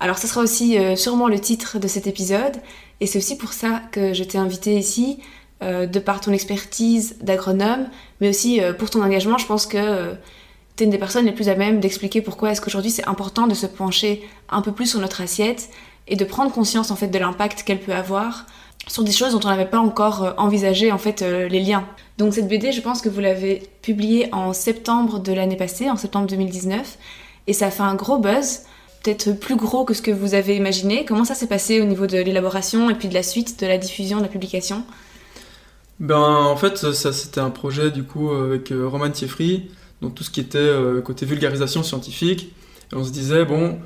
Alors 0.00 0.16
ce 0.16 0.26
sera 0.26 0.40
aussi 0.40 0.78
euh, 0.78 0.96
sûrement 0.96 1.28
le 1.28 1.38
titre 1.38 1.78
de 1.78 1.86
cet 1.86 2.06
épisode 2.06 2.56
et 3.00 3.06
c'est 3.06 3.18
aussi 3.18 3.36
pour 3.36 3.52
ça 3.52 3.82
que 3.92 4.14
je 4.14 4.24
t'ai 4.24 4.38
invité 4.38 4.76
ici, 4.76 5.18
de 5.62 5.98
par 5.98 6.20
ton 6.20 6.32
expertise 6.32 7.16
d'agronome, 7.22 7.86
mais 8.20 8.28
aussi 8.28 8.60
pour 8.78 8.90
ton 8.90 9.02
engagement, 9.02 9.38
je 9.38 9.46
pense 9.46 9.66
que 9.66 10.12
tu 10.76 10.82
es 10.82 10.84
une 10.84 10.90
des 10.90 10.98
personnes 10.98 11.24
les 11.24 11.32
plus 11.32 11.48
à 11.48 11.54
même 11.54 11.80
d'expliquer 11.80 12.20
pourquoi 12.20 12.50
est-ce 12.50 12.60
qu'aujourd'hui 12.60 12.90
c'est 12.90 13.08
important 13.08 13.46
de 13.46 13.54
se 13.54 13.64
pencher 13.64 14.28
un 14.50 14.60
peu 14.60 14.72
plus 14.72 14.90
sur 14.90 15.00
notre 15.00 15.22
assiette 15.22 15.70
et 16.06 16.16
de 16.16 16.24
prendre 16.24 16.52
conscience 16.52 16.90
en 16.90 16.96
fait 16.96 17.08
de 17.08 17.18
l'impact 17.18 17.62
qu'elle 17.62 17.80
peut 17.80 17.94
avoir 17.94 18.44
sur 18.86 19.04
des 19.04 19.12
choses 19.12 19.32
dont 19.32 19.40
on 19.44 19.48
n'avait 19.48 19.66
pas 19.66 19.78
encore 19.78 20.24
euh, 20.24 20.32
envisagé 20.36 20.92
en 20.92 20.98
fait 20.98 21.22
euh, 21.22 21.48
les 21.48 21.60
liens. 21.60 21.86
Donc 22.18 22.32
cette 22.32 22.48
BD, 22.48 22.70
je 22.70 22.80
pense 22.80 23.02
que 23.02 23.08
vous 23.08 23.20
l'avez 23.20 23.62
publiée 23.82 24.28
en 24.32 24.52
septembre 24.52 25.18
de 25.18 25.32
l'année 25.32 25.56
passée, 25.56 25.90
en 25.90 25.96
septembre 25.96 26.28
2019, 26.28 26.98
et 27.48 27.52
ça 27.52 27.66
a 27.66 27.70
fait 27.70 27.82
un 27.82 27.96
gros 27.96 28.18
buzz, 28.18 28.60
peut-être 29.02 29.32
plus 29.32 29.56
gros 29.56 29.84
que 29.84 29.94
ce 29.94 30.02
que 30.02 30.12
vous 30.12 30.34
avez 30.34 30.56
imaginé. 30.56 31.04
Comment 31.04 31.24
ça 31.24 31.34
s'est 31.34 31.48
passé 31.48 31.80
au 31.80 31.84
niveau 31.84 32.06
de 32.06 32.18
l'élaboration 32.18 32.88
et 32.88 32.94
puis 32.94 33.08
de 33.08 33.14
la 33.14 33.24
suite, 33.24 33.60
de 33.60 33.66
la 33.66 33.78
diffusion, 33.78 34.18
de 34.18 34.22
la 34.22 34.28
publication? 34.28 34.84
Ben 35.98 36.18
en 36.18 36.56
fait, 36.56 36.76
ça 36.76 37.12
c'était 37.12 37.40
un 37.40 37.50
projet 37.50 37.90
du 37.90 38.04
coup 38.04 38.30
avec 38.30 38.70
euh, 38.72 38.86
Roman 38.86 39.10
Thieffry, 39.10 39.70
donc 40.00 40.14
tout 40.14 40.24
ce 40.24 40.30
qui 40.30 40.40
était 40.40 40.70
côté 41.04 41.24
vulgarisation 41.26 41.82
scientifique, 41.82 42.54
on 42.92 43.04
se 43.04 43.10
disait 43.10 43.44
bon, 43.44 43.78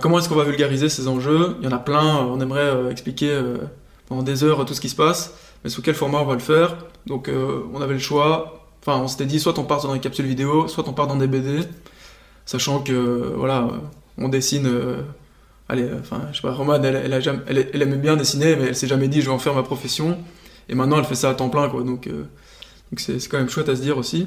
comment 0.00 0.18
est-ce 0.18 0.28
qu'on 0.28 0.36
va 0.36 0.44
vulgariser 0.44 0.88
ces 0.88 1.08
enjeux? 1.08 1.56
Il 1.60 1.64
y 1.64 1.68
en 1.68 1.74
a 1.74 1.78
plein, 1.78 2.18
on 2.26 2.38
aimerait 2.40 2.90
expliquer 2.90 3.42
pendant 4.06 4.22
des 4.22 4.44
heures 4.44 4.64
tout 4.66 4.74
ce 4.74 4.80
qui 4.80 4.90
se 4.90 4.94
passe, 4.94 5.34
mais 5.64 5.70
sous 5.70 5.82
quel 5.82 5.94
format 5.94 6.18
on 6.18 6.24
va 6.24 6.34
le 6.34 6.40
faire? 6.40 6.76
Donc 7.06 7.28
euh, 7.28 7.62
on 7.72 7.80
avait 7.80 7.94
le 7.94 7.98
choix, 7.98 8.68
enfin 8.82 8.98
on 8.98 9.08
s'était 9.08 9.26
dit 9.26 9.40
soit 9.40 9.58
on 9.58 9.64
part 9.64 9.82
dans 9.82 9.94
des 9.94 10.00
capsules 10.00 10.26
vidéo, 10.26 10.68
soit 10.68 10.86
on 10.88 10.92
part 10.92 11.06
dans 11.06 11.16
des 11.16 11.26
BD, 11.26 11.60
sachant 12.44 12.80
que 12.80 13.32
voilà, 13.36 13.68
on 14.18 14.28
dessine. 14.28 14.66
Euh, 14.66 15.02
allez, 15.68 15.88
enfin 16.00 16.22
je 16.32 16.36
sais 16.36 16.42
pas, 16.42 16.52
Romane 16.52 16.84
elle, 16.84 16.96
elle, 16.96 17.70
elle, 17.72 17.82
aimait 17.82 17.96
bien 17.96 18.16
dessiner, 18.16 18.56
mais 18.56 18.66
elle 18.66 18.76
s'est 18.76 18.86
jamais 18.86 19.08
dit 19.08 19.20
je 19.20 19.26
vais 19.26 19.32
en 19.32 19.38
faire 19.38 19.54
ma 19.54 19.62
profession. 19.62 20.18
Et 20.68 20.74
maintenant 20.74 20.98
elle 20.98 21.04
fait 21.04 21.14
ça 21.14 21.30
à 21.30 21.34
temps 21.34 21.48
plein 21.48 21.68
quoi, 21.68 21.82
donc 21.82 22.06
euh, 22.06 22.24
donc 22.90 23.00
c'est 23.00 23.26
quand 23.28 23.38
même 23.38 23.48
chouette 23.48 23.68
à 23.68 23.76
se 23.76 23.80
dire 23.80 23.96
aussi. 23.98 24.26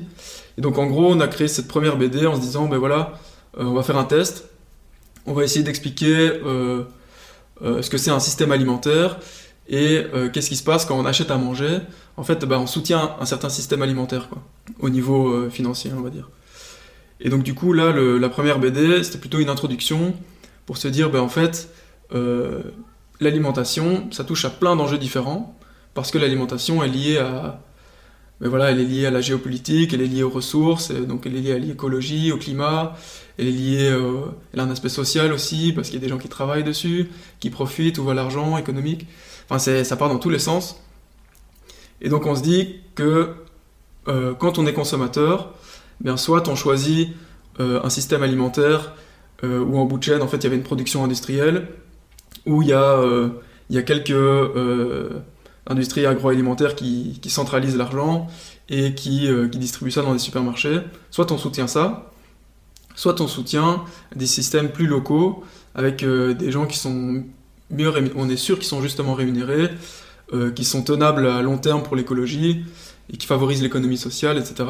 Et 0.58 0.62
donc 0.62 0.78
en 0.78 0.88
gros 0.88 1.12
on 1.12 1.20
a 1.20 1.28
créé 1.28 1.48
cette 1.48 1.68
première 1.68 1.98
BD 1.98 2.26
en 2.26 2.36
se 2.36 2.42
disant 2.42 2.66
ben 2.68 2.78
voilà, 2.78 3.20
on 3.58 3.74
va 3.74 3.84
faire 3.84 3.98
un 3.98 4.06
test, 4.06 4.46
on 5.28 5.34
va 5.34 5.44
essayer 5.44 5.64
d'expliquer 5.64 6.32
ce 7.62 7.90
que 7.90 7.98
c'est 7.98 8.12
un 8.12 8.20
système 8.20 8.52
alimentaire 8.52 9.20
et 9.68 10.06
euh, 10.14 10.30
qu'est-ce 10.30 10.50
qui 10.50 10.56
se 10.56 10.64
passe 10.64 10.86
quand 10.86 10.98
on 10.98 11.06
achète 11.06 11.32
à 11.32 11.38
manger? 11.38 11.80
En 12.18 12.24
fait, 12.24 12.46
bah, 12.46 12.60
on 12.60 12.68
soutient 12.68 13.16
un 13.20 13.26
certain 13.26 13.50
système 13.50 13.82
alimentaire, 13.82 14.28
quoi, 14.30 14.44
au 14.80 14.90
niveau 14.90 15.30
euh, 15.30 15.50
financier, 15.50 15.92
on 15.96 16.02
va 16.02 16.10
dire. 16.10 16.30
Et 17.20 17.30
donc, 17.30 17.44
du 17.44 17.54
coup, 17.54 17.74
là, 17.74 17.92
la 17.92 18.30
première 18.30 18.60
BD, 18.60 19.04
c'était 19.04 19.20
plutôt 19.20 19.40
une 19.40 19.50
introduction 19.50 20.16
pour 20.66 20.78
se 20.78 20.88
dire, 20.88 21.10
bah, 21.12 21.22
en 21.22 21.30
fait, 21.30 21.70
euh, 22.14 22.62
l'alimentation, 23.20 24.08
ça 24.12 24.24
touche 24.24 24.44
à 24.46 24.50
plein 24.50 24.76
d'enjeux 24.76 24.98
différents, 24.98 25.58
parce 25.94 26.10
que 26.12 26.18
l'alimentation 26.18 26.84
est 26.84 26.90
liée 26.90 27.18
à. 27.18 27.62
Mais 28.40 28.48
voilà, 28.48 28.72
elle 28.72 28.80
est 28.80 28.86
liée 28.86 29.06
à 29.06 29.12
la 29.12 29.22
géopolitique, 29.22 29.94
elle 29.94 30.02
est 30.02 30.08
liée 30.08 30.24
aux 30.24 30.30
ressources, 30.32 30.92
donc 30.92 31.28
elle 31.28 31.36
est 31.36 31.42
liée 31.42 31.52
à 31.52 31.60
l'écologie, 31.60 32.32
au 32.32 32.38
climat, 32.38 32.98
elle 33.38 33.46
est 33.46 33.52
liée, 33.52 33.96
elle 34.52 34.60
a 34.60 34.64
un 34.64 34.72
aspect 34.72 34.90
social 34.90 35.32
aussi, 35.32 35.74
parce 35.74 35.90
qu'il 35.90 36.00
y 36.00 36.02
a 36.02 36.04
des 36.04 36.10
gens 36.10 36.18
qui 36.18 36.28
travaillent 36.28 36.64
dessus, 36.64 37.12
qui 37.40 37.52
profitent, 37.52 38.00
où 38.00 38.04
va 38.04 38.16
l'argent 38.16 38.58
économique. 38.58 39.06
Enfin, 39.52 39.84
ça 39.84 39.98
part 39.98 40.08
dans 40.08 40.18
tous 40.18 40.30
les 40.30 40.40
sens. 40.40 40.82
Et 42.00 42.08
donc 42.08 42.26
on 42.26 42.36
se 42.36 42.42
dit 42.42 42.78
que 42.96 43.36
euh, 44.08 44.34
quand 44.34 44.58
on 44.58 44.66
est 44.66 44.74
consommateur, 44.74 45.54
bien 46.00 46.16
soit 46.16 46.48
on 46.48 46.56
choisit 46.56 47.10
euh, 47.60 47.82
un 47.84 47.90
système 47.90 48.24
alimentaire 48.24 48.94
euh, 49.44 49.60
où 49.60 49.78
en 49.78 49.84
bout 49.84 49.98
de 49.98 50.04
chaîne, 50.04 50.22
en 50.22 50.28
fait, 50.30 50.38
il 50.38 50.44
y 50.44 50.48
avait 50.48 50.56
une 50.56 50.64
production 50.64 51.04
industrielle, 51.04 51.68
où 52.46 52.62
il 52.62 52.70
y 52.70 52.74
a, 52.74 53.82
quelques 53.84 54.14
industries 55.68 56.06
agroalimentaires 56.06 56.76
qui, 56.76 57.20
centralisent 57.28 57.76
l'argent 57.76 58.28
et 58.70 58.96
qui, 58.96 59.30
qui 59.52 59.58
distribuent 59.58 59.92
ça 59.92 60.02
dans 60.02 60.14
des 60.14 60.20
supermarchés. 60.20 60.80
Soit 61.10 61.30
on 61.32 61.38
soutient 61.38 61.68
ça, 61.68 62.10
soit 62.96 63.20
on 63.20 63.28
soutient 63.28 63.84
des 64.16 64.28
systèmes 64.28 64.72
plus 64.72 64.88
locaux 64.88 65.44
avec 65.76 66.06
des 66.06 66.52
gens 66.52 66.66
qui 66.66 66.78
sont 66.78 67.26
on 68.16 68.30
est 68.30 68.38
sûr 68.38 68.58
qu'ils 68.58 68.68
sont 68.68 68.82
justement 68.82 69.14
rémunérés, 69.14 69.70
euh, 70.34 70.50
qui 70.52 70.64
sont 70.64 70.82
tenables 70.82 71.28
à 71.28 71.42
long 71.42 71.58
terme 71.58 71.84
pour 71.84 71.98
l'écologie 71.98 72.64
et 73.12 73.18
qui 73.18 73.28
favorisent 73.28 73.62
l'économie 73.62 73.98
sociale, 73.98 74.38
etc. 74.38 74.64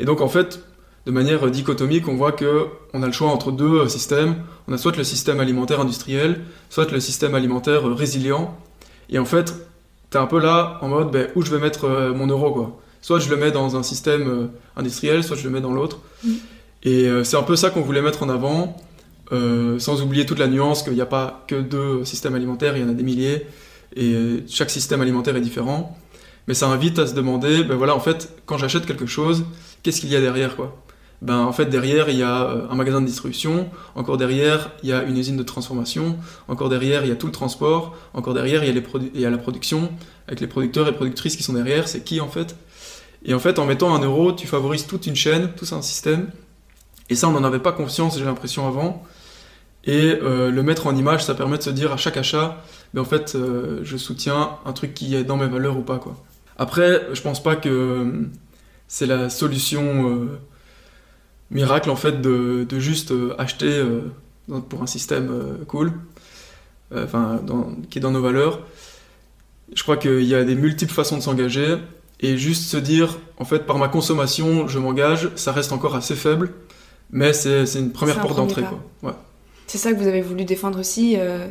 Et 0.00 0.06
donc 0.06 0.22
en 0.22 0.28
fait, 0.28 0.60
de 1.04 1.10
manière 1.10 1.50
dichotomique, 1.50 2.08
on 2.08 2.16
voit 2.16 2.32
que 2.32 2.66
on 2.94 3.02
a 3.02 3.06
le 3.06 3.12
choix 3.12 3.28
entre 3.28 3.52
deux 3.52 3.80
euh, 3.80 3.88
systèmes. 3.88 4.36
On 4.66 4.72
a 4.72 4.78
soit 4.78 4.96
le 4.96 5.04
système 5.04 5.40
alimentaire 5.40 5.80
industriel, 5.80 6.40
soit 6.70 6.90
le 6.90 7.00
système 7.00 7.34
alimentaire 7.34 7.86
euh, 7.86 7.92
résilient. 7.92 8.56
Et 9.10 9.18
en 9.18 9.26
fait, 9.26 9.52
tu 10.10 10.16
es 10.16 10.20
un 10.20 10.26
peu 10.26 10.40
là 10.40 10.78
en 10.80 10.88
mode 10.88 11.10
ben, 11.10 11.28
où 11.36 11.42
je 11.42 11.50
vais 11.50 11.60
mettre 11.60 11.86
mon 12.14 12.26
euro 12.26 12.50
quoi. 12.52 12.80
Soit 13.02 13.18
je 13.18 13.28
le 13.28 13.36
mets 13.36 13.50
dans 13.50 13.76
un 13.76 13.82
système 13.82 14.50
industriel, 14.76 15.22
soit 15.22 15.36
je 15.36 15.44
le 15.44 15.50
mets 15.50 15.60
dans 15.60 15.72
l'autre. 15.72 15.98
Mm. 16.24 16.32
Et 16.84 17.08
c'est 17.24 17.36
un 17.36 17.42
peu 17.42 17.56
ça 17.56 17.70
qu'on 17.70 17.82
voulait 17.82 18.02
mettre 18.02 18.22
en 18.22 18.28
avant. 18.28 18.76
Euh, 19.30 19.78
sans 19.78 20.00
oublier 20.00 20.24
toute 20.24 20.38
la 20.38 20.48
nuance 20.48 20.82
qu'il 20.82 20.94
n'y 20.94 21.02
a 21.02 21.06
pas 21.06 21.44
que 21.46 21.56
deux 21.60 22.04
systèmes 22.04 22.34
alimentaires, 22.34 22.76
il 22.76 22.82
y 22.82 22.84
en 22.84 22.88
a 22.88 22.94
des 22.94 23.02
milliers, 23.02 23.46
et 23.94 24.42
chaque 24.48 24.70
système 24.70 25.00
alimentaire 25.00 25.36
est 25.36 25.40
différent. 25.40 25.96
Mais 26.46 26.54
ça 26.54 26.66
invite 26.68 26.98
à 26.98 27.06
se 27.06 27.14
demander, 27.14 27.62
ben 27.62 27.76
voilà, 27.76 27.94
en 27.94 28.00
fait, 28.00 28.32
quand 28.46 28.56
j'achète 28.56 28.86
quelque 28.86 29.06
chose, 29.06 29.44
qu'est-ce 29.82 30.00
qu'il 30.00 30.08
y 30.10 30.16
a 30.16 30.20
derrière, 30.20 30.56
quoi? 30.56 30.82
Ben, 31.20 31.38
en 31.40 31.52
fait, 31.52 31.66
derrière, 31.66 32.08
il 32.08 32.16
y 32.16 32.22
a 32.22 32.44
euh, 32.44 32.68
un 32.70 32.74
magasin 32.74 33.00
de 33.00 33.06
distribution, 33.06 33.68
encore 33.96 34.16
derrière, 34.16 34.70
il 34.82 34.88
y 34.88 34.92
a 34.92 35.02
une 35.02 35.18
usine 35.18 35.36
de 35.36 35.42
transformation, 35.42 36.16
encore 36.46 36.68
derrière, 36.68 37.04
il 37.04 37.08
y 37.08 37.12
a 37.12 37.16
tout 37.16 37.26
le 37.26 37.32
transport, 37.32 37.96
encore 38.14 38.34
derrière, 38.34 38.64
il 38.64 38.74
y 38.74 38.78
a, 38.78 38.82
il 39.14 39.20
y 39.20 39.26
a 39.26 39.30
la 39.30 39.38
production, 39.38 39.90
avec 40.26 40.40
les 40.40 40.46
producteurs 40.46 40.86
et 40.88 40.94
productrices 40.94 41.36
qui 41.36 41.42
sont 41.42 41.54
derrière, 41.54 41.88
c'est 41.88 42.04
qui 42.04 42.20
en 42.20 42.28
fait? 42.28 42.56
Et 43.24 43.34
en 43.34 43.40
fait, 43.40 43.58
en 43.58 43.66
mettant 43.66 43.94
un 43.94 44.00
euro, 44.00 44.32
tu 44.32 44.46
favorises 44.46 44.86
toute 44.86 45.06
une 45.06 45.16
chaîne, 45.16 45.50
tout 45.56 45.66
un 45.74 45.82
système, 45.82 46.30
et 47.10 47.16
ça, 47.16 47.28
on 47.28 47.32
n'en 47.32 47.44
avait 47.44 47.58
pas 47.58 47.72
conscience, 47.72 48.16
j'ai 48.16 48.24
l'impression, 48.24 48.68
avant, 48.68 49.02
et 49.88 50.18
euh, 50.22 50.50
le 50.50 50.62
mettre 50.62 50.86
en 50.86 50.94
image, 50.94 51.24
ça 51.24 51.34
permet 51.34 51.56
de 51.56 51.62
se 51.62 51.70
dire 51.70 51.92
à 51.92 51.96
chaque 51.96 52.18
achat, 52.18 52.62
mais 52.92 52.98
ben, 52.98 53.00
en 53.00 53.04
fait, 53.06 53.34
euh, 53.34 53.80
je 53.84 53.96
soutiens 53.96 54.50
un 54.66 54.72
truc 54.74 54.92
qui 54.92 55.16
est 55.16 55.24
dans 55.24 55.38
mes 55.38 55.46
valeurs 55.46 55.78
ou 55.78 55.80
pas. 55.80 55.98
Quoi. 55.98 56.14
Après, 56.58 57.06
je 57.14 57.22
pense 57.22 57.42
pas 57.42 57.56
que 57.56 57.70
euh, 57.70 58.12
c'est 58.86 59.06
la 59.06 59.30
solution 59.30 60.28
miracle 61.50 61.88
en 61.88 61.96
fait 61.96 62.20
de, 62.20 62.66
de 62.68 62.78
juste 62.78 63.14
acheter 63.38 63.82
pour 64.68 64.82
un 64.82 64.86
système 64.86 65.30
cool, 65.66 65.92
enfin 66.94 67.40
qui 67.90 67.98
est 67.98 68.00
dans 68.02 68.10
nos 68.10 68.22
valeurs. 68.22 68.60
Je 69.74 69.82
crois 69.82 69.98
qu'il 69.98 70.24
y 70.24 70.34
a 70.34 70.44
des 70.44 70.54
multiples 70.54 70.92
façons 70.92 71.16
de 71.16 71.22
s'engager 71.22 71.76
et 72.20 72.38
juste 72.38 72.64
se 72.64 72.78
dire 72.78 73.18
en 73.36 73.44
fait 73.44 73.66
par 73.66 73.76
ma 73.76 73.88
consommation 73.88 74.68
je 74.68 74.78
m'engage, 74.78 75.30
ça 75.36 75.52
reste 75.52 75.72
encore 75.72 75.94
assez 75.94 76.14
faible, 76.14 76.52
mais 77.10 77.34
c'est 77.34 77.64
une 77.74 77.92
première 77.92 78.20
porte 78.20 78.36
d'entrée. 78.36 78.64
Ouais. 79.02 79.12
C'est 79.68 79.78
ça 79.78 79.92
que 79.92 79.98
vous 79.98 80.08
avez 80.08 80.22
voulu 80.22 80.44
défendre 80.44 80.80
aussi 80.80 81.16
euh, 81.18 81.46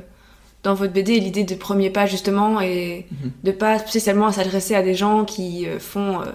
dans 0.64 0.74
votre 0.74 0.92
BD, 0.92 1.20
l'idée 1.20 1.44
de 1.44 1.54
premier 1.54 1.92
pas 1.92 2.08
justement 2.08 2.60
et 2.60 3.06
mhm. 3.12 3.32
de 3.44 3.52
pas 3.52 3.78
spécialement 3.80 4.32
s'adresser 4.32 4.74
à 4.76 4.82
des 4.82 4.96
gens 4.96 5.24
qui 5.24 5.68
euh, 5.68 5.80
font 5.80 6.22
euh, 6.22 6.26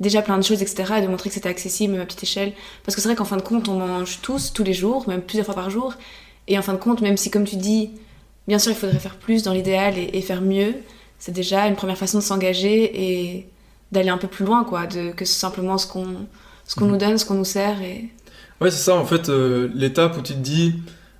déjà 0.00 0.20
plein 0.20 0.36
de 0.36 0.42
choses, 0.42 0.60
etc. 0.62 0.94
et 0.98 1.00
de 1.00 1.06
montrer 1.06 1.30
que 1.30 1.34
c'était 1.34 1.48
accessible 1.48 1.92
même 1.92 2.02
à 2.02 2.06
petite 2.06 2.24
échelle. 2.24 2.52
Parce 2.84 2.96
que 2.96 3.00
c'est 3.00 3.08
vrai 3.08 3.14
qu'en 3.14 3.24
fin 3.24 3.36
de 3.36 3.42
compte, 3.42 3.68
on 3.68 3.78
mange 3.78 4.18
tous, 4.20 4.52
tous 4.52 4.64
les 4.64 4.74
jours, 4.74 5.08
même 5.08 5.22
plusieurs 5.22 5.46
fois 5.46 5.54
par 5.54 5.70
jour. 5.70 5.94
Et 6.48 6.58
en 6.58 6.62
fin 6.62 6.72
de 6.72 6.78
compte, 6.78 7.02
même 7.02 7.16
si 7.16 7.30
comme 7.30 7.44
tu 7.44 7.54
dis, 7.54 7.92
bien 8.48 8.58
sûr 8.58 8.72
il 8.72 8.78
faudrait 8.78 8.98
faire 8.98 9.16
plus 9.16 9.44
dans 9.44 9.52
l'idéal 9.52 9.94
et, 9.96 10.20
faire 10.22 10.42
mieux, 10.42 10.74
c'est 11.20 11.32
déjà 11.32 11.68
une 11.68 11.76
première 11.76 11.98
façon 11.98 12.18
de 12.18 12.24
s'engager 12.24 13.34
et 13.34 13.48
d'aller 13.92 14.08
un 14.08 14.18
peu 14.18 14.28
plus 14.28 14.44
loin 14.44 14.64
quoi, 14.64 14.86
de, 14.86 15.12
que 15.12 15.24
simplement 15.24 15.78
ce 15.78 15.86
qu'on 15.86 16.26
ce 16.66 16.74
qu'on 16.74 16.86
mhm. 16.86 16.90
nous 16.90 16.96
donne, 16.98 17.18
ce 17.18 17.24
qu'on 17.24 17.34
nous 17.34 17.44
sert. 17.44 17.80
Et... 17.80 18.08
Ouais, 18.60 18.72
c'est 18.72 18.84
ça 18.84 18.96
en 18.96 19.04
fait, 19.04 19.28
l'étape 19.28 20.18
où 20.18 20.22
tu 20.22 20.32
te 20.32 20.38
dis 20.38 20.74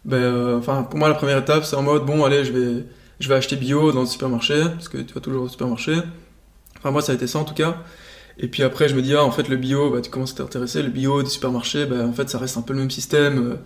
ben, 0.05 0.17
euh, 0.17 0.59
enfin, 0.59 0.83
pour 0.85 0.99
moi, 0.99 1.09
la 1.09 1.15
première 1.15 1.39
étape, 1.39 1.65
c'est 1.65 1.77
en 1.77 1.83
mode, 1.83 2.05
bon, 2.07 2.25
allez, 2.25 2.45
je 2.45 2.53
vais, 2.53 2.85
je 3.21 3.29
vais 3.29 3.35
acheter 3.35 3.57
bio 3.57 3.93
dans 3.93 4.01
le 4.01 4.07
supermarché, 4.07 4.63
parce 4.75 4.89
que 4.89 4.99
tu 4.99 5.15
vas 5.15 5.21
toujours 5.21 5.45
au 5.45 5.49
supermarché. 5.49 5.97
Enfin, 6.79 6.91
moi, 6.91 7.03
ça 7.03 7.13
a 7.13 7.15
été 7.15 7.27
ça 7.27 7.39
en 7.41 7.45
tout 7.45 7.55
cas. 7.55 7.77
Et 8.39 8.49
puis 8.49 8.63
après, 8.63 8.89
je 8.89 8.95
me 8.95 9.03
dis, 9.03 9.15
ah, 9.15 9.25
en 9.25 9.31
fait, 9.33 9.49
le 9.49 9.57
bio, 9.57 9.91
bah, 9.91 10.01
tu 10.01 10.11
commences 10.11 10.33
à 10.33 10.37
t'intéresser, 10.37 10.83
le 10.83 10.91
bio 10.91 11.23
du 11.23 11.31
supermarché, 11.31 11.87
bah, 11.87 12.05
en 12.07 12.13
fait, 12.13 12.31
ça 12.31 12.39
reste 12.39 12.57
un 12.57 12.63
peu 12.63 12.73
le 12.73 12.81
même 12.81 12.91
système, 12.91 13.39
euh, 13.39 13.57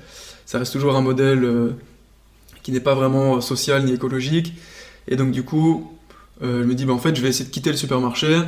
ça 0.47 0.59
reste 0.59 0.73
toujours 0.73 0.97
un 0.97 1.03
modèle 1.03 1.45
euh, 1.45 1.71
qui 2.63 2.73
n'est 2.73 2.81
pas 2.81 2.95
vraiment 2.95 3.41
social 3.41 3.85
ni 3.85 3.93
écologique. 3.93 4.55
Et 5.09 5.17
donc, 5.17 5.33
du 5.33 5.43
coup, 5.43 5.93
je 6.41 6.47
me 6.47 6.75
dis, 6.75 6.85
bah, 6.87 6.93
en 6.95 6.99
fait, 6.99 7.15
je 7.15 7.23
vais 7.23 7.29
essayer 7.29 7.45
de 7.45 7.51
quitter 7.55 7.71
le 7.71 7.77
supermarché. 7.77 8.41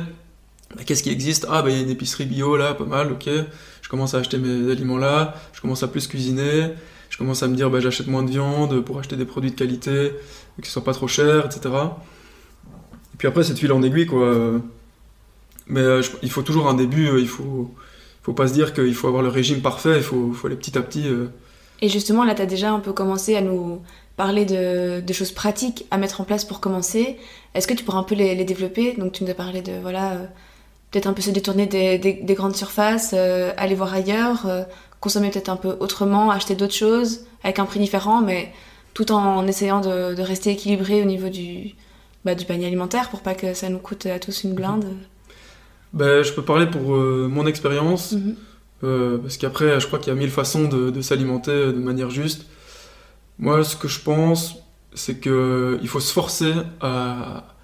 Bah, 0.75 0.83
Qu'est-ce 0.85 1.03
qui 1.03 1.09
existe? 1.09 1.45
Ah, 1.49 1.61
bah, 1.61 1.69
il 1.69 1.77
y 1.77 1.79
a 1.79 1.83
une 1.83 1.89
épicerie 1.89 2.25
bio 2.25 2.57
là, 2.57 2.73
pas 2.73 2.85
mal, 2.85 3.11
ok. 3.11 3.29
Commence 3.95 4.13
à 4.13 4.17
acheter 4.17 4.37
mes 4.37 4.69
aliments 4.69 4.97
là, 4.97 5.35
je 5.53 5.61
commence 5.61 5.81
à 5.81 5.87
plus 5.87 6.05
cuisiner, 6.07 6.71
je 7.09 7.17
commence 7.17 7.41
à 7.43 7.47
me 7.47 7.55
dire, 7.55 7.69
bah, 7.69 7.79
j'achète 7.79 8.07
moins 8.07 8.23
de 8.23 8.29
viande 8.29 8.81
pour 8.81 8.99
acheter 8.99 9.15
des 9.15 9.23
produits 9.23 9.51
de 9.51 9.55
qualité, 9.55 10.11
qui 10.61 10.69
soient 10.69 10.83
pas 10.83 10.91
trop 10.91 11.07
chers, 11.07 11.45
etc. 11.45 11.73
Et 13.13 13.17
puis 13.17 13.25
après, 13.29 13.45
c'est 13.45 13.53
de 13.53 13.57
fil 13.57 13.71
en 13.71 13.81
aiguille, 13.81 14.05
quoi. 14.05 14.59
Mais 15.67 15.79
euh, 15.79 16.01
il 16.21 16.29
faut 16.29 16.41
toujours 16.41 16.67
un 16.67 16.73
début, 16.73 17.07
euh, 17.07 17.21
il 17.21 17.27
faut, 17.29 17.73
faut 18.21 18.33
pas 18.33 18.49
se 18.49 18.53
dire 18.53 18.73
qu'il 18.73 18.93
faut 18.93 19.07
avoir 19.07 19.23
le 19.23 19.29
régime 19.29 19.61
parfait, 19.61 19.95
il 19.95 20.03
faut, 20.03 20.33
faut 20.33 20.47
aller 20.47 20.57
petit 20.57 20.77
à 20.77 20.81
petit. 20.81 21.07
euh. 21.07 21.27
Et 21.81 21.87
justement, 21.87 22.25
là, 22.25 22.35
tu 22.35 22.41
as 22.41 22.47
déjà 22.47 22.71
un 22.71 22.81
peu 22.81 22.91
commencé 22.91 23.37
à 23.37 23.41
nous 23.41 23.81
parler 24.17 24.43
de, 24.43 25.13
choses 25.13 25.31
pratiques 25.31 25.85
à 25.89 25.97
mettre 25.97 26.19
en 26.19 26.25
place 26.25 26.43
pour 26.43 26.59
commencer. 26.59 27.15
Est-ce 27.53 27.65
que 27.65 27.73
tu 27.73 27.85
pourrais 27.85 27.99
un 27.99 28.03
peu 28.03 28.15
les, 28.15 28.35
les 28.35 28.43
développer? 28.43 28.97
Donc, 28.97 29.13
tu 29.13 29.23
nous 29.23 29.29
as 29.29 29.35
parlé 29.35 29.61
de, 29.61 29.79
voilà, 29.81 30.17
peut-être 30.95 31.07
un 31.07 31.13
peu 31.13 31.21
se 31.21 31.29
détourner 31.31 31.65
des, 31.65 31.97
des- 31.97 32.13
des 32.13 32.33
grandes 32.35 32.55
surfaces, 32.55 33.11
euh, 33.13 33.51
aller 33.57 33.75
voir 33.75 33.93
ailleurs, 33.93 34.45
euh, 34.45 34.63
consommer 35.01 35.29
peut-être 35.29 35.49
un 35.49 35.57
peu 35.57 35.75
autrement, 35.81 36.31
acheter 36.31 36.55
d'autres 36.55 36.73
choses 36.73 37.25
avec 37.43 37.59
un 37.59 37.65
prix 37.65 37.81
différent, 37.81 38.21
mais 38.21 38.53
tout 38.93 39.11
en 39.11 39.45
essayant 39.45 39.81
de, 39.81 40.15
de 40.15 40.21
rester 40.21 40.51
équilibré 40.51 41.01
au 41.01 41.05
niveau 41.05 41.27
du, 41.27 41.71
bah, 42.23 42.33
du 42.33 42.45
panier 42.45 42.67
alimentaire 42.67 43.09
pour 43.09 43.19
pas 43.19 43.33
que 43.35 43.53
ça 43.53 43.67
nous 43.67 43.77
coûte 43.79 44.05
à 44.05 44.19
tous 44.19 44.45
une 44.45 44.53
blinde. 44.53 44.85
Ben, 45.91 46.23
je 46.23 46.31
peux 46.31 46.43
parler 46.43 46.65
pour 46.67 46.95
euh, 46.95 47.27
mon 47.29 47.45
expérience, 47.45 48.13
Mhm. 48.13 48.35
parce 49.21 49.35
qu'après, 49.37 49.79
je 49.81 49.87
crois 49.87 49.99
qu'il 49.99 50.13
y 50.13 50.15
a 50.15 50.19
mille 50.19 50.31
façons 50.31 50.65
de, 50.69 50.91
de 50.91 51.01
s'alimenter 51.01 51.51
de 51.51 51.81
manière 51.89 52.09
juste. 52.09 52.45
Moi, 53.39 53.63
ce 53.65 53.75
que 53.75 53.87
je 53.89 53.99
pense, 53.99 54.55
c'est 54.93 55.19
qu'il 55.19 55.87
faut 55.87 55.99
se 55.99 56.13
forcer 56.13 56.53
à, 56.79 57.54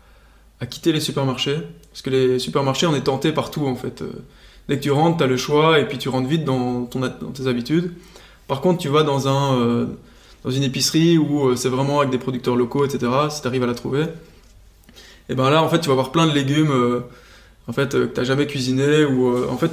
à 0.62 0.68
quitter 0.68 0.94
les 0.94 1.00
supermarchés, 1.00 1.58
parce 1.90 2.04
que 2.04 2.12
les 2.12 2.40
supermarchés, 2.40 2.86
on 2.86 2.96
est 2.96 3.02
tenté 3.02 3.32
partout, 3.32 3.66
en 3.66 3.76
fait. 3.76 4.04
Euh, 4.04 4.12
Dès 4.70 4.78
que 4.78 4.84
tu 4.84 4.92
rentres, 4.92 5.18
tu 5.18 5.24
as 5.24 5.28
le 5.28 5.36
choix, 5.36 5.80
et 5.80 5.88
puis 5.88 5.98
tu 5.98 6.08
rentres 6.08 6.30
vite 6.30 6.46
dans, 6.46 6.86
ton, 6.86 7.00
dans 7.00 7.10
tes 7.10 7.48
habitudes. 7.48 7.92
Par 8.48 8.62
contre, 8.62 8.80
tu 8.80 8.88
vas 8.88 9.02
dans, 9.02 9.28
un, 9.28 9.60
euh, 9.60 9.86
dans 10.46 10.52
une 10.52 10.62
épicerie 10.62 11.18
où 11.18 11.50
euh, 11.50 11.56
c'est 11.56 11.68
vraiment 11.68 12.00
avec 12.00 12.12
des 12.12 12.20
producteurs 12.20 12.56
locaux, 12.56 12.86
etc., 12.86 13.12
si 13.32 13.42
tu 13.42 13.48
arrives 13.48 13.64
à 13.64 13.68
la 13.68 13.74
trouver, 13.74 14.06
et 15.30 15.36
ben 15.36 15.50
là, 15.50 15.64
en 15.64 15.68
fait, 15.68 15.80
tu 15.80 15.88
vas 15.88 15.94
avoir 15.94 16.12
plein 16.12 16.28
de 16.28 16.34
légumes 16.34 17.04
en 17.68 17.74
fait, 17.74 17.90
que 17.90 18.06
t'as 18.06 18.24
jamais 18.24 18.48
cuisiné, 18.48 19.06
ou 19.06 19.50
en 19.50 19.58
fait, 19.58 19.72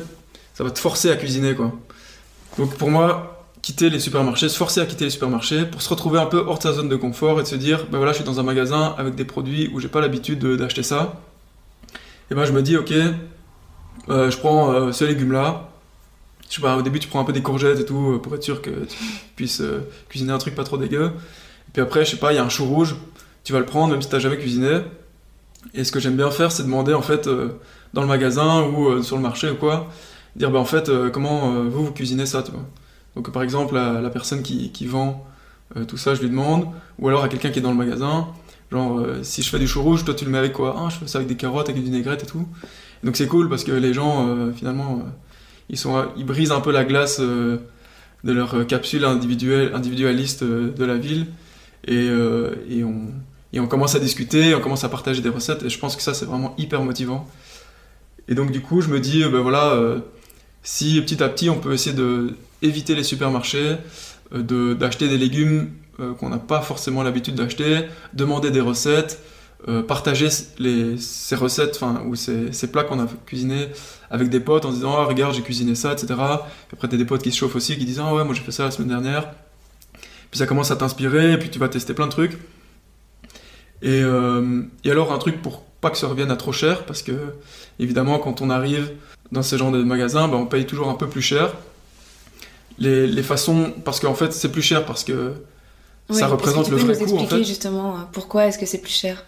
ça 0.54 0.62
va 0.62 0.70
te 0.70 0.78
forcer 0.78 1.10
à 1.10 1.16
cuisiner, 1.16 1.54
quoi. 1.54 1.72
Donc 2.58 2.74
pour 2.76 2.90
moi, 2.90 3.37
quitter 3.62 3.90
les 3.90 3.98
supermarchés, 4.00 4.48
se 4.48 4.56
forcer 4.56 4.80
à 4.80 4.86
quitter 4.86 5.04
les 5.04 5.10
supermarchés, 5.10 5.64
pour 5.66 5.82
se 5.82 5.88
retrouver 5.88 6.18
un 6.18 6.26
peu 6.26 6.38
hors 6.46 6.58
de 6.58 6.62
sa 6.62 6.72
zone 6.72 6.88
de 6.88 6.96
confort 6.96 7.40
et 7.40 7.42
de 7.42 7.48
se 7.48 7.56
dire, 7.56 7.86
ben 7.90 7.98
voilà, 7.98 8.12
je 8.12 8.16
suis 8.18 8.24
dans 8.24 8.38
un 8.40 8.42
magasin 8.42 8.94
avec 8.98 9.14
des 9.14 9.24
produits 9.24 9.68
où 9.72 9.80
j'ai 9.80 9.88
pas 9.88 10.00
l'habitude 10.00 10.38
de- 10.38 10.56
d'acheter 10.56 10.82
ça. 10.82 11.20
Et 12.30 12.34
ben 12.34 12.44
je 12.44 12.52
me 12.52 12.62
dis, 12.62 12.76
ok, 12.76 12.92
euh, 14.08 14.30
je 14.30 14.38
prends 14.38 14.72
euh, 14.72 14.92
ce 14.92 15.04
légume-là. 15.04 15.68
Je 16.48 16.56
sais 16.56 16.62
pas, 16.62 16.76
au 16.76 16.82
début 16.82 16.98
tu 16.98 17.08
prends 17.08 17.20
un 17.20 17.24
peu 17.24 17.32
des 17.32 17.42
courgettes 17.42 17.78
et 17.80 17.84
tout 17.84 18.12
euh, 18.14 18.18
pour 18.18 18.34
être 18.34 18.42
sûr 18.42 18.62
que 18.62 18.70
tu 18.70 18.96
puisses 19.36 19.62
cuisiner 20.08 20.32
un 20.32 20.38
truc 20.38 20.54
pas 20.54 20.64
trop 20.64 20.78
dégueu. 20.78 21.06
Et 21.68 21.70
puis 21.72 21.82
après, 21.82 22.04
je 22.04 22.12
sais 22.12 22.16
pas, 22.16 22.32
il 22.32 22.36
y 22.36 22.38
a 22.38 22.44
un 22.44 22.48
chou 22.48 22.64
rouge, 22.64 22.96
tu 23.44 23.52
vas 23.52 23.58
le 23.58 23.66
prendre 23.66 23.92
même 23.92 24.00
si 24.02 24.08
t'as 24.08 24.18
jamais 24.18 24.38
cuisiné. 24.38 24.80
Et 25.74 25.84
ce 25.84 25.92
que 25.92 26.00
j'aime 26.00 26.16
bien 26.16 26.30
faire, 26.30 26.50
c'est 26.52 26.62
demander 26.62 26.94
en 26.94 27.02
fait 27.02 27.28
dans 27.92 28.00
le 28.02 28.06
magasin 28.06 28.62
ou 28.62 29.02
sur 29.02 29.16
le 29.16 29.22
marché 29.22 29.50
ou 29.50 29.56
quoi, 29.56 29.88
dire 30.36 30.50
bah 30.50 30.58
en 30.58 30.64
fait 30.64 30.90
comment 31.12 31.64
vous 31.64 31.86
vous 31.86 31.92
cuisinez 31.92 32.24
ça, 32.26 32.42
tu 32.42 32.52
vois. 32.52 32.64
Donc 33.16 33.32
par 33.32 33.42
exemple 33.42 33.74
la, 33.74 34.00
la 34.00 34.10
personne 34.10 34.42
qui, 34.42 34.86
vend 34.86 35.26
euh, 35.76 35.84
tout 35.84 35.96
ça, 35.96 36.14
je 36.14 36.20
lui 36.20 36.30
demande, 36.30 36.66
ou 36.98 37.08
alors 37.08 37.24
à 37.24 37.28
quelqu'un 37.28 37.50
qui 37.50 37.58
est 37.58 37.62
dans 37.62 37.70
le 37.70 37.76
magasin, 37.76 38.28
genre 38.70 39.00
euh, 39.00 39.22
si 39.22 39.42
je 39.42 39.50
fais 39.50 39.58
du 39.58 39.66
chou 39.66 39.82
rouge, 39.82 40.04
toi 40.04 40.14
tu 40.14 40.24
le 40.24 40.30
mets 40.30 40.38
avec 40.38 40.52
quoi? 40.52 40.76
Ah 40.78 40.88
je 40.90 40.96
fais 40.96 41.06
ça 41.06 41.18
avec 41.18 41.28
des 41.28 41.36
carottes, 41.36 41.68
avec 41.68 41.82
du 41.82 41.90
vinaigrette 41.90 42.22
et 42.22 42.26
tout. 42.26 42.46
Donc 43.04 43.16
c'est 43.16 43.26
cool 43.26 43.48
parce 43.48 43.64
que 43.64 43.72
les 43.72 43.92
gens 43.92 44.28
euh, 44.28 44.52
finalement 44.52 45.02
ils 45.68 45.78
sont 45.78 46.06
ils 46.16 46.24
brisent 46.24 46.52
un 46.52 46.60
peu 46.60 46.72
la 46.72 46.84
glace 46.84 47.20
de 47.20 47.60
leur 48.24 48.66
capsule 48.66 49.04
individuelle 49.04 49.72
individualiste 49.74 50.42
de 50.44 50.84
la 50.84 50.96
ville 50.96 51.26
et, 51.86 52.06
et 52.68 52.84
on 52.84 53.12
et 53.52 53.60
on 53.60 53.66
commence 53.66 53.94
à 53.94 53.98
discuter, 53.98 54.54
on 54.54 54.60
commence 54.60 54.84
à 54.84 54.88
partager 54.88 55.22
des 55.22 55.30
recettes, 55.30 55.62
et 55.62 55.70
je 55.70 55.78
pense 55.78 55.96
que 55.96 56.02
ça, 56.02 56.12
c'est 56.12 56.26
vraiment 56.26 56.54
hyper 56.58 56.82
motivant. 56.82 57.26
Et 58.28 58.34
donc, 58.34 58.50
du 58.50 58.60
coup, 58.60 58.82
je 58.82 58.88
me 58.88 59.00
dis, 59.00 59.24
ben 59.24 59.40
voilà, 59.40 59.74
si 60.62 61.00
petit 61.00 61.22
à 61.22 61.30
petit, 61.30 61.48
on 61.48 61.58
peut 61.58 61.72
essayer 61.72 61.96
de 61.96 62.34
éviter 62.62 62.94
les 62.94 63.04
supermarchés, 63.04 63.76
euh, 64.34 64.42
de- 64.42 64.74
d'acheter 64.74 65.08
des 65.08 65.18
légumes 65.18 65.70
euh, 66.00 66.14
qu'on 66.14 66.28
n'a 66.28 66.38
pas 66.38 66.60
forcément 66.60 67.02
l'habitude 67.02 67.34
d'acheter, 67.34 67.86
demander 68.14 68.50
des 68.50 68.60
recettes, 68.60 69.20
euh, 69.66 69.82
partager 69.82 70.28
les, 70.58 70.96
ces 70.98 71.34
recettes, 71.34 71.76
enfin, 71.80 72.02
ou 72.06 72.14
ces, 72.14 72.52
ces 72.52 72.70
plats 72.70 72.84
qu'on 72.84 73.00
a 73.00 73.06
cuisinés 73.26 73.68
avec 74.10 74.28
des 74.28 74.38
potes 74.40 74.64
en 74.64 74.70
disant, 74.70 74.94
ah, 74.96 75.04
regarde, 75.04 75.34
j'ai 75.34 75.42
cuisiné 75.42 75.74
ça, 75.74 75.92
etc. 75.92 76.06
Puis 76.08 76.74
après, 76.74 76.88
t'as 76.88 76.96
des 76.96 77.04
potes 77.04 77.22
qui 77.22 77.32
se 77.32 77.38
chauffent 77.38 77.56
aussi, 77.56 77.76
qui 77.76 77.84
disent, 77.84 78.00
ah 78.00 78.14
ouais, 78.14 78.24
moi 78.24 78.34
j'ai 78.34 78.42
fait 78.42 78.52
ça 78.52 78.64
la 78.64 78.70
semaine 78.70 78.88
dernière. 78.88 79.30
Puis 80.30 80.38
ça 80.38 80.46
commence 80.46 80.70
à 80.70 80.76
t'inspirer, 80.76 81.32
et 81.32 81.38
puis 81.38 81.50
tu 81.50 81.58
vas 81.58 81.68
tester 81.68 81.94
plein 81.94 82.06
de 82.06 82.12
trucs. 82.12 82.38
Et, 83.82 84.02
et 84.84 84.90
alors 84.90 85.12
un 85.12 85.18
truc 85.18 85.40
pour 85.42 85.62
pas 85.80 85.90
que 85.90 85.96
ça 85.98 86.08
revienne 86.08 86.30
à 86.30 86.36
trop 86.36 86.52
cher, 86.52 86.84
parce 86.84 87.02
que 87.02 87.12
évidemment 87.78 88.18
quand 88.18 88.40
on 88.42 88.50
arrive 88.50 88.90
dans 89.30 89.42
ce 89.42 89.56
genre 89.56 89.70
de 89.70 89.82
magasin, 89.82 90.26
bah, 90.28 90.36
on 90.36 90.46
paye 90.46 90.66
toujours 90.66 90.88
un 90.88 90.94
peu 90.94 91.06
plus 91.08 91.22
cher. 91.22 91.54
Les, 92.78 93.06
les 93.06 93.22
façons, 93.22 93.72
parce 93.84 94.00
qu'en 94.00 94.14
fait 94.14 94.32
c'est 94.32 94.52
plus 94.52 94.62
cher 94.62 94.84
parce 94.86 95.04
que 95.04 95.34
ça 96.10 96.26
représente 96.26 96.68
le 96.70 96.76
que 96.76 96.80
tu 96.80 96.86
peux 96.86 96.92
vrai 96.92 97.04
nous 97.04 97.10
coût 97.10 97.16
en 97.16 97.20
expliquer 97.22 97.42
fait. 97.42 97.48
justement 97.48 97.94
euh, 97.94 97.98
pourquoi 98.12 98.46
est-ce 98.46 98.58
que 98.58 98.66
c'est 98.66 98.80
plus 98.80 98.92
cher? 98.92 99.24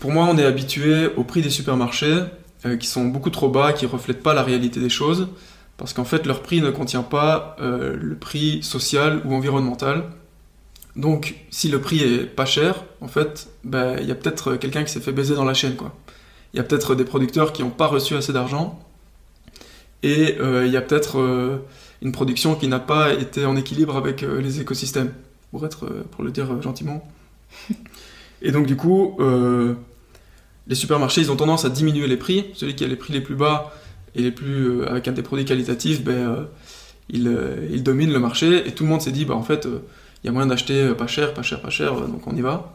Pour 0.00 0.10
moi 0.10 0.26
on 0.30 0.36
est 0.36 0.44
habitué 0.44 1.06
au 1.16 1.24
prix 1.24 1.40
des 1.42 1.50
supermarchés 1.50 2.24
euh, 2.66 2.76
qui 2.76 2.86
sont 2.86 3.04
beaucoup 3.04 3.30
trop 3.30 3.48
bas, 3.48 3.72
qui 3.72 3.86
reflètent 3.86 4.22
pas 4.22 4.34
la 4.34 4.42
réalité 4.42 4.80
des 4.80 4.90
choses, 4.90 5.28
parce 5.76 5.92
qu'en 5.92 6.04
fait 6.04 6.26
leur 6.26 6.42
prix 6.42 6.60
ne 6.60 6.70
contient 6.70 7.04
pas 7.04 7.56
euh, 7.60 7.96
le 7.98 8.16
prix 8.16 8.62
social 8.62 9.22
ou 9.24 9.34
environnemental. 9.34 10.04
Donc, 10.96 11.36
si 11.50 11.68
le 11.68 11.80
prix 11.80 12.02
est 12.02 12.24
pas 12.24 12.44
cher, 12.44 12.84
en 13.00 13.06
fait, 13.06 13.48
bah, 13.62 14.00
il 14.00 14.08
y 14.08 14.10
a 14.10 14.16
peut-être 14.16 14.56
quelqu'un 14.56 14.82
qui 14.82 14.92
s'est 14.92 15.00
fait 15.00 15.12
baiser 15.12 15.36
dans 15.36 15.44
la 15.44 15.54
chaîne, 15.54 15.76
quoi. 15.76 15.94
Il 16.52 16.56
y 16.56 16.60
a 16.60 16.64
peut-être 16.64 16.96
des 16.96 17.04
producteurs 17.04 17.52
qui 17.52 17.62
n'ont 17.62 17.70
pas 17.70 17.86
reçu 17.86 18.16
assez 18.16 18.32
d'argent, 18.32 18.80
et 20.02 20.36
euh, 20.40 20.66
il 20.66 20.72
y 20.72 20.76
a 20.76 20.80
peut-être 20.80 21.20
euh, 21.20 21.58
une 22.02 22.12
production 22.12 22.54
qui 22.54 22.68
n'a 22.68 22.78
pas 22.78 23.12
été 23.12 23.44
en 23.44 23.56
équilibre 23.56 23.96
avec 23.96 24.22
euh, 24.22 24.40
les 24.40 24.60
écosystèmes, 24.60 25.12
pour, 25.50 25.64
être, 25.66 25.86
euh, 25.86 26.04
pour 26.10 26.24
le 26.24 26.30
dire 26.30 26.52
euh, 26.52 26.62
gentiment. 26.62 27.06
Et 28.42 28.52
donc, 28.52 28.66
du 28.66 28.76
coup, 28.76 29.16
euh, 29.20 29.74
les 30.66 30.74
supermarchés, 30.74 31.20
ils 31.22 31.32
ont 31.32 31.36
tendance 31.36 31.64
à 31.64 31.70
diminuer 31.70 32.06
les 32.06 32.16
prix. 32.16 32.46
Celui 32.54 32.74
qui 32.74 32.84
a 32.84 32.88
les 32.88 32.96
prix 32.96 33.12
les 33.12 33.20
plus 33.20 33.34
bas 33.34 33.72
et 34.14 34.22
les 34.22 34.30
plus, 34.30 34.80
euh, 34.80 34.90
avec 34.90 35.08
un 35.08 35.12
des 35.12 35.22
produits 35.22 35.44
qualitatifs, 35.44 36.02
ben, 36.02 36.12
euh, 36.12 36.44
il, 37.10 37.38
il 37.70 37.82
domine 37.82 38.12
le 38.12 38.18
marché, 38.18 38.68
et 38.68 38.72
tout 38.72 38.84
le 38.84 38.90
monde 38.90 39.00
s'est 39.00 39.12
dit, 39.12 39.24
bah, 39.24 39.34
en 39.34 39.42
fait, 39.42 39.66
il 40.22 40.26
y 40.26 40.28
a 40.28 40.32
moyen 40.32 40.46
d'acheter 40.46 40.92
pas 40.94 41.06
cher, 41.06 41.32
pas 41.32 41.42
cher, 41.42 41.62
pas 41.62 41.70
cher, 41.70 41.94
donc 41.94 42.26
on 42.26 42.36
y 42.36 42.42
va. 42.42 42.74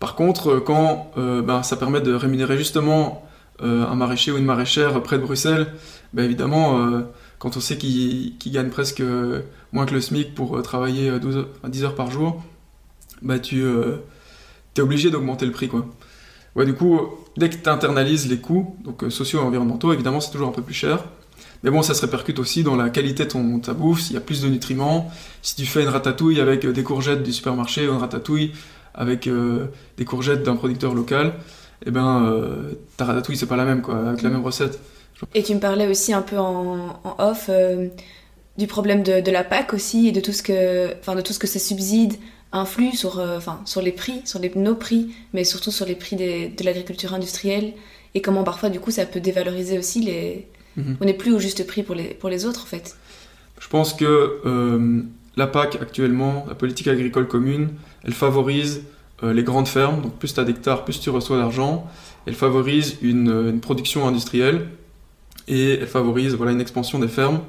Par 0.00 0.16
contre, 0.16 0.58
quand 0.58 1.12
ben, 1.16 1.62
ça 1.62 1.76
permet 1.76 2.00
de 2.00 2.12
rémunérer 2.12 2.56
justement 2.56 3.24
un 3.60 3.94
maraîcher 3.94 4.32
ou 4.32 4.38
une 4.38 4.44
maraîchère 4.44 5.00
près 5.02 5.18
de 5.18 5.22
Bruxelles, 5.22 5.68
ben, 6.14 6.24
évidemment, 6.24 7.04
quand 7.40 7.56
on 7.56 7.60
sait 7.60 7.76
qu'il 7.76 8.38
qu'il 8.38 8.52
gagne 8.52 8.68
presque 8.70 9.00
euh, 9.00 9.40
moins 9.72 9.84
que 9.86 9.94
le 9.94 10.00
SMIC 10.00 10.34
pour 10.36 10.56
euh, 10.56 10.62
travailler 10.62 11.08
euh, 11.10 11.18
12 11.18 11.36
heures- 11.36 11.48
enfin, 11.58 11.68
10 11.68 11.84
heures 11.84 11.94
par 11.96 12.10
jour, 12.12 12.40
ben, 13.22 13.40
tu 13.40 13.62
es 14.76 14.80
obligé 14.80 15.10
d'augmenter 15.10 15.44
le 15.46 15.52
prix. 15.52 15.66
Quoi. 15.68 15.86
Ouais, 16.56 16.64
du 16.64 16.74
coup, 16.74 16.98
dès 17.36 17.50
que 17.50 17.56
tu 17.56 17.68
internalises 17.68 18.28
les 18.28 18.38
coûts, 18.38 18.76
donc 18.84 19.04
euh, 19.04 19.10
sociaux 19.10 19.40
et 19.40 19.42
environnementaux, 19.42 19.92
évidemment, 19.92 20.20
c'est 20.20 20.30
toujours 20.30 20.48
un 20.48 20.52
peu 20.52 20.62
plus 20.62 20.74
cher. 20.74 21.04
Mais 21.62 21.70
bon, 21.70 21.82
ça 21.82 21.92
se 21.92 22.00
répercute 22.00 22.38
aussi 22.38 22.62
dans 22.62 22.76
la 22.76 22.88
qualité 22.88 23.24
de 23.24 23.30
ton, 23.30 23.58
ta 23.58 23.74
bouffe, 23.74 24.00
s'il 24.00 24.14
y 24.14 24.16
a 24.16 24.20
plus 24.22 24.40
de 24.42 24.48
nutriments. 24.48 25.10
Si 25.42 25.56
tu 25.56 25.66
fais 25.66 25.82
une 25.82 25.88
ratatouille 25.90 26.40
avec 26.40 26.64
euh, 26.64 26.72
des 26.72 26.82
courgettes 26.82 27.22
du 27.22 27.32
supermarché 27.32 27.86
ou 27.88 27.92
une 27.92 27.98
ratatouille 27.98 28.52
avec 28.94 29.26
euh, 29.26 29.66
des 29.98 30.04
courgettes 30.06 30.42
d'un 30.42 30.56
producteur 30.56 30.94
local, 30.94 31.34
eh 31.84 31.90
ben, 31.90 32.24
euh, 32.24 32.72
ta 32.96 33.04
ratatouille, 33.04 33.36
c'est 33.36 33.46
pas 33.46 33.56
la 33.56 33.64
même, 33.66 33.82
quoi, 33.82 33.96
avec 34.08 34.22
la 34.22 34.30
même 34.30 34.42
recette. 34.42 34.80
Et 35.34 35.42
tu 35.42 35.54
me 35.54 35.60
parlais 35.60 35.86
aussi 35.86 36.12
un 36.12 36.22
peu 36.22 36.38
en, 36.38 37.00
en 37.04 37.14
off 37.18 37.46
euh, 37.48 37.88
du 38.58 38.66
problème 38.66 39.02
de, 39.02 39.20
de 39.20 39.30
la 39.30 39.44
PAC 39.44 39.74
aussi 39.74 40.08
et 40.08 40.12
de 40.12 40.20
tout 40.20 40.32
ce 40.32 40.42
que, 40.42 40.94
enfin, 41.00 41.14
de 41.14 41.20
tout 41.20 41.32
ce 41.32 41.38
que 41.38 41.46
ces 41.46 41.58
subsides 41.58 42.14
influent 42.52 42.92
sur, 42.92 43.18
euh, 43.20 43.36
enfin, 43.36 43.60
sur 43.64 43.80
les 43.82 43.92
prix, 43.92 44.22
sur 44.24 44.38
les, 44.38 44.50
nos 44.56 44.74
prix, 44.74 45.10
mais 45.32 45.44
surtout 45.44 45.70
sur 45.70 45.86
les 45.86 45.94
prix 45.94 46.16
des- 46.16 46.48
de 46.48 46.64
l'agriculture 46.64 47.14
industrielle 47.14 47.74
et 48.14 48.20
comment 48.22 48.42
parfois 48.42 48.70
du 48.70 48.80
coup 48.80 48.90
ça 48.90 49.06
peut 49.06 49.20
dévaloriser 49.20 49.78
aussi 49.78 50.00
les. 50.00 50.46
Mhm. 50.76 50.96
On 51.00 51.04
n'est 51.04 51.14
plus 51.14 51.32
au 51.32 51.38
juste 51.38 51.66
prix 51.66 51.82
pour 51.82 51.94
les, 51.94 52.08
pour 52.14 52.28
les 52.28 52.44
autres 52.46 52.62
en 52.62 52.66
fait. 52.66 52.96
Je 53.60 53.68
pense 53.68 53.92
que 53.94 54.40
euh, 54.46 55.02
la 55.36 55.46
PAC 55.46 55.76
actuellement, 55.80 56.44
la 56.48 56.54
politique 56.54 56.88
agricole 56.88 57.28
commune, 57.28 57.68
elle 58.04 58.14
favorise 58.14 58.82
les 59.22 59.42
grandes 59.42 59.68
fermes, 59.68 60.00
donc 60.00 60.14
plus 60.18 60.32
tu 60.32 60.40
as 60.40 60.44
d'hectares, 60.44 60.82
plus 60.82 60.98
tu 60.98 61.10
reçois 61.10 61.36
d'argent. 61.36 61.86
Elle 62.24 62.34
favorise 62.34 62.96
une, 63.02 63.28
une 63.50 63.60
production 63.60 64.08
industrielle 64.08 64.66
et 65.50 65.80
elle 65.80 65.86
favorise 65.86 66.34
voilà, 66.34 66.52
une 66.52 66.60
expansion 66.60 66.98
des 66.98 67.08
fermes 67.08 67.40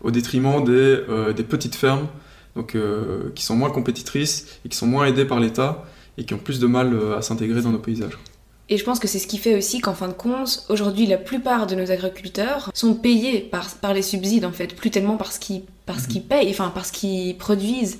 au 0.00 0.10
détriment 0.10 0.64
des, 0.64 0.72
euh, 0.72 1.32
des 1.32 1.42
petites 1.42 1.74
fermes 1.74 2.06
donc, 2.54 2.74
euh, 2.74 3.32
qui 3.34 3.44
sont 3.44 3.56
moins 3.56 3.70
compétitrices 3.70 4.60
et 4.64 4.68
qui 4.68 4.76
sont 4.76 4.86
moins 4.86 5.06
aidées 5.06 5.24
par 5.24 5.40
l'État 5.40 5.84
et 6.16 6.24
qui 6.24 6.34
ont 6.34 6.38
plus 6.38 6.60
de 6.60 6.66
mal 6.66 6.94
euh, 6.94 7.18
à 7.18 7.22
s'intégrer 7.22 7.60
dans 7.60 7.70
nos 7.70 7.78
paysages. 7.78 8.18
Et 8.70 8.76
je 8.76 8.84
pense 8.84 8.98
que 8.98 9.08
c'est 9.08 9.18
ce 9.18 9.26
qui 9.26 9.38
fait 9.38 9.56
aussi 9.56 9.80
qu'en 9.80 9.94
fin 9.94 10.08
de 10.08 10.12
compte, 10.12 10.66
aujourd'hui, 10.68 11.06
la 11.06 11.16
plupart 11.16 11.66
de 11.66 11.74
nos 11.74 11.90
agriculteurs 11.90 12.70
sont 12.74 12.94
payés 12.94 13.40
par, 13.40 13.66
par 13.76 13.94
les 13.94 14.02
subsides, 14.02 14.44
en 14.44 14.52
fait, 14.52 14.76
plus 14.76 14.90
tellement 14.90 15.16
parce 15.16 15.38
qu'ils 15.38 15.62
parce 15.86 16.06
qu'ils 16.06 16.22
payent, 16.22 16.50
enfin 16.50 16.70
parce 16.74 16.90
qu'ils 16.90 17.36
produisent. 17.38 17.98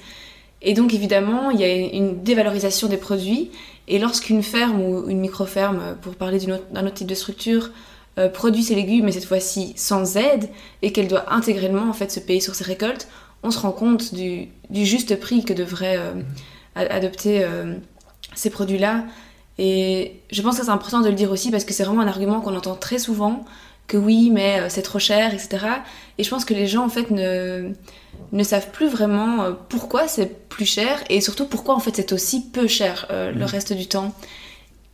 Et 0.60 0.74
donc, 0.74 0.92
évidemment, 0.92 1.50
il 1.50 1.60
y 1.60 1.64
a 1.64 1.74
une 1.74 2.22
dévalorisation 2.22 2.88
des 2.88 2.98
produits. 2.98 3.50
Et 3.86 3.98
lorsqu'une 3.98 4.42
ferme 4.42 4.82
ou 4.82 5.08
une 5.08 5.20
micro-ferme, 5.20 5.96
pour 6.02 6.14
parler 6.16 6.38
d'un 6.38 6.56
autre, 6.56 6.64
autre, 6.74 6.92
type 6.92 7.06
de 7.06 7.14
structure, 7.14 7.70
euh, 8.18 8.28
produit 8.28 8.62
ses 8.62 8.74
légumes, 8.74 9.04
mais 9.04 9.12
cette 9.12 9.24
fois-ci 9.24 9.72
sans 9.76 10.16
aide, 10.16 10.48
et 10.82 10.92
qu'elle 10.92 11.08
doit 11.08 11.32
intégralement 11.32 11.88
en 11.88 11.92
fait 11.92 12.10
se 12.10 12.20
payer 12.20 12.40
sur 12.40 12.54
ses 12.54 12.64
récoltes, 12.64 13.08
on 13.42 13.50
se 13.50 13.58
rend 13.58 13.72
compte 13.72 14.14
du, 14.14 14.48
du 14.70 14.84
juste 14.84 15.18
prix 15.20 15.44
que 15.44 15.52
devraient 15.52 15.98
euh, 15.98 16.12
adopter 16.74 17.44
euh, 17.44 17.74
ces 18.34 18.50
produits-là. 18.50 19.04
Et 19.58 20.20
je 20.30 20.42
pense 20.42 20.58
que 20.58 20.64
c'est 20.64 20.70
important 20.70 21.00
de 21.00 21.08
le 21.08 21.14
dire 21.14 21.30
aussi 21.30 21.50
parce 21.50 21.64
que 21.64 21.72
c'est 21.72 21.84
vraiment 21.84 22.02
un 22.02 22.08
argument 22.08 22.40
qu'on 22.40 22.56
entend 22.56 22.76
très 22.76 22.98
souvent 22.98 23.44
que 23.86 23.96
oui, 23.96 24.30
mais 24.30 24.68
c'est 24.68 24.82
trop 24.82 24.98
cher, 24.98 25.32
etc. 25.32 25.66
Et 26.18 26.24
je 26.24 26.28
pense 26.28 26.44
que 26.44 26.52
les 26.52 26.66
gens 26.66 26.84
en 26.84 26.90
fait 26.90 27.10
ne, 27.10 27.70
ne 28.32 28.42
savent 28.42 28.70
plus 28.70 28.88
vraiment 28.88 29.52
pourquoi 29.68 30.06
c'est 30.08 30.48
plus 30.48 30.66
cher 30.66 31.02
et 31.08 31.20
surtout 31.20 31.46
pourquoi 31.46 31.74
en 31.74 31.80
fait 31.80 31.94
c'est 31.94 32.12
aussi 32.12 32.50
peu 32.50 32.66
cher 32.66 33.06
euh, 33.10 33.30
le 33.30 33.44
reste 33.44 33.72
du 33.72 33.86
temps. 33.86 34.12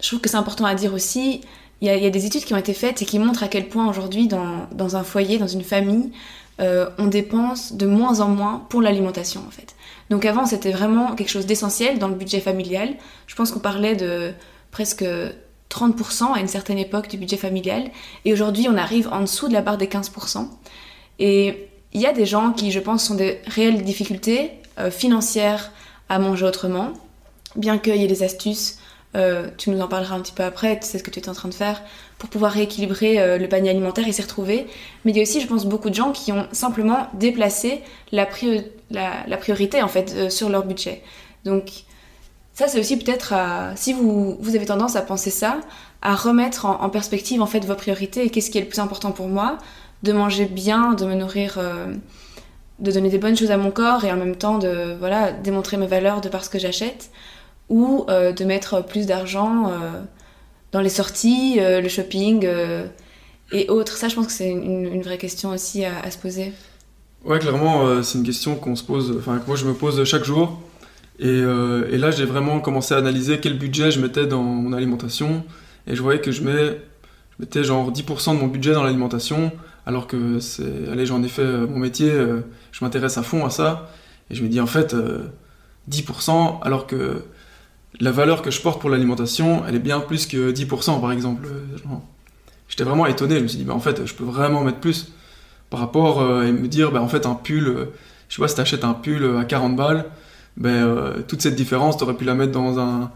Je 0.01 0.09
trouve 0.09 0.21
que 0.21 0.29
c'est 0.29 0.37
important 0.37 0.67
à 0.67 0.75
dire 0.75 0.93
aussi. 0.93 1.41
Il 1.85 2.03
y, 2.03 2.07
a, 2.07 2.11
des 2.11 2.25
études 2.25 2.45
qui 2.45 2.55
ont 2.55 2.59
été 2.59 2.73
faites 2.73 3.03
et 3.03 3.05
qui 3.05 3.19
montrent 3.19 3.43
à 3.43 3.49
quel 3.49 3.69
point 3.69 3.87
aujourd'hui 3.87 4.27
dans, 4.27 4.67
dans, 4.73 4.97
un 4.97 5.05
foyer, 5.05 5.37
dans 5.37 5.47
une 5.47 5.63
famille, 5.63 6.13
euh, 6.59 6.89
on 6.97 7.09
dépense 7.09 7.75
de 7.75 7.85
moins 7.85 8.21
en 8.21 8.29
moins 8.29 8.65
pour 8.71 8.81
l'alimentation 8.81 9.43
en 9.47 9.51
fait. 9.51 9.75
Donc 10.09 10.25
avant 10.25 10.47
c'était 10.47 10.71
vraiment 10.71 11.15
quelque 11.15 11.29
chose 11.29 11.45
d'essentiel 11.45 11.99
dans 11.99 12.09
le 12.09 12.15
budget 12.15 12.41
familial. 12.41 12.95
Je 13.27 13.35
pense 13.35 13.51
qu'on 13.51 13.61
parlait 13.61 13.97
de 13.97 14.33
presque 14.71 15.05
30% 15.69 16.33
à 16.33 16.41
une 16.41 16.49
certaine 16.49 16.79
époque 16.79 17.09
du 17.09 17.19
budget 17.19 17.37
familial. 17.37 17.91
Et 18.25 18.33
aujourd'hui, 18.33 18.67
on 18.71 18.77
arrive 18.77 19.09
en 19.13 19.21
dessous 19.21 19.49
de 19.49 19.53
la 19.53 19.61
barre 19.61 19.77
des 19.77 19.87
15%. 19.87 20.49
Et 21.19 21.69
il 21.93 22.01
y 22.01 22.07
a 22.07 22.13
des 22.13 22.27
gens 22.27 22.53
qui, 22.53 22.71
je 22.71 22.81
pense, 22.81 23.05
sont 23.05 23.15
des 23.15 23.41
réelles 23.47 23.83
difficultés 23.83 24.53
euh, 24.79 24.91
financières 24.91 25.73
à 26.09 26.19
manger 26.19 26.47
autrement, 26.47 26.93
bien 27.57 27.79
qu'il 27.79 27.97
y 27.97 28.05
ait 28.05 28.09
des 28.09 28.23
astuces. 28.23 28.79
Euh, 29.17 29.49
tu 29.59 29.71
nous 29.71 29.81
en 29.81 29.87
parleras 29.87 30.17
un 30.17 30.21
petit 30.21 30.33
peu 30.33 30.43
après, 30.43 30.79
tu 30.81 30.89
sais 30.89 30.99
ce 30.99 31.05
que 31.05 31.11
tu 31.11 31.21
es 31.21 31.29
en 31.29 31.35
train 31.35 31.49
de 31.49 31.55
faire 31.55 31.83
pour 32.19 32.29
pouvoir 32.29 32.51
rééquilibrer 32.53 33.21
euh, 33.21 33.39
le 33.39 33.49
panier 33.49 33.71
alimentaire 33.71 34.09
et 34.09 34.13
s'y 34.13 34.23
retrouver. 34.23 34.67
Mais 35.05 35.13
il 35.13 35.17
y 35.17 35.21
a 35.21 35.23
aussi, 35.23 35.41
je 35.41 35.47
pense, 35.47 35.67
beaucoup 35.67 35.89
de 35.89 35.95
gens 35.95 36.11
qui 36.11 36.33
ont 36.33 36.49
simplement 36.51 37.07
déplacé 37.15 37.83
la, 38.11 38.27
priori 38.27 38.65
la, 38.91 39.13
la 39.27 39.37
priorité 39.37 39.83
en 39.83 39.89
fait 39.89 40.15
euh, 40.17 40.31
sur 40.31 40.49
leur 40.49 40.65
budget. 40.65 41.03
Donc 41.45 41.71
ça, 42.55 42.67
c'est 42.67 42.81
aussi 42.81 42.97
peut-être, 42.97 43.35
si 43.75 43.93
vous, 43.93 44.39
avez 44.47 44.65
tendance 44.65 44.95
à 44.95 45.03
penser 45.03 45.31
ça, 45.31 45.59
à 46.03 46.15
remettre 46.15 46.67
en, 46.67 46.89
perspective 46.89 47.43
en 47.43 47.47
fait 47.47 47.65
vos 47.65 47.75
priorités 47.75 48.25
et 48.25 48.31
qu'est-ce 48.31 48.49
qui 48.49 48.59
est 48.59 48.61
le 48.61 48.69
plus 48.69 48.79
important 48.79 49.11
pour 49.11 49.27
moi, 49.27 49.59
de 50.05 50.13
manger 50.13 50.45
bien, 50.45 50.93
de 50.93 51.05
me 51.05 51.17
nourrir, 51.17 51.59
de 52.79 52.93
donner 52.93 53.09
des 53.09 53.19
bonnes 53.19 53.37
choses 53.37 53.51
à 53.51 53.57
mon 53.57 53.73
corps 53.73 54.05
et 54.05 54.13
en 54.13 54.17
même 54.17 54.37
temps 54.37 54.59
de 54.59 54.95
voilà 55.01 55.33
démontrer 55.33 55.77
mes 55.79 55.89
valeurs 55.89 56.21
de 56.21 56.29
par 56.29 56.45
ce 56.45 56.49
que 56.49 56.61
j'achète, 56.61 57.11
ou 57.69 58.05
euh, 58.09 58.33
de 58.33 58.45
mettre 58.45 58.85
plus 58.85 59.07
d'argent 59.07 59.69
euh, 59.69 60.03
dans 60.73 60.81
les 60.81 60.89
sorties, 60.89 61.57
euh, 61.59 61.81
le 61.81 61.89
shopping 61.89 62.47
et 63.53 63.69
autres. 63.69 63.97
Ça, 63.97 64.09
je 64.09 64.15
pense 64.15 64.27
que 64.27 64.33
c'est 64.33 64.51
une, 64.51 65.03
vraie 65.03 65.19
question 65.19 65.51
aussi 65.51 65.85
à, 65.85 66.11
se 66.11 66.19
poser. 66.19 66.53
Ouais, 67.25 67.39
clairement, 67.39 68.03
c'est 68.03 68.19
une 68.19 68.25
question 68.25 68.57
qu'on 68.57 68.77
se 68.77 68.83
pose, 68.83 69.15
enfin 69.19 69.39
que 69.39 69.47
moi 69.47 69.57
je 69.57 69.65
me 69.65 69.73
pose 69.73 70.03
chaque 70.05 70.25
jour. 70.25 70.61
Et, 71.19 71.43
là, 71.43 72.11
j'ai 72.11 72.25
vraiment 72.25 72.61
commencé 72.61 72.95
à 72.95 72.99
analyser 72.99 73.41
quel 73.41 73.57
budget 73.57 73.91
je 73.91 74.01
mettais 74.01 74.27
dans 74.27 74.43
mon 74.43 74.73
alimentation. 74.73 75.45
Et 75.87 75.95
je 75.95 76.03
voyais 76.03 76.21
que 76.21 76.33
je, 76.33 76.43
je 76.43 76.75
mettais 77.39 77.65
genre 77.65 77.93
10% 77.93 78.35
de 78.35 78.41
mon 78.41 78.49
budget 78.49 78.73
dans 78.73 78.83
l'alimentation, 78.83 79.53
alors 79.87 80.07
que 80.07 80.41
c'est, 80.41 80.89
allez, 80.91 81.07
j'en 81.07 81.23
ai 81.23 81.29
fait 81.29 81.45
mon 81.45 81.79
métier, 81.79 82.11
je 82.73 82.85
m'intéresse 82.85 83.17
à 83.17 83.23
fond 83.23 83.47
à 83.47 83.51
ça. 83.51 83.91
Et 84.31 84.35
je 84.35 84.43
me 84.43 84.49
dis 84.49 84.61
en 84.61 84.67
fait, 84.67 84.95
euh, 84.95 85.29
10%, 85.91 86.61
alors 86.63 86.87
que 86.87 87.23
la 88.01 88.11
valeur 88.11 88.43
que 88.43 88.51
je 88.51 88.61
porte 88.61 88.81
pour 88.81 88.91
l'alimentation, 88.91 89.63
elle 89.67 89.75
est 89.75 89.81
bien 89.81 90.01
plus 90.01 90.27
que 90.27 90.53
10% 90.53 91.01
par 91.01 91.13
exemple. 91.13 91.47
J'étais 92.69 92.85
vraiment 92.85 93.07
étonné, 93.07 93.37
je 93.37 93.43
me 93.43 93.49
suis 93.49 93.59
dit, 93.59 93.65
bah, 93.65 93.75
en 93.75 93.81
fait, 93.81 94.07
je 94.07 94.15
peux 94.15 94.25
vraiment 94.25 94.65
mettre 94.65 94.79
plus 94.79 95.13
par 95.71 95.81
rapport 95.81 96.23
euh, 96.23 96.45
et 96.45 96.53
me 96.53 96.67
dire, 96.67 96.91
bah, 96.91 97.03
en 97.03 97.09
fait, 97.09 97.27
un 97.27 97.35
pull, 97.35 97.69
euh, 97.69 97.85
je 98.29 98.37
sais 98.37 98.43
pas 98.43 98.49
si 98.49 98.57
t'achètes 98.57 98.85
un 98.85 98.95
pull 98.95 99.37
à 99.39 99.45
40 99.45 99.77
balles, 99.77 100.07
ben, 100.57 100.71
euh, 100.71 101.23
toute 101.27 101.43
cette 101.43 101.57
différence, 101.57 101.97
tu 101.97 102.05
aurais 102.05 102.15
pu 102.15 102.25
la 102.25 102.35
mettre 102.35 102.53
dans, 102.53 102.79
un, 102.79 103.11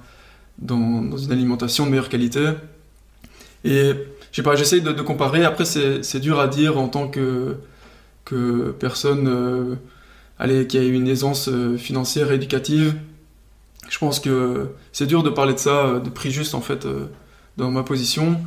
dans, 0.59 1.17
une 1.17 1.33
alimentation 1.33 1.87
de 1.87 1.91
meilleure 1.91 2.09
qualité. 2.09 2.51
Et 3.65 3.93
je 4.33 4.37
sais 4.37 4.43
pas, 4.43 4.57
j'essaye 4.57 4.83
de, 4.83 4.93
de, 4.93 5.03
comparer. 5.03 5.45
Après, 5.45 5.65
c'est 5.65 6.21
dur 6.21 6.41
à 6.41 6.49
dire 6.49 6.79
en 6.79 6.89
tant 6.89 7.09
que, 7.09 7.57
que 8.25 8.75
personne 8.79 9.27
euh, 9.29 9.75
allez, 10.39 10.67
qui 10.67 10.79
a 10.79 10.83
une 10.83 11.09
aisance 11.09 11.49
euh, 11.49 11.77
financière 11.77 12.33
éducative. 12.33 12.95
Je 13.89 13.99
pense 13.99 14.21
que 14.21 14.69
c'est 14.93 15.07
dur 15.07 15.23
de 15.23 15.31
parler 15.31 15.55
de 15.55 15.59
ça, 15.59 15.87
euh, 15.87 16.01
de 16.01 16.11
prix 16.11 16.31
juste 16.31 16.55
en 16.55 16.61
fait, 16.61 16.87
euh, 16.87 17.07
dans 17.57 17.71
ma 17.71 17.83
position. 17.83 18.41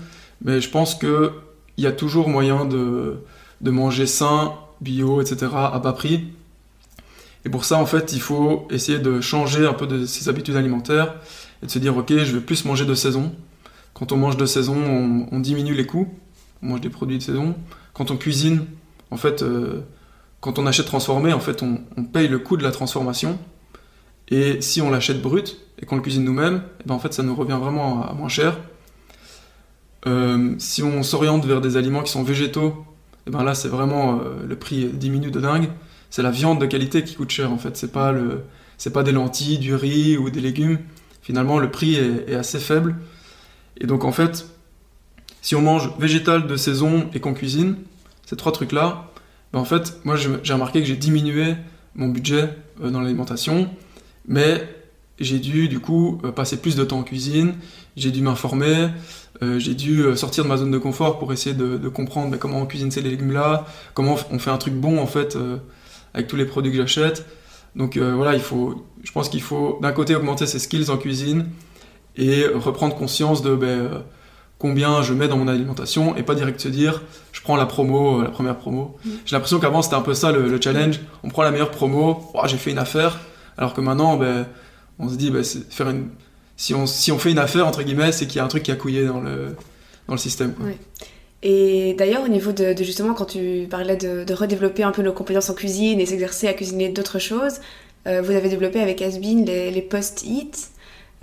Mais 0.44 0.62
je 0.62 0.70
pense 0.70 0.96
qu'il 0.96 1.32
y 1.78 1.88
a 1.88 1.92
toujours 1.92 2.30
moyen 2.30 2.66
de, 2.66 3.18
manger 3.62 4.08
sain, 4.08 4.54
bio, 4.82 5.22
etc. 5.22 5.48
à 5.54 5.80
bas 5.80 5.94
prix 5.94 6.32
et 7.46 7.50
pour 7.50 7.66
ça, 7.66 7.78
en 7.78 7.86
fait, 7.86 8.14
il 8.14 8.22
faut 8.22 8.68
essayer 8.70 9.00
de 9.00 9.20
changer 9.20 9.66
un 9.66 9.74
peu 9.74 9.88
de 9.88 10.06
ses 10.06 10.30
habitudes 10.30 10.56
alimentaires 10.56 11.16
et 11.64 11.66
de 11.66 11.72
se 11.72 11.80
dire, 11.80 11.98
ok, 11.98 12.10
je 12.10 12.36
vais 12.36 12.42
plus 12.42 12.66
manger 12.66 12.86
de 12.86 12.94
saison. 12.94 13.34
Quand 13.94 14.12
on 14.12 14.18
mange 14.18 14.38
de 14.38 14.46
saison, 14.46 15.28
on, 15.32 15.40
diminue 15.40 15.74
les 15.74 15.86
coûts, 15.86 16.08
on 16.62 16.68
mange 16.68 16.82
des 16.82 16.90
produits 16.90 17.18
de 17.18 17.24
saison. 17.24 17.56
Quand 17.94 18.12
on 18.12 18.18
cuisine, 18.18 18.66
en 19.10 19.18
fait, 19.18 19.42
euh, 19.42 19.82
quand 20.40 20.60
on 20.60 20.68
achète 20.68 20.86
transformé, 20.86 21.34
en 21.34 21.40
fait, 21.40 21.64
on, 21.64 22.04
paye 22.04 22.28
le 22.28 22.40
coût 22.40 22.58
de 22.58 22.64
la 22.64 22.72
transformation. 22.72 23.38
Et 24.32 24.62
si 24.62 24.82
on 24.82 24.90
l'achète 24.90 25.22
brut 25.22 25.58
et 25.80 25.86
qu'on 25.86 25.98
le 25.98 26.02
cuisine 26.02 26.24
nous-mêmes, 26.24 26.64
eh 26.80 26.88
ben 26.88 26.96
en 26.96 27.00
fait, 27.00 27.14
ça 27.14 27.22
nous 27.22 27.36
revient 27.36 27.58
vraiment 27.62 28.04
à, 28.04 28.14
moins 28.14 28.30
cher. 28.30 28.58
Euh, 30.08 30.56
si 30.58 30.82
on 30.82 31.04
s'oriente 31.04 31.46
vers 31.46 31.62
des 31.62 31.78
aliments 31.78 32.02
qui 32.02 32.12
sont 32.12 32.24
végétaux, 32.24 32.86
eh 33.28 33.30
ben 33.30 33.44
là, 33.44 33.54
c'est 33.54 33.68
vraiment 33.68 34.20
euh, 34.20 34.48
le 34.48 34.56
prix 34.56 34.88
diminue 34.88 35.30
de 35.30 35.40
dingue 35.40 35.70
c'est 36.12 36.22
la 36.22 36.30
viande 36.30 36.60
de 36.62 36.66
qualité 36.68 37.04
qui 37.04 37.16
coûte 37.16 37.32
cher 37.32 37.52
en 37.52 37.58
fait. 37.58 37.76
C'est 37.78 37.92
pas 37.92 38.12
le, 38.12 38.44
c'est 38.78 38.94
pas 38.94 39.02
des 39.02 39.14
lentilles, 39.14 39.58
du 39.58 39.74
riz 39.74 40.18
ou 40.18 40.30
des 40.30 40.42
légumes. 40.42 40.78
Finalement, 41.24 41.58
le 41.58 41.72
prix 41.72 41.96
est, 41.96 42.30
est, 42.30 42.36
assez 42.36 42.60
faible. 42.60 42.98
Et 43.80 43.88
donc 43.88 44.04
en 44.04 44.12
fait, 44.12 44.46
si 45.42 45.56
on 45.56 45.62
mange 45.62 45.92
végétal 45.98 46.46
de 46.46 46.56
saison 46.58 47.10
et 47.14 47.20
qu'on 47.20 47.34
cuisine, 47.34 47.78
ces 48.26 48.36
trois 48.36 48.52
trucs 48.52 48.74
là, 48.74 49.10
ben 49.54 49.60
en 49.60 49.66
fait, 49.66 50.00
moi 50.04 50.16
j'ai 50.18 50.54
remarqué 50.54 50.82
que 50.82 50.86
j'ai 50.86 50.98
diminué 50.98 51.56
mon 51.96 52.10
budget 52.10 52.50
euh, 52.84 52.90
dans 52.92 53.00
l'alimentation, 53.00 53.70
mais 54.28 54.68
j'ai 55.20 55.40
dû 55.40 55.68
du 55.68 55.80
coup 55.80 56.20
euh, 56.24 56.32
passer 56.32 56.58
plus 56.58 56.76
de 56.76 56.84
temps 56.84 57.00
en 57.00 57.04
cuisine, 57.04 57.56
j'ai 57.96 58.12
dû 58.12 58.22
m'informer, 58.22 58.90
euh, 59.42 59.60
j'ai 59.60 59.76
dû 59.76 60.04
sortir 60.16 60.44
de 60.44 60.50
ma 60.50 60.58
zone 60.58 60.72
de 60.72 60.78
confort 60.78 61.20
pour 61.20 61.34
essayer 61.34 61.56
de, 61.56 61.78
de 61.78 61.90
comprendre 61.90 62.32
ben, 62.32 62.38
comment 62.38 62.62
on 62.62 62.66
cuisine 62.66 62.92
ces 62.92 63.02
légumes 63.02 63.32
là, 63.32 63.66
comment 63.94 64.18
on 64.32 64.40
fait 64.40 64.52
un 64.52 64.58
truc 64.58 64.74
bon 64.74 65.00
en 65.00 65.08
fait 65.08 65.38
avec 66.14 66.28
tous 66.28 66.36
les 66.36 66.46
produits 66.46 66.72
que 66.72 66.78
j'achète. 66.78 67.26
Donc 67.76 67.98
euh, 67.98 68.14
voilà, 68.16 68.34
il 68.34 68.42
faut, 68.42 68.86
je 69.04 69.12
pense 69.12 69.30
qu'il 69.30 69.42
faut 69.42 69.80
d'un 69.82 69.92
côté 69.92 70.16
augmenter 70.16 70.46
ses 70.46 70.60
skills 70.60 70.90
en 70.90 70.98
cuisine 70.98 71.48
et 72.18 72.46
reprendre 72.46 72.96
conscience 72.96 73.42
de 73.42 73.56
ben, 73.56 73.68
euh, 73.68 74.00
combien 74.58 75.02
je 75.02 75.14
mets 75.14 75.30
dans 75.30 75.38
mon 75.38 75.48
alimentation 75.48 76.16
et 76.18 76.24
pas 76.24 76.36
direct 76.36 76.60
se 76.60 76.68
dire 76.68 77.02
je 77.32 77.42
prends 77.42 77.56
la 77.56 77.66
promo, 77.66 78.20
euh, 78.20 78.24
la 78.24 78.30
première 78.30 78.58
promo. 78.58 78.98
Mmh. 79.06 79.10
J'ai 79.26 79.36
l'impression 79.36 79.60
qu'avant 79.60 79.82
c'était 79.82 79.96
un 79.96 80.02
peu 80.02 80.14
ça 80.14 80.32
le, 80.32 80.50
le, 80.50 80.60
challenge, 80.60 81.00
on 81.24 81.30
prend 81.30 81.44
la 81.44 81.52
meilleure 81.52 81.72
promo, 81.72 82.30
oh, 82.34 82.42
j'ai 82.46 82.58
fait 82.58 82.72
une 82.72 82.78
affaire, 82.78 83.20
alors 83.58 83.74
que 83.74 83.82
maintenant 83.82 84.18
ben, 84.18 84.48
on 85.00 85.10
se 85.10 85.16
dit 85.16 85.32
ben, 85.32 85.44
faire 85.44 85.90
une... 85.90 86.10
si, 86.58 86.74
on, 86.74 86.86
si 86.86 87.12
on 87.12 87.20
fait 87.20 87.32
une 87.32 87.40
affaire 87.40 87.68
entre 87.68 87.84
guillemets 87.84 88.12
c'est 88.12 88.28
qu'il 88.28 88.38
y 88.38 88.40
a 88.40 88.44
un 88.46 88.50
truc 88.50 88.64
qui 88.64 88.72
a 88.72 88.76
couillé 88.76 89.06
dans 89.06 89.22
le, 89.22 89.56
dans 90.08 90.14
le 90.14 90.20
système. 90.20 90.54
Quoi. 90.54 90.68
Et 91.44 91.96
d'ailleurs, 91.98 92.24
au 92.24 92.28
niveau 92.28 92.52
de, 92.52 92.74
de, 92.74 92.84
justement, 92.84 93.14
quand 93.14 93.26
tu 93.26 93.68
parlais 93.70 93.98
de, 93.98 94.24
de, 94.24 94.34
redévelopper 94.34 94.84
un 94.84 94.92
peu 94.92 95.02
nos 95.02 95.12
compétences 95.12 95.50
en 95.50 95.56
cuisine 95.56 96.00
et 96.00 96.06
s'exercer 96.06 96.48
à 96.48 96.54
cuisiner 96.54 96.90
d'autres 96.90 97.18
choses, 97.18 97.62
euh, 98.08 98.22
vous 98.22 98.32
avez 98.32 98.50
développé 98.50 98.80
avec 98.80 99.02
Asbin 99.02 99.44
les, 99.46 99.72
les 99.72 99.82
post-it. 99.82 100.70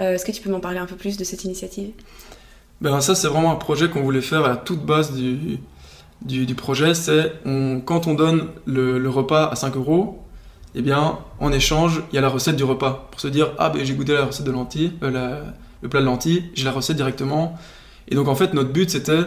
Euh, 0.01 0.15
Est-ce 0.15 0.25
que 0.25 0.33
tu 0.33 0.43
peux 0.43 0.51
m'en 0.51 0.61
parler 0.61 0.79
un 0.79 0.87
peu 0.87 0.97
plus 0.97 1.17
de 1.17 1.25
cette 1.25 1.45
initiative? 1.45 1.91
Ben, 2.81 3.01
Ça, 3.01 3.15
c'est 3.15 3.29
vraiment 3.29 3.53
un 3.53 3.57
projet 3.57 3.89
qu'on 3.89 4.03
voulait 4.03 4.21
faire 4.21 4.45
à 4.45 4.49
la 4.49 4.57
toute 4.57 4.85
base 4.85 5.13
du, 5.13 5.59
du, 6.23 6.47
du 6.47 6.55
projet. 6.57 6.95
C'est 6.95 7.33
quand 7.85 8.09
on 8.09 8.15
donne 8.15 8.49
le, 8.67 8.99
le, 8.99 9.11
repas 9.11 9.47
à 9.47 9.55
5 9.55 9.77
euros, 9.77 10.19
eh 10.79 10.83
bien, 10.83 11.19
en 11.41 11.51
échange, 11.51 12.03
il 12.13 12.15
y 12.15 12.19
a 12.19 12.21
la 12.21 12.29
recette 12.29 12.55
du 12.55 12.63
repas. 12.63 13.09
Pour 13.11 13.21
se 13.21 13.27
dire, 13.27 13.51
ah 13.59 13.69
ben 13.69 13.85
j'ai 13.85 13.95
goûté 13.95 14.15
la 14.15 14.27
recette 14.27 14.47
de 14.47 14.53
lentilles, 14.53 14.93
euh, 15.03 15.43
le 15.83 15.89
plat 15.89 16.01
de 16.01 16.07
lentilles, 16.07 16.45
j'ai 16.55 16.65
la 16.65 16.71
recette 16.71 16.97
directement. 16.97 17.59
Et 18.07 18.15
donc, 18.15 18.29
en 18.29 18.37
fait, 18.37 18.55
notre 18.55 18.71
but, 18.71 18.89
c'était 18.89 19.25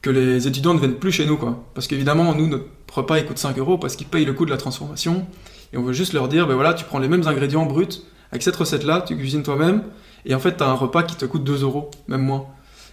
que 0.00 0.08
les 0.08 0.48
étudiants 0.48 0.72
ne 0.72 0.78
viennent 0.78 0.94
plus 0.94 1.12
chez 1.12 1.26
nous, 1.26 1.36
quoi. 1.36 1.62
Parce 1.74 1.86
qu'évidemment, 1.86 2.34
nous, 2.34 2.46
notre 2.46 2.64
repas, 2.94 3.18
il 3.18 3.26
coûte 3.26 3.36
5 3.36 3.58
euros 3.58 3.76
parce 3.76 3.94
qu'ils 3.94 4.06
payent 4.06 4.24
le 4.24 4.32
coût 4.32 4.46
de 4.46 4.50
la 4.50 4.56
transformation. 4.56 5.26
Et 5.74 5.76
on 5.76 5.82
veut 5.82 5.92
juste 5.92 6.14
leur 6.14 6.28
dire, 6.28 6.46
ben 6.46 6.54
voilà, 6.54 6.72
tu 6.72 6.86
prends 6.86 6.98
les 6.98 7.08
mêmes 7.08 7.28
ingrédients 7.28 7.66
bruts, 7.66 8.00
avec 8.32 8.42
cette 8.42 8.56
recette-là, 8.56 9.02
tu 9.06 9.16
cuisines 9.18 9.42
toi-même, 9.42 9.82
et 10.24 10.34
en 10.34 10.40
fait, 10.40 10.56
tu 10.56 10.64
as 10.64 10.66
un 10.66 10.74
repas 10.74 11.02
qui 11.02 11.14
te 11.14 11.26
coûte 11.26 11.44
2 11.44 11.62
euros, 11.62 11.90
même 12.08 12.22
moins. 12.22 12.46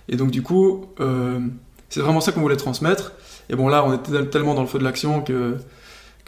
Et 0.10 0.18
donc 0.18 0.30
du 0.30 0.42
coup, 0.42 0.88
euh, 1.00 1.40
c'est 1.88 2.02
vraiment 2.02 2.20
ça 2.20 2.34
qu'on 2.34 2.42
voulait 2.42 2.58
transmettre. 2.58 3.14
Et 3.50 3.56
bon 3.56 3.70
là, 3.70 3.86
on 3.86 3.94
était 3.94 4.26
tellement 4.26 4.56
dans 4.56 4.62
le 4.62 4.68
feu 4.68 4.78
de 4.78 4.84
l'action 4.84 5.22
que, 5.22 5.58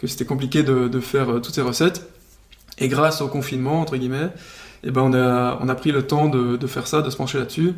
que 0.00 0.06
c'était 0.06 0.24
compliqué 0.24 0.62
de, 0.62 1.00
faire 1.00 1.30
euh, 1.30 1.40
toutes 1.40 1.54
ces 1.54 1.60
recettes. 1.60 2.10
Et 2.78 2.88
grâce 2.88 3.20
au 3.20 3.28
confinement, 3.28 3.82
entre 3.82 3.98
guillemets, 3.98 4.30
et 4.82 4.88
eh 4.88 4.90
ben 4.90 5.02
on, 5.02 5.12
a, 5.12 5.58
on 5.60 5.68
a 5.68 5.74
pris 5.74 5.92
le 5.92 6.06
temps 6.06 6.30
de, 6.30 6.66
faire 6.66 6.86
ça, 6.86 7.02
de 7.02 7.10
se 7.10 7.16
pencher 7.16 7.36
là-dessus. 7.36 7.74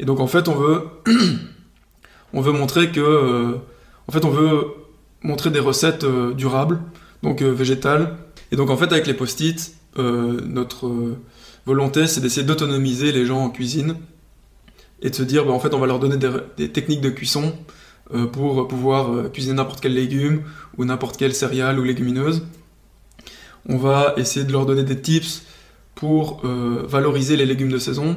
Et 0.00 0.04
donc 0.04 0.18
en 0.18 0.26
fait, 0.26 0.48
on 0.48 0.56
veut, 0.56 0.82
on 2.32 2.40
veut 2.40 2.52
montrer 2.52 2.90
que... 2.90 3.00
Euh, 3.00 3.54
en 4.08 4.12
fait, 4.12 4.24
on 4.24 4.30
veut 4.30 4.64
montrer 5.22 5.50
des 5.50 5.60
recettes 5.60 6.02
euh, 6.02 6.34
durables, 6.34 6.80
donc 7.22 7.42
végétales. 7.42 8.16
Et 8.50 8.56
donc 8.56 8.70
en 8.70 8.76
fait, 8.76 8.90
avec 8.90 9.06
les 9.06 9.14
post-it, 9.14 9.76
notre 9.96 10.90
volonté, 11.66 12.08
c'est 12.08 12.20
d'essayer 12.20 12.44
d'autonomiser 12.44 13.12
les 13.12 13.26
gens 13.26 13.44
en 13.44 13.50
cuisine 13.50 13.94
et 15.02 15.10
de 15.10 15.14
se 15.14 15.22
dire, 15.22 15.44
bah, 15.44 15.52
en 15.52 15.60
fait, 15.60 15.74
on 15.74 15.78
va 15.78 15.86
leur 15.86 16.00
donner 16.00 16.16
des 16.56 16.70
techniques 16.70 17.02
de 17.02 17.10
cuisson 17.10 17.54
pour 18.32 18.66
pouvoir 18.68 19.30
cuisiner 19.32 19.54
n'importe 19.54 19.80
quel 19.80 19.94
légume 19.94 20.42
ou 20.76 20.84
n'importe 20.84 21.16
quelle 21.16 21.34
céréale 21.34 21.78
ou 21.78 21.84
légumineuse. 21.84 22.42
On 23.68 23.76
va 23.76 24.14
essayer 24.16 24.44
de 24.44 24.52
leur 24.52 24.66
donner 24.66 24.82
des 24.82 25.00
tips 25.00 25.42
pour 25.94 26.42
valoriser 26.42 27.36
les 27.36 27.46
légumes 27.46 27.70
de 27.70 27.78
saison, 27.78 28.16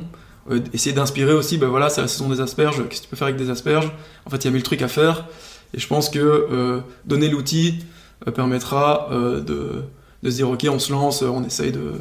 essayer 0.73 0.95
d'inspirer 0.95 1.33
aussi, 1.33 1.57
ben 1.57 1.67
voilà, 1.67 1.89
c'est 1.89 2.01
la 2.01 2.07
saison 2.07 2.29
des 2.29 2.41
asperges, 2.41 2.77
qu'est-ce 2.89 3.01
que 3.01 3.05
tu 3.05 3.09
peux 3.09 3.15
faire 3.15 3.27
avec 3.27 3.37
des 3.37 3.49
asperges? 3.49 3.91
En 4.25 4.29
fait, 4.29 4.37
il 4.37 4.45
y 4.45 4.47
a 4.47 4.51
mille 4.51 4.63
trucs 4.63 4.81
à 4.81 4.87
faire, 4.87 5.25
et 5.73 5.79
je 5.79 5.87
pense 5.87 6.09
que 6.09 6.19
euh, 6.19 6.81
donner 7.05 7.29
l'outil 7.29 7.79
euh, 8.27 8.31
permettra 8.31 9.09
euh, 9.11 9.41
de, 9.41 9.83
se 10.23 10.35
dire, 10.35 10.49
ok, 10.49 10.65
on 10.69 10.79
se 10.79 10.91
lance, 10.91 11.21
on 11.21 11.43
essaye 11.43 11.71
de 11.71 11.93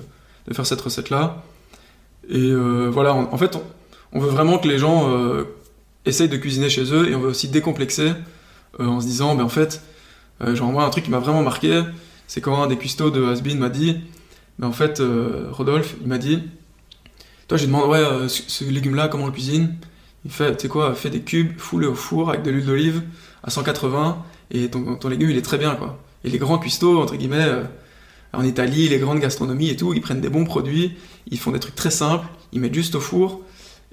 faire 0.53 0.67
cette 0.67 0.81
recette-là. 0.81 1.43
Et 2.29 2.55
voilà, 2.55 3.15
en 3.15 3.37
fait, 3.37 3.59
on, 4.13 4.21
veut 4.21 4.31
vraiment 4.31 4.59
que 4.59 4.69
les 4.69 4.79
gens 4.79 5.11
essayent 6.07 6.29
de 6.29 6.37
cuisiner 6.37 6.69
chez 6.69 6.93
eux, 6.93 7.09
et 7.11 7.15
on 7.15 7.21
veut 7.21 7.31
aussi 7.31 7.49
décomplexer 7.49 8.13
en 8.79 9.01
se 9.01 9.07
disant, 9.07 9.35
ben 9.35 9.45
en 9.45 9.49
fait, 9.49 9.83
genre 10.41 10.73
moi, 10.73 10.85
un 10.85 10.91
truc 10.91 11.05
qui 11.05 11.11
m'a 11.11 11.19
vraiment 11.19 11.43
marqué, 11.43 11.83
c'est 12.27 12.41
quand 12.41 12.63
un 12.63 12.67
des 12.67 12.77
cuistots 12.77 13.11
de 13.11 13.25
Hasbin 13.25 13.57
m'a 13.57 13.69
dit, 13.69 14.01
ben 14.59 14.69
en 14.69 14.73
fait, 14.73 15.03
Rodolphe, 15.53 15.95
il 16.01 16.09
m'a 16.09 16.19
dit, 16.19 16.43
toi, 17.53 17.59
je 17.59 17.65
lui 17.67 17.73
demande, 17.73 17.91
ouais, 17.91 17.99
euh, 17.99 18.29
ce, 18.29 18.65
légume-là, 18.65 19.09
comment 19.09 19.25
on 19.25 19.27
le 19.27 19.33
cuisine? 19.33 19.77
Il 20.25 20.31
fait, 20.31 20.57
tu 20.57 20.63
sais 20.63 20.69
quoi, 20.69 20.95
fait 20.95 21.11
des 21.11 21.21
cubes, 21.21 21.59
foulés 21.59 21.87
au 21.87 21.95
four 21.95 22.31
avec 22.31 22.43
de 22.43 22.51
l'huile 22.51 22.65
d'olive 22.65 23.03
à 23.43 23.51
180, 23.51 24.25
et 24.53 24.71
ton, 24.71 24.97
légume, 25.11 25.29
il 25.29 25.37
est 25.37 25.43
très 25.43 25.59
bien, 25.59 25.75
quoi. 25.75 26.03
Et 26.25 26.31
les 26.31 26.39
grands 26.39 26.59
cuistots, 26.59 27.03
entre 27.03 27.15
guillemets, 27.17 27.45
euh, 27.45 27.65
en 28.33 28.43
Italie, 28.43 28.89
les 28.89 28.99
grandes 28.99 29.19
gastronomies 29.19 29.69
et 29.69 29.77
tout, 29.77 29.93
ils 29.93 30.01
prennent 30.01 30.23
des 30.23 30.31
bons 30.31 30.47
produits, 30.47 30.97
ils 31.31 31.39
font 31.39 31.51
des 31.51 31.61
trucs 31.61 31.75
très 31.75 31.91
simples, 31.91 32.27
ils 32.53 32.61
mettent 32.61 32.73
juste 32.73 32.95
au 32.95 33.01
four, 33.01 33.43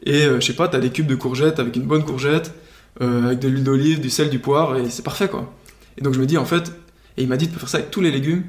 et 0.05 0.23
euh, 0.23 0.39
je 0.39 0.45
sais 0.45 0.53
pas, 0.53 0.67
t'as 0.67 0.79
des 0.79 0.89
cubes 0.89 1.07
de 1.07 1.15
courgettes 1.15 1.59
avec 1.59 1.75
une 1.75 1.83
bonne 1.83 2.03
courgette, 2.03 2.53
avec 2.99 3.39
de 3.39 3.47
l'huile 3.47 3.63
d'olive, 3.63 4.01
du 4.01 4.09
sel, 4.09 4.29
du 4.29 4.39
poivre, 4.39 4.75
et 4.75 4.89
c'est 4.89 5.03
parfait, 5.03 5.29
quoi. 5.29 5.53
Et 5.97 6.01
donc 6.01 6.13
je 6.13 6.19
me 6.19 6.25
dis, 6.25 6.37
en 6.37 6.43
fait, 6.43 6.73
et 7.15 7.23
il 7.23 7.29
m'a 7.29 7.37
dit 7.37 7.47
de 7.47 7.57
faire 7.57 7.69
ça 7.69 7.77
avec 7.77 7.91
tous 7.91 8.01
les 8.01 8.11
légumes, 8.11 8.43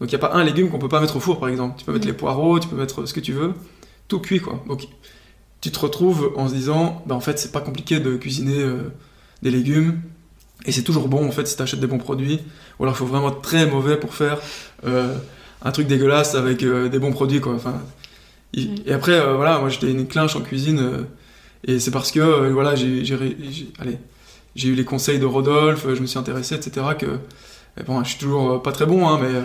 donc 0.00 0.10
il 0.10 0.14
n'y 0.14 0.14
a 0.14 0.26
pas 0.26 0.32
un 0.32 0.44
légume 0.44 0.70
qu'on 0.70 0.78
peut 0.78 0.88
pas 0.88 1.00
mettre 1.00 1.16
au 1.16 1.20
four, 1.20 1.38
par 1.38 1.50
exemple. 1.50 1.74
Tu 1.78 1.84
peux 1.84 1.92
mettre 1.92 2.06
les 2.06 2.14
poireaux, 2.14 2.58
tu 2.58 2.68
peux 2.68 2.76
mettre 2.76 3.06
ce 3.06 3.12
que 3.12 3.20
tu 3.20 3.32
veux 3.32 3.52
tout 4.12 4.20
cuit 4.20 4.40
quoi. 4.40 4.62
Donc 4.68 4.88
tu 5.60 5.70
te 5.70 5.78
retrouves 5.78 6.32
en 6.36 6.48
se 6.48 6.54
disant, 6.54 7.02
bah 7.06 7.14
en 7.14 7.20
fait 7.20 7.38
c'est 7.38 7.52
pas 7.52 7.60
compliqué 7.60 7.98
de 7.98 8.16
cuisiner 8.16 8.60
euh, 8.60 8.92
des 9.42 9.50
légumes 9.50 10.00
et 10.66 10.72
c'est 10.72 10.82
toujours 10.82 11.08
bon 11.08 11.26
en 11.26 11.30
fait 11.30 11.46
si 11.46 11.56
tu 11.56 11.62
achètes 11.62 11.80
des 11.80 11.86
bons 11.86 11.98
produits. 11.98 12.40
Ou 12.78 12.84
alors 12.84 12.94
il 12.94 12.98
faut 12.98 13.06
vraiment 13.06 13.30
être 13.30 13.40
très 13.40 13.66
mauvais 13.66 13.96
pour 13.96 14.14
faire 14.14 14.38
euh, 14.84 15.16
un 15.62 15.72
truc 15.72 15.86
dégueulasse 15.86 16.34
avec 16.34 16.62
euh, 16.62 16.88
des 16.88 16.98
bons 16.98 17.12
produits 17.12 17.40
quoi. 17.40 17.54
Enfin, 17.54 17.80
et 18.54 18.92
après 18.92 19.18
voilà, 19.34 19.58
moi 19.58 19.68
j'étais 19.68 19.90
une 19.90 20.06
clinche 20.06 20.36
en 20.36 20.40
cuisine 20.40 21.06
et 21.64 21.78
c'est 21.78 21.90
parce 21.90 22.10
que 22.10 22.50
voilà 22.50 22.74
j'ai 22.74 23.04
j'ai 23.04 24.68
eu 24.68 24.74
les 24.74 24.84
conseils 24.84 25.18
de 25.18 25.26
Rodolphe, 25.26 25.86
je 25.94 26.00
me 26.00 26.06
suis 26.06 26.18
intéressé 26.18 26.54
etc 26.54 26.86
que 26.98 27.18
bon 27.86 28.04
je 28.04 28.10
suis 28.10 28.18
toujours 28.18 28.62
pas 28.62 28.72
très 28.72 28.86
bon 28.86 29.08
hein, 29.08 29.18
mais 29.22 29.40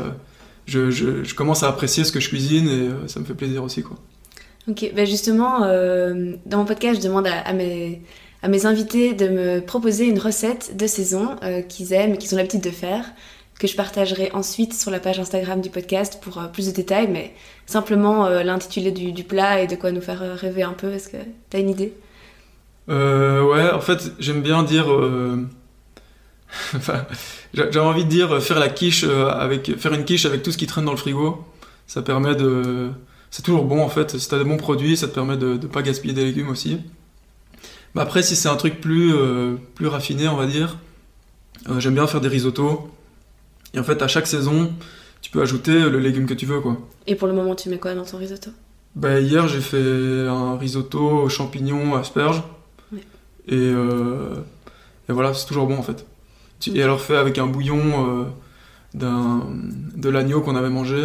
je, 0.65 0.91
je, 0.91 1.23
je, 1.23 1.35
commence 1.35 1.63
à 1.63 1.69
apprécier 1.69 2.03
ce 2.03 2.11
que 2.11 2.19
je 2.19 2.27
cuisine 2.27 2.67
et 2.67 3.07
ça 3.07 3.21
me 3.21 3.25
fait 3.25 3.33
plaisir 3.33 3.63
aussi 3.63 3.83
quoi. 3.83 3.97
Ok, 4.69 4.91
ben 4.93 5.05
justement, 5.07 5.63
euh, 5.63 6.33
dans 6.45 6.57
mon 6.57 6.65
podcast, 6.65 7.01
je 7.01 7.07
demande 7.07 7.25
à, 7.25 7.53
mes, 7.53 8.01
à 8.41 8.49
mes 8.49 8.65
invités 8.65 9.13
de 9.13 9.29
me 9.29 9.59
proposer 9.61 10.07
une 10.07 10.19
recette 10.19 10.75
de 10.75 10.87
saison 10.87 11.37
euh, 11.41 11.61
qu'ils 11.61 11.93
aiment 11.93 12.15
et 12.15 12.17
qu'ils 12.17 12.33
ont 12.33 12.37
l'habitude 12.37 12.61
de 12.61 12.69
faire, 12.69 13.05
que 13.59 13.67
je 13.67 13.75
partagerai 13.75 14.31
ensuite 14.33 14.73
sur 14.73 14.91
la 14.91 14.99
page 14.99 15.19
Instagram 15.19 15.61
du 15.61 15.69
podcast 15.69 16.19
pour 16.21 16.37
euh, 16.37 16.47
plus 16.47 16.67
de 16.67 16.71
détails, 16.71 17.07
mais 17.07 17.33
simplement 17.65 18.29
l'intitulé 18.29 18.91
du, 18.91 19.23
plat 19.23 19.61
et 19.61 19.67
de 19.67 19.75
quoi 19.75 19.91
nous 19.91 20.01
faire 20.01 20.21
rêver 20.37 20.63
un 20.63 20.73
peu. 20.73 20.93
Est-ce 20.93 21.09
que 21.09 21.17
tu 21.49 21.57
as 21.57 21.59
une 21.59 21.69
idée? 21.69 21.93
Ouais, 22.87 23.71
en 23.71 23.81
fait, 23.81 24.13
j'aime 24.19 24.41
bien 24.41 24.63
dire. 24.63 24.87
enfin, 26.75 27.05
j'ai 27.53 27.79
envie 27.79 28.05
de 28.05 28.09
dire 28.09 28.41
faire 28.41 28.59
la 28.59 28.69
quiche 28.69 29.03
avec 29.03 29.77
faire 29.77 29.93
une 29.93 30.05
quiche 30.05 30.25
avec 30.25 30.43
tout 30.43 30.51
ce 30.51 30.57
qui 30.57 30.67
traîne 30.67 30.85
dans 30.85 30.91
le 30.91 30.97
frigo. 30.97 31.43
Ça 31.87 32.01
permet 32.01 32.35
de 32.35 32.91
c'est 33.31 33.41
toujours 33.41 33.65
bon 33.65 33.81
en 33.83 33.89
fait. 33.89 34.17
Si 34.17 34.29
t'as 34.29 34.37
des 34.37 34.43
bons 34.43 34.57
produits, 34.57 34.97
ça 34.97 35.07
te 35.07 35.13
permet 35.13 35.37
de 35.37 35.53
ne 35.53 35.67
pas 35.67 35.81
gaspiller 35.81 36.13
des 36.13 36.25
légumes 36.25 36.49
aussi. 36.49 36.79
Bah, 37.95 38.03
après, 38.03 38.23
si 38.23 38.35
c'est 38.35 38.49
un 38.49 38.55
truc 38.55 38.79
plus, 38.81 39.13
euh, 39.13 39.55
plus 39.75 39.87
raffiné, 39.87 40.27
on 40.27 40.35
va 40.35 40.45
dire, 40.45 40.77
euh, 41.69 41.79
j'aime 41.79 41.95
bien 41.95 42.07
faire 42.07 42.21
des 42.21 42.27
risottos. 42.27 42.89
Et 43.73 43.79
en 43.79 43.83
fait, 43.83 44.01
à 44.01 44.07
chaque 44.07 44.27
saison, 44.27 44.73
tu 45.21 45.31
peux 45.31 45.41
ajouter 45.41 45.89
le 45.89 45.99
légume 45.99 46.25
que 46.25 46.33
tu 46.33 46.45
veux 46.45 46.61
quoi. 46.61 46.77
Et 47.05 47.15
pour 47.15 47.27
le 47.27 47.33
moment, 47.33 47.55
tu 47.55 47.69
mets 47.69 47.77
quoi 47.79 47.93
dans 47.95 48.05
ton 48.05 48.17
risotto? 48.17 48.51
Bah, 48.95 49.19
Hier, 49.19 49.47
j'ai 49.47 49.61
fait 49.61 50.27
un 50.27 50.57
risotto 50.57 50.99
aux 50.99 51.29
champignons, 51.29 51.95
asperges. 51.95 52.43
Et, 53.49 53.55
euh, 53.55 54.35
et, 55.07 55.13
voilà, 55.13 55.33
c'est 55.33 55.45
toujours 55.45 55.67
bon 55.67 55.77
en 55.77 55.83
fait. 55.83 56.05
Et 56.73 56.83
alors 56.83 56.99
fait 56.99 57.15
avec 57.15 57.37
un 57.37 57.47
bouillon 57.47 58.27
de 58.93 60.09
l'agneau 60.09 60.41
qu'on 60.41 60.55
avait 60.55 60.69
mangé. 60.69 61.03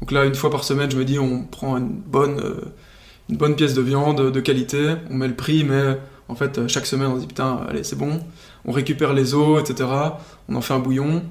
Donc 0.00 0.12
là, 0.12 0.24
une 0.24 0.34
fois 0.34 0.50
par 0.50 0.64
semaine, 0.64 0.90
je 0.90 0.96
me 0.96 1.04
dis, 1.04 1.18
on 1.18 1.42
prend 1.42 1.76
une 1.76 1.88
bonne, 1.88 2.40
euh, 2.40 2.60
une 3.28 3.36
bonne 3.36 3.56
pièce 3.56 3.74
de 3.74 3.82
viande 3.82 4.30
de 4.30 4.40
qualité, 4.40 4.94
on 5.10 5.14
met 5.14 5.28
le 5.28 5.34
prix, 5.34 5.64
mais 5.64 5.98
en 6.28 6.34
fait, 6.34 6.68
chaque 6.68 6.86
semaine, 6.86 7.08
on 7.08 7.16
se 7.16 7.20
dit, 7.22 7.26
putain, 7.26 7.60
allez, 7.68 7.82
c'est 7.82 7.96
bon. 7.96 8.20
On 8.64 8.72
récupère 8.72 9.12
les 9.12 9.34
os, 9.34 9.60
etc. 9.60 9.88
On 10.48 10.56
en 10.56 10.60
fait 10.60 10.74
un 10.74 10.78
bouillon. 10.78 11.22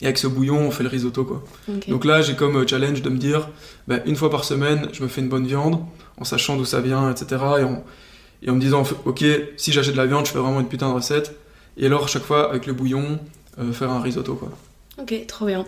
Et 0.00 0.04
avec 0.04 0.18
ce 0.18 0.26
bouillon, 0.26 0.58
on 0.58 0.70
fait 0.70 0.84
le 0.84 0.88
risotto, 0.88 1.24
quoi. 1.24 1.44
Donc 1.88 2.04
là, 2.04 2.22
j'ai 2.22 2.36
comme 2.36 2.56
euh, 2.56 2.66
challenge 2.66 3.02
de 3.02 3.10
me 3.10 3.18
dire, 3.18 3.48
bah, 3.88 3.96
une 4.06 4.14
fois 4.14 4.30
par 4.30 4.44
semaine, 4.44 4.88
je 4.92 5.02
me 5.02 5.08
fais 5.08 5.20
une 5.20 5.28
bonne 5.28 5.46
viande, 5.46 5.80
en 6.18 6.24
sachant 6.24 6.56
d'où 6.56 6.64
ça 6.64 6.80
vient, 6.80 7.10
etc. 7.10 7.42
Et 7.60 7.64
en, 7.64 7.84
et 8.42 8.50
en 8.50 8.54
me 8.54 8.60
disant, 8.60 8.84
ok, 9.04 9.24
si 9.56 9.72
j'achète 9.72 9.94
de 9.94 9.98
la 9.98 10.06
viande, 10.06 10.26
je 10.26 10.30
fais 10.30 10.38
vraiment 10.38 10.60
une 10.60 10.68
putain 10.68 10.88
de 10.88 10.94
recette. 10.94 11.34
Et 11.76 11.86
alors, 11.86 12.08
chaque 12.08 12.22
fois, 12.22 12.50
avec 12.50 12.66
le 12.66 12.72
bouillon, 12.72 13.18
euh, 13.58 13.72
faire 13.72 13.90
un 13.90 14.00
risotto, 14.00 14.34
quoi. 14.34 14.50
Ok, 15.00 15.26
trop 15.26 15.46
bien. 15.46 15.64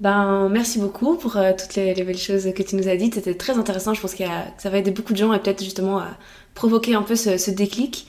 Ben, 0.00 0.48
merci 0.48 0.80
beaucoup 0.80 1.16
pour 1.16 1.36
euh, 1.36 1.52
toutes 1.56 1.76
les, 1.76 1.94
belles 1.94 2.18
choses 2.18 2.52
que 2.54 2.62
tu 2.64 2.74
nous 2.74 2.88
as 2.88 2.96
dites. 2.96 3.14
C'était 3.14 3.34
très 3.34 3.56
intéressant. 3.56 3.94
Je 3.94 4.00
pense 4.00 4.14
que 4.14 4.24
ça 4.58 4.68
va 4.68 4.78
aider 4.78 4.90
beaucoup 4.90 5.12
de 5.12 5.18
gens 5.18 5.32
et 5.32 5.38
peut-être 5.38 5.62
justement 5.62 5.98
à 5.98 6.08
provoquer 6.54 6.94
un 6.94 7.02
peu 7.02 7.14
ce, 7.14 7.50
déclic. 7.50 8.06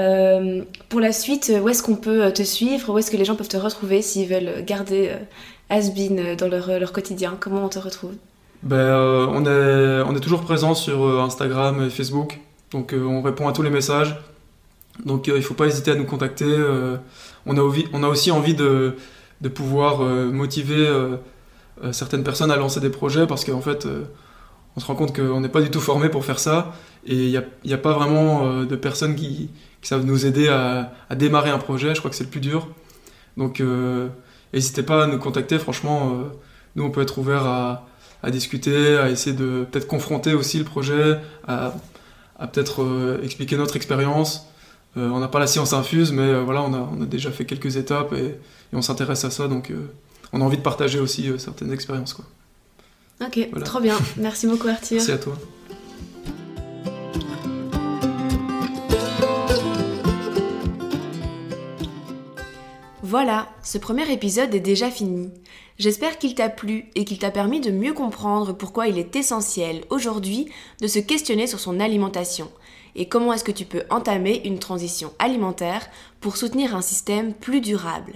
Euh, 0.00 0.62
pour 0.88 1.00
la 1.00 1.12
suite, 1.12 1.52
où 1.62 1.68
est-ce 1.68 1.82
qu'on 1.82 1.96
peut 1.96 2.32
te 2.32 2.42
suivre? 2.42 2.92
Où 2.92 2.98
est-ce 2.98 3.10
que 3.10 3.16
les 3.16 3.24
gens 3.24 3.36
peuvent 3.36 3.48
te 3.48 3.56
retrouver 3.56 4.02
s'ils 4.02 4.28
veulent 4.28 4.64
garder 4.64 5.10
euh, 5.10 5.16
Asbin 5.68 6.34
dans 6.36 6.48
leur, 6.48 6.92
quotidien? 6.92 7.36
Comment 7.38 7.64
on 7.64 7.68
te 7.68 7.78
retrouve? 7.78 8.14
Ben, 8.62 8.96
on, 8.96 9.44
est, 9.46 10.02
on 10.02 10.16
est 10.16 10.20
toujours 10.20 10.42
présent 10.42 10.74
sur 10.74 11.20
Instagram 11.20 11.86
et 11.86 11.90
Facebook. 11.90 12.40
Donc 12.72 12.94
on 12.96 13.22
répond 13.22 13.48
à 13.48 13.52
tous 13.52 13.62
les 13.62 13.70
messages. 13.70 14.16
Donc 15.04 15.26
il 15.28 15.34
ne 15.34 15.40
faut 15.40 15.54
pas 15.54 15.66
hésiter 15.66 15.92
à 15.92 15.94
nous 15.94 16.04
contacter. 16.04 16.52
on, 17.46 17.56
a, 17.56 18.08
aussi 18.08 18.30
envie 18.30 18.54
de 18.54 19.48
pouvoir 19.48 20.02
euh, 20.02 20.30
motiver 20.30 20.86
euh, 20.86 21.16
euh, 21.82 21.92
certaines 21.92 22.24
personnes 22.24 22.50
à 22.50 22.56
lancer 22.56 22.80
des 22.80 22.90
projets 22.90 23.26
parce 23.26 23.44
qu'en 23.44 23.60
fait, 23.60 23.86
on 24.76 24.80
se 24.80 24.86
rend 24.86 24.94
compte 24.94 25.14
qu'on 25.14 25.40
n'est 25.40 25.48
pas 25.48 25.62
du 25.62 25.70
tout 25.70 25.80
formé 25.80 26.08
pour 26.08 26.24
faire 26.24 26.38
ça 26.38 26.74
et 27.06 27.14
il 27.14 27.44
n'y 27.64 27.72
a, 27.72 27.78
pas 27.78 27.92
vraiment 27.92 28.62
de 28.64 28.76
personnes 28.76 29.16
qui, 29.16 29.48
savent 29.88 30.04
nous 30.04 30.26
aider 30.26 30.48
à, 30.48 30.92
démarrer 31.14 31.50
un 31.50 31.58
projet. 31.58 31.94
Je 31.94 32.00
crois 32.00 32.10
que 32.10 32.16
c'est 32.16 32.24
le 32.24 32.30
plus 32.30 32.40
dur. 32.40 32.68
Donc, 33.36 33.62
n'hésitez 34.52 34.82
pas 34.82 35.04
à 35.04 35.06
nous 35.06 35.18
contacter. 35.18 35.58
Franchement, 35.58 36.14
nous, 36.76 36.84
on 36.84 36.90
peut 36.90 37.00
être 37.00 37.18
ouvert 37.18 37.46
à, 37.46 37.86
à 38.22 38.30
discuter, 38.30 38.98
à 38.98 39.08
essayer 39.08 39.34
de 39.34 39.66
peut-être 39.70 39.86
confronter 39.86 40.34
aussi 40.34 40.58
le 40.58 40.64
projet, 40.64 41.18
à, 41.48 41.74
à 42.38 42.46
peut-être 42.46 43.18
expliquer 43.22 43.56
notre 43.56 43.76
expérience. 43.76 44.46
on 44.96 45.18
n'a 45.18 45.28
pas 45.28 45.38
la 45.38 45.46
science 45.46 45.72
infuse, 45.72 46.12
mais 46.12 46.38
voilà, 46.42 46.62
on 46.62 46.74
a, 46.74 46.78
on 46.78 47.00
a, 47.02 47.06
déjà 47.06 47.30
fait 47.30 47.46
quelques 47.46 47.76
étapes 47.76 48.12
et 48.12 48.38
et 48.72 48.76
on 48.76 48.82
s'intéresse 48.82 49.24
à 49.24 49.30
ça, 49.30 49.48
donc 49.48 49.70
euh, 49.70 49.90
on 50.32 50.40
a 50.40 50.44
envie 50.44 50.56
de 50.56 50.62
partager 50.62 51.00
aussi 51.00 51.28
euh, 51.28 51.38
certaines 51.38 51.72
expériences. 51.72 52.14
Quoi. 52.14 52.24
Ok, 53.20 53.64
trop 53.64 53.80
bien. 53.80 53.98
Merci 54.16 54.46
beaucoup 54.46 54.68
Arthur. 54.68 54.96
Merci 54.96 55.12
à 55.12 55.18
toi. 55.18 55.36
Voilà, 63.10 63.48
ce 63.64 63.76
premier 63.76 64.08
épisode 64.12 64.54
est 64.54 64.60
déjà 64.60 64.88
fini. 64.88 65.32
J'espère 65.80 66.16
qu'il 66.16 66.36
t'a 66.36 66.48
plu 66.48 66.90
et 66.94 67.04
qu'il 67.04 67.18
t'a 67.18 67.32
permis 67.32 67.60
de 67.60 67.72
mieux 67.72 67.92
comprendre 67.92 68.52
pourquoi 68.52 68.86
il 68.86 68.98
est 68.98 69.16
essentiel 69.16 69.82
aujourd'hui 69.90 70.48
de 70.80 70.86
se 70.86 71.00
questionner 71.00 71.48
sur 71.48 71.58
son 71.58 71.80
alimentation 71.80 72.52
et 72.94 73.08
comment 73.08 73.32
est-ce 73.32 73.42
que 73.42 73.50
tu 73.50 73.64
peux 73.64 73.82
entamer 73.90 74.42
une 74.44 74.60
transition 74.60 75.12
alimentaire 75.18 75.88
pour 76.20 76.36
soutenir 76.36 76.76
un 76.76 76.82
système 76.82 77.34
plus 77.34 77.60
durable. 77.60 78.12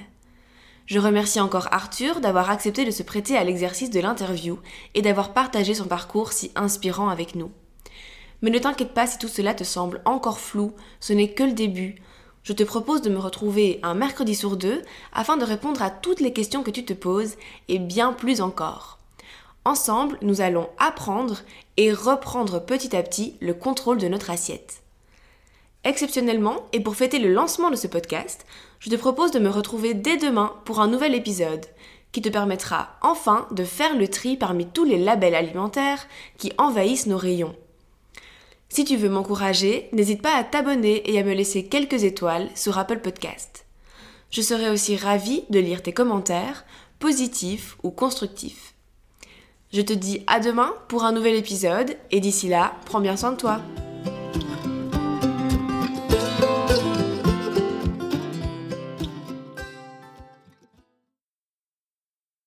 Je 0.86 1.00
remercie 1.00 1.40
encore 1.40 1.66
Arthur 1.72 2.20
d'avoir 2.20 2.48
accepté 2.50 2.84
de 2.84 2.92
se 2.92 3.02
prêter 3.02 3.36
à 3.36 3.42
l'exercice 3.42 3.90
de 3.90 3.98
l'interview 3.98 4.60
et 4.94 5.02
d'avoir 5.02 5.32
partagé 5.32 5.74
son 5.74 5.86
parcours 5.86 6.32
si 6.32 6.52
inspirant 6.54 7.08
avec 7.08 7.34
nous. 7.34 7.50
Mais 8.42 8.50
ne 8.50 8.60
t'inquiète 8.60 8.94
pas 8.94 9.08
si 9.08 9.18
tout 9.18 9.26
cela 9.26 9.54
te 9.54 9.64
semble 9.64 10.02
encore 10.04 10.38
flou, 10.38 10.72
ce 11.00 11.12
n'est 11.12 11.32
que 11.32 11.42
le 11.42 11.52
début. 11.52 11.96
Je 12.44 12.52
te 12.52 12.62
propose 12.62 13.00
de 13.00 13.08
me 13.08 13.18
retrouver 13.18 13.80
un 13.82 13.94
mercredi 13.94 14.34
sur 14.34 14.58
deux 14.58 14.82
afin 15.14 15.38
de 15.38 15.44
répondre 15.44 15.82
à 15.82 15.88
toutes 15.88 16.20
les 16.20 16.34
questions 16.34 16.62
que 16.62 16.70
tu 16.70 16.84
te 16.84 16.92
poses 16.92 17.36
et 17.68 17.78
bien 17.78 18.12
plus 18.12 18.42
encore. 18.42 18.98
Ensemble, 19.64 20.18
nous 20.20 20.42
allons 20.42 20.68
apprendre 20.76 21.40
et 21.78 21.90
reprendre 21.90 22.62
petit 22.62 22.94
à 22.94 23.02
petit 23.02 23.38
le 23.40 23.54
contrôle 23.54 23.96
de 23.96 24.08
notre 24.08 24.28
assiette. 24.28 24.82
Exceptionnellement, 25.84 26.68
et 26.74 26.80
pour 26.80 26.96
fêter 26.96 27.18
le 27.18 27.32
lancement 27.32 27.70
de 27.70 27.76
ce 27.76 27.86
podcast, 27.86 28.44
je 28.78 28.90
te 28.90 28.96
propose 28.96 29.30
de 29.30 29.38
me 29.38 29.48
retrouver 29.48 29.94
dès 29.94 30.18
demain 30.18 30.52
pour 30.66 30.80
un 30.80 30.86
nouvel 30.86 31.14
épisode 31.14 31.64
qui 32.12 32.20
te 32.20 32.28
permettra 32.28 32.90
enfin 33.00 33.48
de 33.52 33.64
faire 33.64 33.96
le 33.96 34.06
tri 34.06 34.36
parmi 34.36 34.66
tous 34.66 34.84
les 34.84 34.98
labels 34.98 35.34
alimentaires 35.34 36.06
qui 36.36 36.52
envahissent 36.58 37.06
nos 37.06 37.16
rayons. 37.16 37.56
Si 38.68 38.84
tu 38.84 38.96
veux 38.96 39.08
m'encourager, 39.08 39.88
n'hésite 39.92 40.22
pas 40.22 40.36
à 40.36 40.44
t'abonner 40.44 41.10
et 41.10 41.18
à 41.18 41.22
me 41.22 41.34
laisser 41.34 41.66
quelques 41.66 42.04
étoiles 42.04 42.48
sur 42.54 42.78
Apple 42.78 43.00
Podcast. 43.00 43.66
Je 44.30 44.42
serai 44.42 44.68
aussi 44.70 44.96
ravie 44.96 45.44
de 45.50 45.60
lire 45.60 45.82
tes 45.82 45.92
commentaires, 45.92 46.64
positifs 46.98 47.76
ou 47.82 47.90
constructifs. 47.90 48.74
Je 49.72 49.80
te 49.80 49.92
dis 49.92 50.22
à 50.26 50.40
demain 50.40 50.72
pour 50.88 51.04
un 51.04 51.12
nouvel 51.12 51.36
épisode 51.36 51.96
et 52.10 52.20
d'ici 52.20 52.48
là, 52.48 52.74
prends 52.86 53.00
bien 53.00 53.16
soin 53.16 53.32
de 53.32 53.36
toi. 53.36 53.60